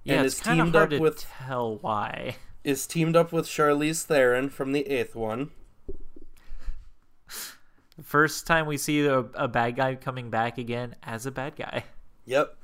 Yeah, 0.03 0.17
and 0.17 0.25
it's 0.25 0.35
is 0.35 0.41
kind 0.41 0.59
of 0.59 0.65
teamed 0.67 0.75
hard 0.75 0.93
up 0.93 0.97
to 0.97 1.01
with 1.01 1.19
tell 1.21 1.77
why. 1.77 2.35
is 2.63 2.87
teamed 2.87 3.15
up 3.15 3.31
with 3.31 3.45
Charlize 3.45 4.03
Theron 4.03 4.49
from 4.49 4.71
the 4.71 4.87
eighth 4.87 5.15
one. 5.15 5.51
First 8.03 8.45
time 8.45 8.67
we 8.67 8.77
see 8.77 9.05
a, 9.05 9.19
a 9.19 9.47
bad 9.47 9.75
guy 9.75 9.95
coming 9.95 10.29
back 10.29 10.57
again 10.57 10.95
as 11.01 11.25
a 11.25 11.31
bad 11.31 11.55
guy. 11.55 11.85
Yep. 12.25 12.55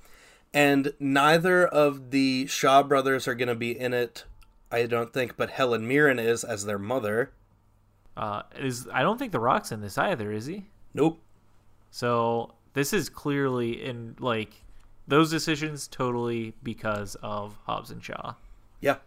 And 0.54 0.93
neither 0.99 1.65
of 1.65 2.12
the 2.12 2.45
Shaw 2.45 2.84
brothers 2.84 3.28
are 3.28 3.34
going 3.34 3.47
to 3.47 3.56
be 3.56 3.71
in 3.78 3.93
it, 3.93 4.26
I 4.71 4.86
don't 4.86 5.12
think, 5.12 5.36
but 5.36 5.49
Helen 5.49 5.88
Mirren 5.88 6.19
is 6.19 6.43
as 6.43 6.65
their 6.65 6.78
mother. 6.78 7.32
Uh, 8.15 8.43
is 8.60 8.88
I 8.93 9.02
don't 9.02 9.17
think 9.17 9.32
The 9.32 9.39
Rock's 9.39 9.71
in 9.71 9.82
this 9.82 9.97
either, 9.97 10.32
is 10.32 10.45
he? 10.45 10.67
Nope. 10.93 11.19
So 11.89 12.54
this 12.73 12.93
is 12.93 13.10
clearly 13.10 13.84
in 13.84 14.15
like 14.19 14.52
those 15.08 15.30
decisions 15.30 15.88
totally 15.88 16.54
because 16.63 17.16
of 17.22 17.58
Hobbs 17.66 17.92
and 17.92 18.04
Shaw. 18.04 18.36
Yeah. 18.82 18.98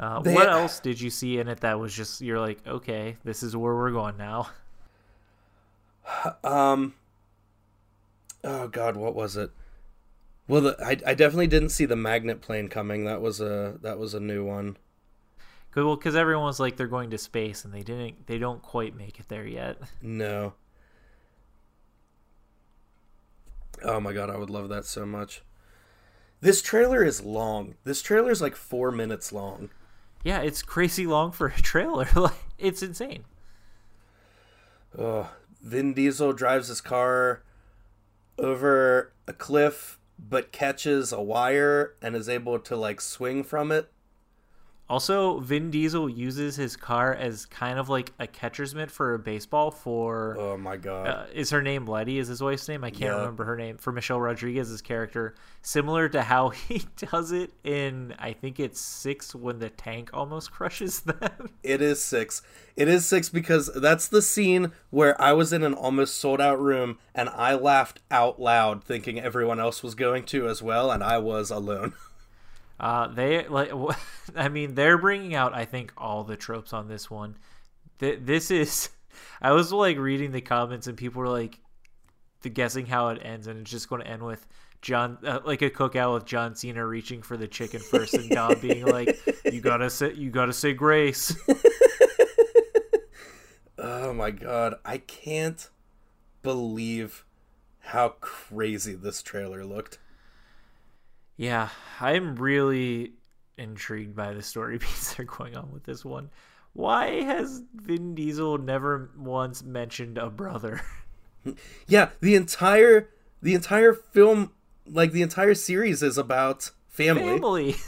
Uh, 0.00 0.20
They- 0.20 0.34
what 0.34 0.48
else 0.48 0.80
did 0.80 1.00
you 1.00 1.10
see 1.10 1.38
in 1.38 1.48
it 1.48 1.60
that 1.60 1.78
was 1.78 1.94
just 1.94 2.20
you're 2.20 2.40
like, 2.40 2.66
okay, 2.66 3.16
this 3.24 3.42
is 3.42 3.56
where 3.56 3.74
we're 3.74 3.92
going 3.92 4.16
now? 4.16 4.48
Um. 6.44 6.94
Oh 8.44 8.66
God, 8.66 8.96
what 8.96 9.14
was 9.14 9.36
it? 9.36 9.50
Well, 10.48 10.62
the, 10.62 10.76
I 10.84 10.90
I 11.06 11.14
definitely 11.14 11.46
didn't 11.46 11.68
see 11.68 11.84
the 11.84 11.94
magnet 11.96 12.40
plane 12.40 12.66
coming. 12.68 13.04
That 13.04 13.20
was 13.20 13.40
a 13.40 13.78
that 13.82 13.98
was 13.98 14.12
a 14.14 14.20
new 14.20 14.44
one. 14.44 14.76
Cause, 15.70 15.84
well, 15.84 15.96
because 15.96 16.16
everyone 16.16 16.44
was 16.46 16.58
like 16.60 16.76
they're 16.76 16.86
going 16.88 17.10
to 17.10 17.18
space 17.18 17.64
and 17.64 17.72
they 17.72 17.82
didn't, 17.82 18.26
they 18.26 18.36
don't 18.36 18.60
quite 18.60 18.94
make 18.96 19.18
it 19.20 19.28
there 19.28 19.46
yet. 19.46 19.78
No. 20.02 20.52
Oh 23.84 24.00
my 24.00 24.12
god, 24.12 24.30
I 24.30 24.36
would 24.36 24.50
love 24.50 24.68
that 24.68 24.84
so 24.84 25.04
much. 25.04 25.42
This 26.40 26.62
trailer 26.62 27.04
is 27.04 27.22
long. 27.22 27.74
This 27.84 28.02
trailer 28.02 28.30
is 28.30 28.42
like 28.42 28.56
four 28.56 28.90
minutes 28.90 29.32
long. 29.32 29.70
Yeah, 30.24 30.40
it's 30.40 30.62
crazy 30.62 31.06
long 31.06 31.32
for 31.32 31.48
a 31.48 31.62
trailer. 31.62 32.08
like 32.16 32.34
it's 32.58 32.82
insane. 32.82 33.24
Ugh. 34.98 35.26
Vin 35.62 35.94
Diesel 35.94 36.32
drives 36.32 36.68
his 36.68 36.80
car 36.80 37.42
over 38.38 39.12
a 39.28 39.32
cliff, 39.32 39.98
but 40.18 40.50
catches 40.50 41.12
a 41.12 41.22
wire 41.22 41.94
and 42.02 42.16
is 42.16 42.28
able 42.28 42.58
to 42.58 42.76
like 42.76 43.00
swing 43.00 43.44
from 43.44 43.70
it. 43.70 43.90
Also, 44.92 45.40
Vin 45.40 45.70
Diesel 45.70 46.06
uses 46.10 46.54
his 46.54 46.76
car 46.76 47.14
as 47.14 47.46
kind 47.46 47.78
of 47.78 47.88
like 47.88 48.12
a 48.18 48.26
catcher's 48.26 48.74
mitt 48.74 48.90
for 48.90 49.14
a 49.14 49.18
baseball 49.18 49.70
for 49.70 50.36
Oh 50.38 50.58
my 50.58 50.76
god. 50.76 51.06
uh, 51.06 51.24
is 51.32 51.48
her 51.48 51.62
name 51.62 51.86
Letty? 51.86 52.18
Is 52.18 52.28
his 52.28 52.42
wife's 52.42 52.68
name? 52.68 52.84
I 52.84 52.90
can't 52.90 53.04
Yeah. 53.04 53.16
remember 53.16 53.44
her 53.44 53.56
name. 53.56 53.78
For 53.78 53.90
Michelle 53.90 54.20
Rodriguez's 54.20 54.82
character, 54.82 55.34
similar 55.62 56.10
to 56.10 56.20
how 56.20 56.50
he 56.68 56.82
does 56.98 57.32
it 57.32 57.52
in 57.64 58.14
I 58.18 58.34
think 58.34 58.60
it's 58.60 58.80
six 58.82 59.34
when 59.34 59.60
the 59.60 59.70
tank 59.70 60.10
almost 60.12 60.50
crushes 60.56 61.00
them. 61.00 61.48
It 61.62 61.80
is 61.80 62.04
six. 62.04 62.42
It 62.76 62.86
is 62.86 63.06
six 63.06 63.30
because 63.30 63.70
that's 63.74 64.08
the 64.08 64.20
scene 64.20 64.72
where 64.90 65.18
I 65.18 65.32
was 65.32 65.54
in 65.54 65.62
an 65.62 65.72
almost 65.72 66.16
sold 66.20 66.38
out 66.42 66.60
room 66.60 66.98
and 67.14 67.30
I 67.30 67.54
laughed 67.54 68.00
out 68.10 68.38
loud, 68.38 68.84
thinking 68.84 69.18
everyone 69.18 69.58
else 69.58 69.82
was 69.82 69.94
going 69.94 70.24
to 70.26 70.48
as 70.48 70.60
well, 70.62 70.90
and 70.90 71.02
I 71.02 71.16
was 71.16 71.50
alone. 71.50 71.94
Uh, 72.82 73.06
they 73.06 73.48
like, 73.48 73.70
I 74.36 74.50
mean, 74.50 74.74
they're 74.74 74.98
bringing 74.98 75.34
out 75.34 75.54
I 75.54 75.64
think 75.64 75.94
all 75.96 76.24
the 76.24 76.36
tropes 76.36 76.74
on 76.74 76.88
this 76.88 77.10
one. 77.10 77.36
Th- 77.98 78.18
this 78.20 78.50
is, 78.50 78.90
I 79.40 79.52
was 79.52 79.72
like 79.72 79.96
reading 79.96 80.32
the 80.32 80.42
comments 80.42 80.86
and 80.86 80.98
people 80.98 81.22
were 81.22 81.28
like, 81.28 81.58
the 82.42 82.50
guessing 82.50 82.86
how 82.86 83.08
it 83.08 83.20
ends, 83.24 83.46
and 83.46 83.60
it's 83.60 83.70
just 83.70 83.88
going 83.88 84.02
to 84.02 84.08
end 84.08 84.22
with 84.22 84.46
John, 84.82 85.18
uh, 85.24 85.40
like 85.44 85.62
a 85.62 85.70
cookout 85.70 86.14
with 86.14 86.26
John 86.26 86.54
Cena 86.54 86.84
reaching 86.84 87.22
for 87.22 87.36
the 87.36 87.46
chicken 87.46 87.80
first, 87.80 88.14
and 88.14 88.28
Dom 88.28 88.58
being 88.60 88.84
like, 88.84 89.16
"You 89.44 89.60
gotta 89.60 89.88
say, 89.88 90.12
you 90.12 90.30
gotta 90.30 90.52
say 90.52 90.72
grace." 90.72 91.34
oh 93.78 94.12
my 94.12 94.32
god, 94.32 94.74
I 94.84 94.98
can't 94.98 95.70
believe 96.42 97.24
how 97.78 98.10
crazy 98.20 98.94
this 98.94 99.22
trailer 99.22 99.64
looked. 99.64 99.98
Yeah, 101.36 101.68
I'm 102.00 102.36
really 102.36 103.12
intrigued 103.58 104.14
by 104.14 104.32
the 104.32 104.42
story 104.42 104.78
beats 104.78 105.10
that 105.10 105.20
are 105.20 105.24
going 105.24 105.56
on 105.56 105.72
with 105.72 105.84
this 105.84 106.04
one. 106.04 106.30
Why 106.74 107.22
has 107.22 107.62
Vin 107.74 108.14
Diesel 108.14 108.58
never 108.58 109.10
once 109.16 109.62
mentioned 109.62 110.18
a 110.18 110.30
brother? 110.30 110.80
Yeah, 111.88 112.10
the 112.20 112.36
entire 112.36 113.08
the 113.42 113.54
entire 113.54 113.92
film 113.92 114.52
like 114.86 115.10
the 115.10 115.22
entire 115.22 115.54
series 115.54 116.02
is 116.02 116.16
about 116.16 116.70
family. 116.88 117.24
Family. 117.24 117.74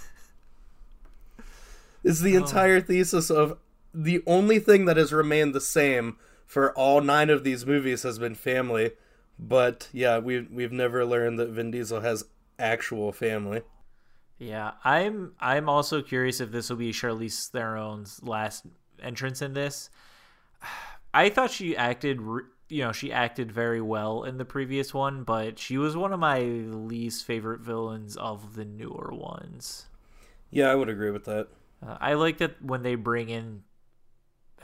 Is 2.03 2.21
the 2.21 2.37
oh. 2.37 2.41
entire 2.41 2.81
thesis 2.81 3.31
of 3.31 3.57
the 3.95 4.23
only 4.27 4.59
thing 4.59 4.85
that 4.85 4.97
has 4.97 5.13
remained 5.13 5.55
the 5.55 5.61
same 5.61 6.19
for 6.45 6.73
all 6.73 7.01
nine 7.01 7.31
of 7.31 7.45
these 7.45 7.65
movies 7.65 8.03
has 8.03 8.19
been 8.19 8.35
family. 8.35 8.91
But 9.39 9.89
yeah, 9.93 10.19
we've 10.19 10.51
we've 10.51 10.73
never 10.73 11.05
learned 11.05 11.39
that 11.39 11.51
Vin 11.51 11.71
Diesel 11.71 12.01
has 12.01 12.25
actual 12.59 13.13
family. 13.13 13.63
Yeah, 14.39 14.73
I'm 14.85 15.33
I'm 15.41 15.69
also 15.69 16.03
curious 16.03 16.41
if 16.41 16.51
this 16.51 16.71
will 16.71 16.77
be 16.77 16.93
Charlize 16.93 17.51
Theron's 17.51 18.23
last 18.23 18.67
entrance 19.03 19.43
in 19.43 19.55
this. 19.55 19.91
I 21.15 21.29
thought 21.29 21.53
she 21.53 21.77
acted, 21.77 22.19
you 22.69 22.83
know, 22.83 22.91
she 22.91 23.13
acted 23.13 23.53
very 23.53 23.81
well 23.81 24.25
in 24.25 24.37
the 24.37 24.45
previous 24.45 24.93
one, 24.93 25.23
but 25.23 25.61
she 25.61 25.79
was 25.79 25.97
one 25.97 26.13
of 26.13 26.19
my 26.19 26.41
least 26.41 27.25
favorite 27.25 27.61
villains 27.61 28.17
of 28.17 28.57
the 28.57 28.65
newer 28.65 29.11
ones. 29.13 29.87
Yeah, 30.51 30.73
I 30.73 30.75
would 30.75 30.89
agree 30.89 31.13
with 31.13 31.25
that. 31.27 31.47
Uh, 31.87 31.99
I 32.01 32.15
like 32.15 32.39
that 32.39 32.61
when 32.61 32.83
they 32.83 32.97
bring 32.97 33.29
in 33.29 33.63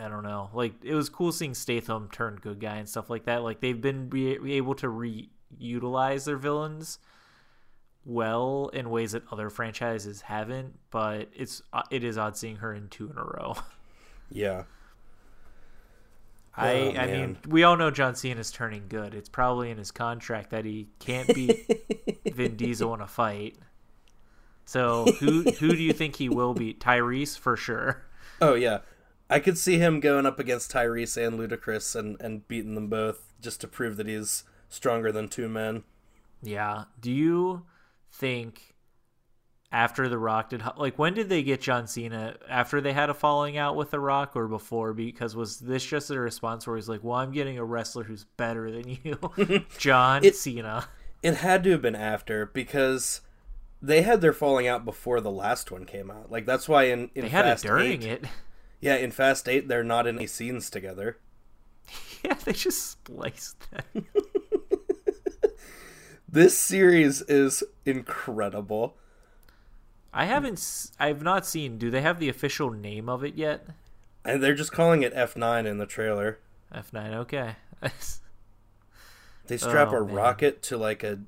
I 0.01 0.09
don't 0.09 0.23
know. 0.23 0.51
Like 0.55 0.75
it 0.83 0.95
was 0.95 1.09
cool 1.09 1.31
seeing 1.31 1.55
Statham 1.55 2.09
turn 2.11 2.37
good 2.37 2.59
guy 2.59 2.77
and 2.77 2.89
stuff 2.89 3.11
like 3.11 3.25
that. 3.25 3.43
Like 3.43 3.61
they've 3.61 3.81
been 3.81 4.09
be, 4.09 4.57
able 4.57 4.75
to 4.77 4.87
reutilize 4.87 6.25
their 6.25 6.37
villains 6.37 6.99
well 8.05 8.71
in 8.73 8.91
ways 8.91 9.13
that 9.13 9.23
other 9.31 9.51
franchises 9.51 10.23
haven't. 10.23 10.79
But 10.91 11.29
it's 11.35 11.63
uh, 11.73 11.83
it 11.91 12.05
is 12.05 12.19
odd 12.19 12.37
seeing 12.37 12.57
her 12.57 12.73
in 12.75 12.89
two 12.89 13.11
in 13.11 13.19
a 13.19 13.25
row. 13.25 13.57
Yeah. 14.33 14.63
I 16.57 16.73
oh, 16.73 17.01
I 17.01 17.07
mean 17.07 17.37
we 17.49 17.65
all 17.65 17.77
know 17.77 17.91
John 17.91 18.15
Cena 18.15 18.39
is 18.39 18.53
turning 18.53 18.85
good. 18.89 19.13
It's 19.13 19.29
probably 19.29 19.71
in 19.71 19.79
his 19.79 19.91
contract 19.91 20.51
that 20.51 20.65
he 20.65 20.89
can't 21.01 21.33
beat 21.35 22.23
Vin 22.33 22.55
Diesel 22.55 22.95
in 22.95 23.01
a 23.01 23.09
fight. 23.09 23.57
So 24.65 25.07
who 25.19 25.43
who 25.43 25.75
do 25.75 25.83
you 25.83 25.93
think 25.93 26.15
he 26.15 26.29
will 26.29 26.55
beat? 26.55 26.79
Tyrese 26.79 27.37
for 27.37 27.57
sure. 27.57 28.05
Oh 28.41 28.55
yeah. 28.55 28.79
I 29.29 29.39
could 29.39 29.59
see 29.59 29.79
him 29.79 30.01
going 30.01 30.27
up 30.27 30.41
against 30.41 30.73
Tyrese 30.73 31.17
and 31.17 31.39
Ludacris 31.39 31.95
and, 31.95 32.21
and 32.21 32.47
beating 32.49 32.75
them 32.75 32.89
both 32.89 33.33
just 33.41 33.61
to 33.61 33.69
prove 33.69 33.97
that 33.97 34.09
he's 34.09 34.43
stronger 34.69 35.13
than 35.13 35.29
two 35.29 35.49
men. 35.49 35.85
Yeah. 36.43 36.85
Do 37.01 37.13
you 37.13 37.65
think 38.13 38.75
after 39.73 40.09
The 40.09 40.19
Rock 40.19 40.51
did 40.51 40.63
like 40.77 40.99
when 40.99 41.15
did 41.15 41.29
they 41.29 41.43
get 41.43 41.61
John 41.61 41.87
Cena? 41.87 42.37
After 42.49 42.81
they 42.81 42.93
had 42.93 43.11
a 43.11 43.15
falling 43.15 43.57
out 43.57 43.77
with 43.77 43.91
The 43.91 44.01
Rock 44.01 44.35
or 44.35 44.49
before? 44.49 44.93
Because 44.93 45.37
was 45.37 45.59
this 45.59 45.85
just 45.85 46.11
a 46.11 46.19
response 46.19 46.67
where 46.67 46.77
he's 46.77 46.89
like, 46.89 47.05
"Well, 47.05 47.17
I'm 47.17 47.33
getting 47.33 47.59
a 47.59 47.65
wrestler 47.65 48.05
who's 48.05 48.25
better 48.25 48.71
than 48.71 48.99
you, 49.03 49.65
John 49.79 50.25
it, 50.25 50.37
Cena." 50.37 50.89
It 51.23 51.37
had 51.37 51.63
to 51.65 51.71
have 51.71 51.83
been 51.83 51.97
after 51.97 52.47
because 52.47 53.21
they 53.83 54.03
had 54.03 54.21
their 54.21 54.33
falling 54.33 54.67
out 54.67 54.85
before 54.85 55.21
the 55.21 55.31
last 55.31 55.71
one 55.71 55.85
came 55.85 56.11
out. 56.11 56.31
Like 56.31 56.47
that's 56.47 56.69
why 56.69 56.85
in, 56.85 57.11
in 57.15 57.23
they 57.23 57.29
had 57.29 57.45
Fast 57.45 57.65
it 57.65 57.69
during 57.69 58.03
8, 58.03 58.05
it. 58.05 58.25
Yeah, 58.81 58.97
in 58.97 59.11
Fast 59.11 59.49
Eight, 59.49 59.69
they're 59.69 59.85
not 59.85 60.07
in 60.07 60.17
any 60.17 60.27
scenes 60.27 60.71
together. 60.71 61.19
yeah, 62.25 62.35
they 62.35 62.53
just 62.53 62.91
spliced 62.91 63.71
them. 63.71 64.07
this 66.33 66.57
series 66.57 67.23
is 67.23 67.65
incredible. 67.85 68.97
I 70.13 70.27
haven't. 70.27 70.91
I've 70.99 71.23
not 71.23 71.47
seen. 71.47 71.79
Do 71.79 71.91
they 71.91 72.03
have 72.03 72.19
the 72.19 72.29
official 72.29 72.71
name 72.71 73.09
of 73.09 73.25
it 73.25 73.35
yet? 73.35 73.67
And 74.25 74.43
they're 74.43 74.55
just 74.55 74.73
calling 74.73 75.03
it 75.03 75.13
F 75.15 75.37
nine 75.37 75.67
in 75.67 75.79
the 75.79 75.87
trailer. 75.87 76.39
F 76.73 76.93
nine. 76.93 77.15
Okay. 77.15 77.57
they 79.47 79.57
strap 79.57 79.93
oh, 79.93 79.99
a 79.99 80.05
man. 80.05 80.15
rocket 80.15 80.63
to 80.65 80.77
like 80.77 81.03
a 81.03 81.21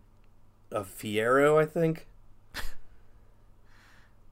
a 0.70 0.80
Fiero, 0.80 1.60
I 1.60 1.66
think. 1.66 2.06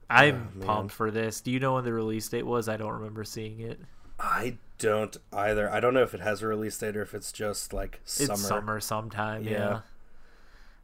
I'm 0.09 0.49
oh, 0.61 0.65
pumped 0.65 0.93
for 0.93 1.11
this. 1.11 1.41
Do 1.41 1.51
you 1.51 1.59
know 1.59 1.75
when 1.75 1.85
the 1.85 1.93
release 1.93 2.27
date 2.27 2.45
was? 2.45 2.67
I 2.67 2.77
don't 2.77 2.93
remember 2.93 3.23
seeing 3.23 3.59
it. 3.59 3.79
I 4.19 4.57
don't 4.77 5.15
either. 5.31 5.71
I 5.71 5.79
don't 5.79 5.93
know 5.93 6.03
if 6.03 6.13
it 6.13 6.21
has 6.21 6.41
a 6.41 6.47
release 6.47 6.77
date 6.77 6.97
or 6.97 7.01
if 7.01 7.13
it's 7.13 7.31
just 7.31 7.73
like 7.73 8.01
summer. 8.03 8.33
It's 8.33 8.41
summer 8.41 8.79
sometime. 8.79 9.43
Yeah. 9.43 9.51
yeah. 9.51 9.79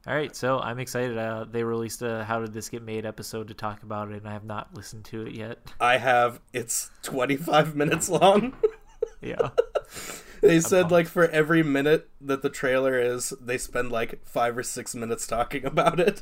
All 0.07 0.15
right, 0.15 0.33
so 0.33 0.57
I'm 0.59 0.79
excited. 0.79 1.17
Uh, 1.17 1.43
they 1.43 1.63
released 1.63 2.01
a 2.01 2.23
"How 2.23 2.39
Did 2.39 2.53
This 2.53 2.69
Get 2.69 2.81
Made" 2.81 3.05
episode 3.05 3.49
to 3.49 3.53
talk 3.53 3.83
about 3.83 4.09
it, 4.09 4.19
and 4.19 4.27
I 4.29 4.31
have 4.31 4.45
not 4.45 4.73
listened 4.73 5.03
to 5.05 5.23
it 5.23 5.33
yet. 5.33 5.59
I 5.81 5.97
have. 5.97 6.39
It's 6.53 6.91
25 7.01 7.75
minutes 7.75 8.07
long. 8.07 8.53
yeah. 9.21 9.49
they 10.41 10.61
said 10.61 10.91
like 10.91 11.07
for 11.07 11.27
every 11.27 11.61
minute 11.61 12.09
that 12.21 12.41
the 12.41 12.49
trailer 12.49 12.97
is, 12.97 13.33
they 13.41 13.57
spend 13.57 13.91
like 13.91 14.25
five 14.25 14.57
or 14.57 14.63
six 14.63 14.95
minutes 14.95 15.27
talking 15.27 15.65
about 15.65 15.99
it. 15.99 16.21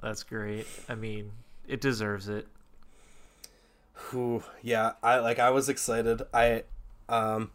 That's 0.00 0.22
great. 0.22 0.66
I 0.88 0.94
mean, 0.94 1.32
it 1.66 1.82
deserves 1.82 2.30
it. 2.30 2.48
Who? 3.92 4.42
Yeah, 4.62 4.92
I 5.02 5.18
like. 5.18 5.38
I 5.38 5.50
was 5.50 5.68
excited. 5.68 6.22
I, 6.32 6.62
um, 7.10 7.50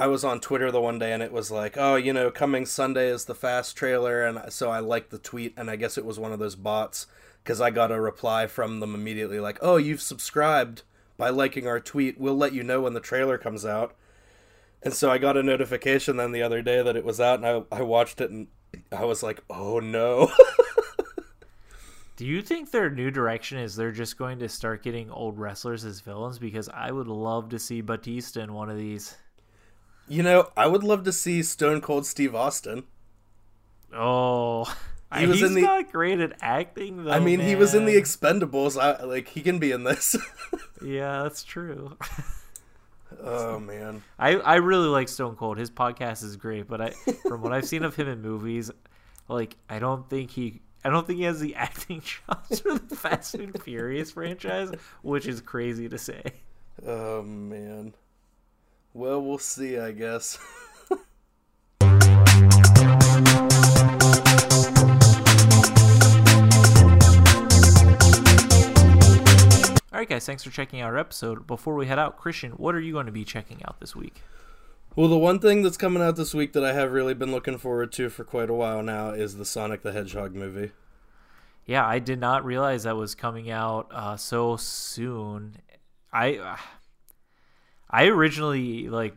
I 0.00 0.06
was 0.06 0.24
on 0.24 0.40
Twitter 0.40 0.70
the 0.70 0.80
one 0.80 0.98
day 0.98 1.12
and 1.12 1.22
it 1.22 1.30
was 1.30 1.50
like, 1.50 1.76
oh, 1.76 1.96
you 1.96 2.14
know, 2.14 2.30
coming 2.30 2.64
Sunday 2.64 3.08
is 3.08 3.26
the 3.26 3.34
fast 3.34 3.76
trailer, 3.76 4.24
and 4.24 4.50
so 4.50 4.70
I 4.70 4.78
liked 4.78 5.10
the 5.10 5.18
tweet, 5.18 5.52
and 5.58 5.70
I 5.70 5.76
guess 5.76 5.98
it 5.98 6.06
was 6.06 6.18
one 6.18 6.32
of 6.32 6.38
those 6.38 6.56
bots 6.56 7.06
because 7.44 7.60
I 7.60 7.68
got 7.68 7.92
a 7.92 8.00
reply 8.00 8.46
from 8.46 8.80
them 8.80 8.94
immediately 8.94 9.40
like, 9.40 9.58
oh, 9.60 9.76
you've 9.76 10.00
subscribed 10.00 10.84
by 11.18 11.28
liking 11.28 11.66
our 11.66 11.80
tweet. 11.80 12.18
We'll 12.18 12.34
let 12.34 12.54
you 12.54 12.62
know 12.62 12.80
when 12.80 12.94
the 12.94 13.00
trailer 13.00 13.36
comes 13.36 13.66
out. 13.66 13.94
And 14.82 14.94
so 14.94 15.10
I 15.10 15.18
got 15.18 15.36
a 15.36 15.42
notification 15.42 16.16
then 16.16 16.32
the 16.32 16.42
other 16.42 16.62
day 16.62 16.82
that 16.82 16.96
it 16.96 17.04
was 17.04 17.20
out, 17.20 17.44
and 17.44 17.46
I 17.46 17.62
I 17.70 17.82
watched 17.82 18.22
it 18.22 18.30
and 18.30 18.46
I 18.90 19.04
was 19.04 19.22
like, 19.22 19.44
oh 19.50 19.80
no. 19.80 20.32
Do 22.16 22.24
you 22.24 22.40
think 22.40 22.70
their 22.70 22.88
new 22.88 23.10
direction 23.10 23.58
is 23.58 23.76
they're 23.76 23.92
just 23.92 24.16
going 24.16 24.38
to 24.38 24.48
start 24.48 24.82
getting 24.82 25.10
old 25.10 25.38
wrestlers 25.38 25.84
as 25.84 26.00
villains? 26.00 26.38
Because 26.38 26.70
I 26.70 26.90
would 26.90 27.06
love 27.06 27.50
to 27.50 27.58
see 27.58 27.82
Batista 27.82 28.40
in 28.40 28.54
one 28.54 28.70
of 28.70 28.78
these. 28.78 29.14
You 30.10 30.24
know, 30.24 30.50
I 30.56 30.66
would 30.66 30.82
love 30.82 31.04
to 31.04 31.12
see 31.12 31.40
Stone 31.40 31.82
Cold 31.82 32.04
Steve 32.04 32.34
Austin. 32.34 32.82
Oh, 33.94 34.64
he 35.16 35.24
was 35.24 35.38
he's 35.38 35.48
in 35.48 35.54
the, 35.54 35.62
not 35.62 35.92
great 35.92 36.18
at 36.18 36.32
acting. 36.40 37.04
Though, 37.04 37.12
I 37.12 37.20
mean, 37.20 37.38
man. 37.38 37.46
he 37.46 37.54
was 37.54 37.76
in 37.76 37.84
the 37.84 37.94
Expendables. 37.94 38.76
I, 38.76 39.04
like 39.04 39.28
he 39.28 39.40
can 39.40 39.60
be 39.60 39.70
in 39.70 39.84
this. 39.84 40.16
yeah, 40.84 41.22
that's 41.22 41.44
true. 41.44 41.96
oh 43.22 43.60
man, 43.60 44.02
I 44.18 44.34
I 44.34 44.56
really 44.56 44.88
like 44.88 45.08
Stone 45.08 45.36
Cold. 45.36 45.58
His 45.58 45.70
podcast 45.70 46.24
is 46.24 46.36
great, 46.36 46.66
but 46.66 46.80
I 46.80 46.90
from 47.28 47.42
what 47.42 47.52
I've 47.52 47.68
seen 47.68 47.84
of 47.84 47.94
him 47.94 48.08
in 48.08 48.20
movies, 48.20 48.68
like 49.28 49.56
I 49.68 49.78
don't 49.78 50.10
think 50.10 50.32
he 50.32 50.60
I 50.84 50.90
don't 50.90 51.06
think 51.06 51.20
he 51.20 51.24
has 51.26 51.38
the 51.38 51.54
acting 51.54 52.00
chops 52.00 52.58
for 52.58 52.76
the 52.76 52.96
Fast 52.96 53.36
and 53.36 53.62
Furious 53.62 54.10
franchise, 54.10 54.72
which 55.02 55.28
is 55.28 55.40
crazy 55.40 55.88
to 55.88 55.98
say. 55.98 56.22
Oh 56.84 57.22
man. 57.22 57.94
Well, 58.92 59.22
we'll 59.22 59.38
see, 59.38 59.78
I 59.78 59.92
guess. 59.92 60.36
All 69.92 69.98
right, 69.98 70.08
guys, 70.08 70.26
thanks 70.26 70.42
for 70.42 70.50
checking 70.50 70.80
out 70.80 70.86
our 70.86 70.98
episode. 70.98 71.46
Before 71.46 71.76
we 71.76 71.86
head 71.86 72.00
out, 72.00 72.16
Christian, 72.16 72.52
what 72.52 72.74
are 72.74 72.80
you 72.80 72.92
going 72.92 73.06
to 73.06 73.12
be 73.12 73.24
checking 73.24 73.62
out 73.64 73.78
this 73.78 73.94
week? 73.94 74.22
Well, 74.96 75.08
the 75.08 75.18
one 75.18 75.38
thing 75.38 75.62
that's 75.62 75.76
coming 75.76 76.02
out 76.02 76.16
this 76.16 76.34
week 76.34 76.52
that 76.54 76.64
I 76.64 76.72
have 76.72 76.90
really 76.90 77.14
been 77.14 77.30
looking 77.30 77.58
forward 77.58 77.92
to 77.92 78.08
for 78.08 78.24
quite 78.24 78.50
a 78.50 78.54
while 78.54 78.82
now 78.82 79.10
is 79.10 79.36
the 79.36 79.44
Sonic 79.44 79.82
the 79.82 79.92
Hedgehog 79.92 80.34
movie. 80.34 80.72
Yeah, 81.64 81.86
I 81.86 82.00
did 82.00 82.18
not 82.18 82.44
realize 82.44 82.82
that 82.82 82.96
was 82.96 83.14
coming 83.14 83.50
out 83.50 83.86
uh, 83.92 84.16
so 84.16 84.56
soon. 84.56 85.58
I 86.12 86.38
uh, 86.38 86.56
I 87.90 88.06
originally 88.06 88.88
like 88.88 89.14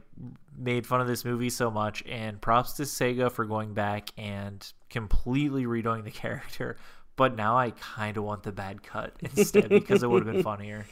made 0.58 0.86
fun 0.86 1.02
of 1.02 1.08
this 1.08 1.24
movie 1.24 1.50
so 1.50 1.70
much, 1.72 2.04
and 2.08 2.42
props 2.42 2.74
to 2.74 2.84
Sega 2.84 3.32
for 3.32 3.46
going 3.46 3.74
back 3.74 4.10
and 4.18 4.66
completely 4.90 5.66
redoing 5.66 6.04
the 6.04 6.12
character. 6.24 6.78
But 7.16 7.36
now 7.36 7.58
I 7.58 7.72
kind 7.72 8.18
of 8.18 8.24
want 8.24 8.44
the 8.44 8.52
bad 8.52 8.82
cut 8.82 9.14
instead 9.20 9.70
because 9.70 10.02
it 10.02 10.10
would 10.10 10.26
have 10.26 10.34
been 10.34 10.44
funnier. 10.44 10.88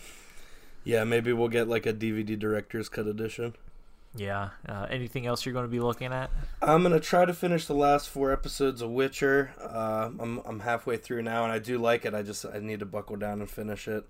Yeah, 0.84 1.04
maybe 1.04 1.34
we'll 1.34 1.48
get 1.48 1.68
like 1.68 1.86
a 1.86 1.94
DVD 1.94 2.38
director's 2.38 2.90
cut 2.90 3.08
edition. 3.08 3.56
Yeah. 4.16 4.50
Uh, 4.68 4.88
anything 4.90 5.26
else 5.26 5.46
you're 5.46 5.54
going 5.54 5.66
to 5.66 5.72
be 5.72 5.80
looking 5.80 6.12
at? 6.12 6.30
I'm 6.62 6.82
going 6.82 6.94
to 6.94 7.00
try 7.00 7.26
to 7.26 7.34
finish 7.34 7.66
the 7.66 7.74
last 7.74 8.10
four 8.10 8.32
episodes 8.32 8.82
of 8.82 8.90
Witcher. 8.90 9.54
Uh, 9.60 10.10
I'm 10.20 10.42
I'm 10.46 10.60
halfway 10.62 10.98
through 10.98 11.22
now, 11.24 11.44
and 11.44 11.52
I 11.52 11.60
do 11.60 11.78
like 11.78 12.06
it. 12.06 12.14
I 12.14 12.22
just 12.22 12.46
I 12.46 12.60
need 12.60 12.80
to 12.80 12.86
buckle 12.86 13.16
down 13.16 13.40
and 13.40 13.50
finish 13.50 13.88
it. 13.88 14.06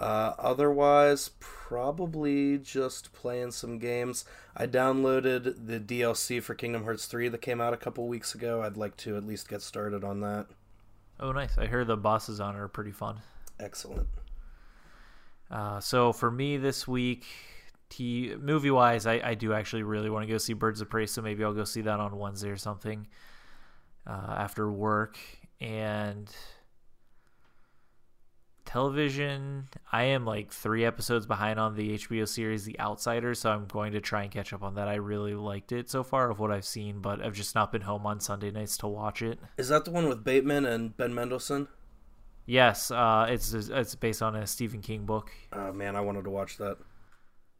Uh, 0.00 0.32
otherwise, 0.38 1.30
probably 1.40 2.56
just 2.56 3.12
playing 3.12 3.50
some 3.50 3.78
games. 3.78 4.24
I 4.56 4.66
downloaded 4.66 5.66
the 5.66 5.78
DLC 5.78 6.42
for 6.42 6.54
Kingdom 6.54 6.84
Hearts 6.84 7.04
3 7.04 7.28
that 7.28 7.42
came 7.42 7.60
out 7.60 7.74
a 7.74 7.76
couple 7.76 8.08
weeks 8.08 8.34
ago. 8.34 8.62
I'd 8.62 8.78
like 8.78 8.96
to 8.98 9.18
at 9.18 9.26
least 9.26 9.50
get 9.50 9.60
started 9.60 10.02
on 10.02 10.20
that. 10.20 10.46
Oh, 11.20 11.32
nice. 11.32 11.58
I 11.58 11.66
hear 11.66 11.84
the 11.84 11.98
bosses 11.98 12.40
on 12.40 12.56
it 12.56 12.58
are 12.58 12.66
pretty 12.66 12.92
fun. 12.92 13.20
Excellent. 13.60 14.08
Uh, 15.50 15.80
so 15.80 16.14
for 16.14 16.30
me 16.30 16.56
this 16.56 16.88
week, 16.88 17.26
T 17.90 18.34
movie 18.40 18.70
wise, 18.70 19.06
I, 19.06 19.20
I 19.22 19.34
do 19.34 19.52
actually 19.52 19.82
really 19.82 20.08
want 20.08 20.26
to 20.26 20.32
go 20.32 20.38
see 20.38 20.54
Birds 20.54 20.80
of 20.80 20.88
Prey, 20.88 21.04
so 21.04 21.20
maybe 21.20 21.44
I'll 21.44 21.52
go 21.52 21.64
see 21.64 21.82
that 21.82 22.00
on 22.00 22.16
Wednesday 22.18 22.48
or 22.48 22.56
something 22.56 23.06
uh, 24.06 24.34
after 24.38 24.72
work. 24.72 25.18
And 25.60 26.34
television, 28.70 29.68
I 29.90 30.04
am 30.04 30.24
like 30.24 30.52
three 30.52 30.84
episodes 30.84 31.26
behind 31.26 31.58
on 31.58 31.74
the 31.74 31.98
HBO 31.98 32.28
series 32.28 32.64
The 32.64 32.78
Outsider, 32.78 33.34
so 33.34 33.50
I'm 33.50 33.66
going 33.66 33.92
to 33.94 34.00
try 34.00 34.22
and 34.22 34.30
catch 34.30 34.52
up 34.52 34.62
on 34.62 34.76
that. 34.76 34.86
I 34.86 34.94
really 34.94 35.34
liked 35.34 35.72
it 35.72 35.90
so 35.90 36.04
far 36.04 36.30
of 36.30 36.38
what 36.38 36.52
I've 36.52 36.64
seen, 36.64 37.00
but 37.00 37.20
I've 37.20 37.34
just 37.34 37.56
not 37.56 37.72
been 37.72 37.80
home 37.80 38.06
on 38.06 38.20
Sunday 38.20 38.52
nights 38.52 38.76
to 38.78 38.86
watch 38.86 39.22
it. 39.22 39.40
Is 39.58 39.70
that 39.70 39.84
the 39.84 39.90
one 39.90 40.08
with 40.08 40.22
Bateman 40.22 40.66
and 40.66 40.96
Ben 40.96 41.12
Mendelsohn? 41.12 41.66
Yes, 42.46 42.92
uh, 42.92 43.26
it's 43.28 43.52
it's 43.52 43.96
based 43.96 44.22
on 44.22 44.36
a 44.36 44.46
Stephen 44.46 44.82
King 44.82 45.04
book. 45.04 45.32
Oh 45.52 45.72
man, 45.72 45.96
I 45.96 46.00
wanted 46.00 46.22
to 46.24 46.30
watch 46.30 46.56
that. 46.58 46.78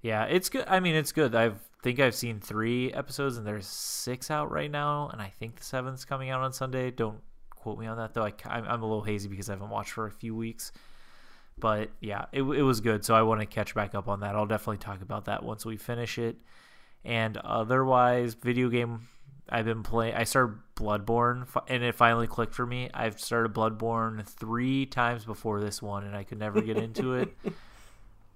Yeah, 0.03 0.25
it's 0.27 0.49
good. 0.49 0.65
I 0.69 0.79
mean, 0.79 0.95
it's 0.95 1.13
good. 1.13 1.35
I 1.35 1.53
think 1.83 1.99
I've 1.99 2.15
seen 2.15 2.39
three 2.39 2.93
episodes, 2.93 3.37
and 3.37 3.45
there's 3.45 3.67
six 3.67 4.31
out 4.31 4.51
right 4.51 4.71
now, 4.71 5.09
and 5.13 5.21
I 5.21 5.29
think 5.29 5.57
the 5.57 5.65
seventh's 5.65 6.05
coming 6.05 6.31
out 6.31 6.41
on 6.41 6.53
Sunday. 6.53 6.93
Don't 6.93 7.21
quote 7.51 7.79
me 7.79 7.87
on 7.87 7.97
that 7.99 8.15
though. 8.15 8.25
I, 8.25 8.33
I'm 8.47 8.83
a 8.83 8.87
little 8.87 9.03
hazy 9.03 9.29
because 9.29 9.51
I 9.51 9.55
haven't 9.55 9.71
watched 9.71 9.93
for 9.93 10.07
a 10.07 10.13
few 10.13 10.37
weeks. 10.37 10.71
But 11.61 11.91
yeah, 12.01 12.27
it, 12.33 12.43
it 12.43 12.63
was 12.63 12.81
good. 12.81 13.05
So 13.05 13.15
I 13.15 13.23
want 13.23 13.41
to 13.41 13.47
catch 13.47 13.75
back 13.75 13.95
up 13.95 14.09
on 14.09 14.21
that. 14.21 14.35
I'll 14.35 14.47
definitely 14.47 14.79
talk 14.79 15.03
about 15.03 15.27
that 15.27 15.43
once 15.43 15.65
we 15.65 15.77
finish 15.77 16.19
it. 16.19 16.37
And 17.05 17.37
otherwise, 17.39 18.35
video 18.35 18.69
game 18.69 19.09
I've 19.49 19.65
been 19.65 19.83
playing. 19.83 20.15
I 20.15 20.25
started 20.25 20.59
Bloodborne, 20.77 21.47
and 21.67 21.83
it 21.83 21.95
finally 21.95 22.27
clicked 22.27 22.55
for 22.55 22.67
me. 22.67 22.89
I've 22.95 23.21
started 23.21 23.53
Bloodborne 23.53 24.25
three 24.27 24.87
times 24.87 25.25
before 25.25 25.61
this 25.61 25.83
one, 25.83 26.05
and 26.05 26.15
I 26.15 26.23
could 26.23 26.39
never 26.39 26.61
get 26.61 26.77
into 26.77 27.15
it. 27.15 27.37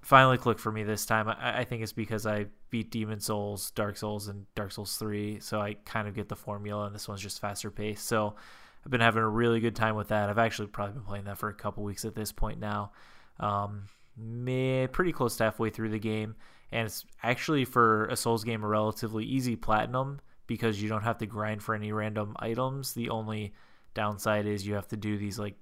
finally 0.05 0.37
clicked 0.37 0.61
for 0.61 0.73
me 0.73 0.83
this 0.83 1.07
time. 1.07 1.29
I, 1.29 1.61
I, 1.61 1.65
think 1.65 1.83
it's 1.83 1.93
because 1.93 2.27
I 2.27 2.47
beat 2.71 2.91
Demon 2.91 3.21
Souls, 3.21 3.71
Dark 3.71 3.97
Souls, 3.97 4.29
and 4.29 4.47
Dark 4.55 4.73
Souls 4.73 4.97
3, 4.97 5.41
so 5.41 5.61
I 5.61 5.75
kind 5.85 6.07
of 6.09 6.15
get 6.15 6.29
the 6.29 6.37
formula, 6.37 6.87
and 6.87 6.95
this 6.95 7.09
one's 7.09 7.23
just 7.23 7.41
faster 7.41 7.71
paced. 7.71 8.07
So 8.07 8.35
I've 8.85 8.91
been 8.91 9.01
having 9.01 9.23
a 9.23 9.29
really 9.29 9.61
good 9.61 9.75
time 9.75 9.97
with 9.97 10.09
that. 10.09 10.29
I've 10.29 10.39
actually 10.39 10.69
probably 10.69 10.95
been 10.95 11.05
playing 11.05 11.25
that 11.25 11.39
for 11.39 11.49
a 11.49 11.55
couple 11.55 11.83
weeks 11.85 12.05
at 12.05 12.15
this 12.15 12.33
point 12.33 12.61
now. 12.61 12.93
Um, 13.41 13.85
may, 14.17 14.87
pretty 14.87 15.13
close 15.13 15.37
to 15.37 15.45
halfway 15.45 15.71
through 15.71 15.91
the 15.91 15.99
game, 15.99 16.37
and 16.71 16.87
it's 16.87 17.05
actually 17.23 17.65
for 17.65 18.07
a 18.07 18.17
Souls 18.17 18.45
game 18.45 18.65
a 18.65 18.69
relatively 18.69 19.25
easy 19.25 19.57
platinum 19.57 20.21
because 20.47 20.81
you 20.83 20.89
don't 20.89 21.03
have 21.03 21.19
to 21.19 21.27
grind 21.27 21.63
for 21.63 21.75
any 21.75 21.93
random 21.93 22.37
items. 22.39 22.95
The 22.95 23.11
only 23.11 23.55
downside 23.95 24.47
is 24.47 24.67
you 24.67 24.75
have 24.75 24.89
to 24.89 24.97
do 24.97 25.17
these 25.17 25.39
like 25.39 25.57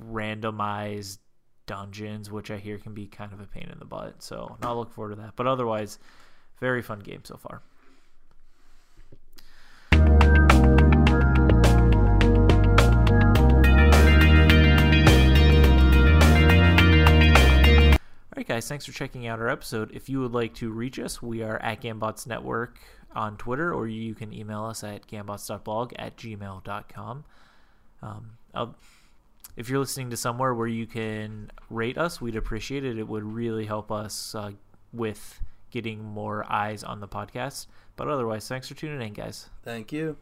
randomized 0.00 1.18
dungeons, 1.66 2.30
which 2.30 2.50
I 2.50 2.56
hear 2.56 2.78
can 2.78 2.94
be 2.94 3.06
kind 3.06 3.32
of 3.32 3.40
a 3.40 3.46
pain 3.46 3.68
in 3.72 3.78
the 3.78 3.84
butt. 3.84 4.22
So 4.22 4.56
I'll 4.62 4.76
look 4.76 4.92
forward 4.92 5.16
to 5.16 5.22
that. 5.22 5.36
But 5.36 5.46
otherwise, 5.46 5.98
very 6.60 6.82
fun 6.82 7.00
game 7.00 7.20
so 7.24 7.36
far. 7.36 7.62
Guys, 18.48 18.66
thanks 18.66 18.86
for 18.86 18.92
checking 18.92 19.26
out 19.26 19.40
our 19.40 19.48
episode. 19.50 19.90
If 19.92 20.08
you 20.08 20.20
would 20.20 20.32
like 20.32 20.54
to 20.54 20.70
reach 20.70 20.98
us, 20.98 21.20
we 21.20 21.42
are 21.42 21.58
at 21.58 21.82
Gambots 21.82 22.26
Network 22.26 22.78
on 23.14 23.36
Twitter, 23.36 23.74
or 23.74 23.86
you 23.86 24.14
can 24.14 24.32
email 24.32 24.64
us 24.64 24.82
at 24.82 25.06
gambots.blog 25.06 25.92
at 25.98 26.16
gmail.com. 26.16 27.24
Um, 28.02 28.74
if 29.54 29.68
you're 29.68 29.78
listening 29.78 30.08
to 30.10 30.16
somewhere 30.16 30.54
where 30.54 30.66
you 30.66 30.86
can 30.86 31.50
rate 31.68 31.98
us, 31.98 32.22
we'd 32.22 32.36
appreciate 32.36 32.86
it. 32.86 32.98
It 32.98 33.06
would 33.06 33.24
really 33.24 33.66
help 33.66 33.92
us 33.92 34.34
uh, 34.34 34.52
with 34.94 35.42
getting 35.70 36.02
more 36.02 36.50
eyes 36.50 36.82
on 36.82 37.00
the 37.00 37.08
podcast. 37.08 37.66
But 37.96 38.08
otherwise, 38.08 38.48
thanks 38.48 38.66
for 38.66 38.74
tuning 38.74 39.06
in, 39.06 39.12
guys. 39.12 39.50
Thank 39.62 39.92
you. 39.92 40.16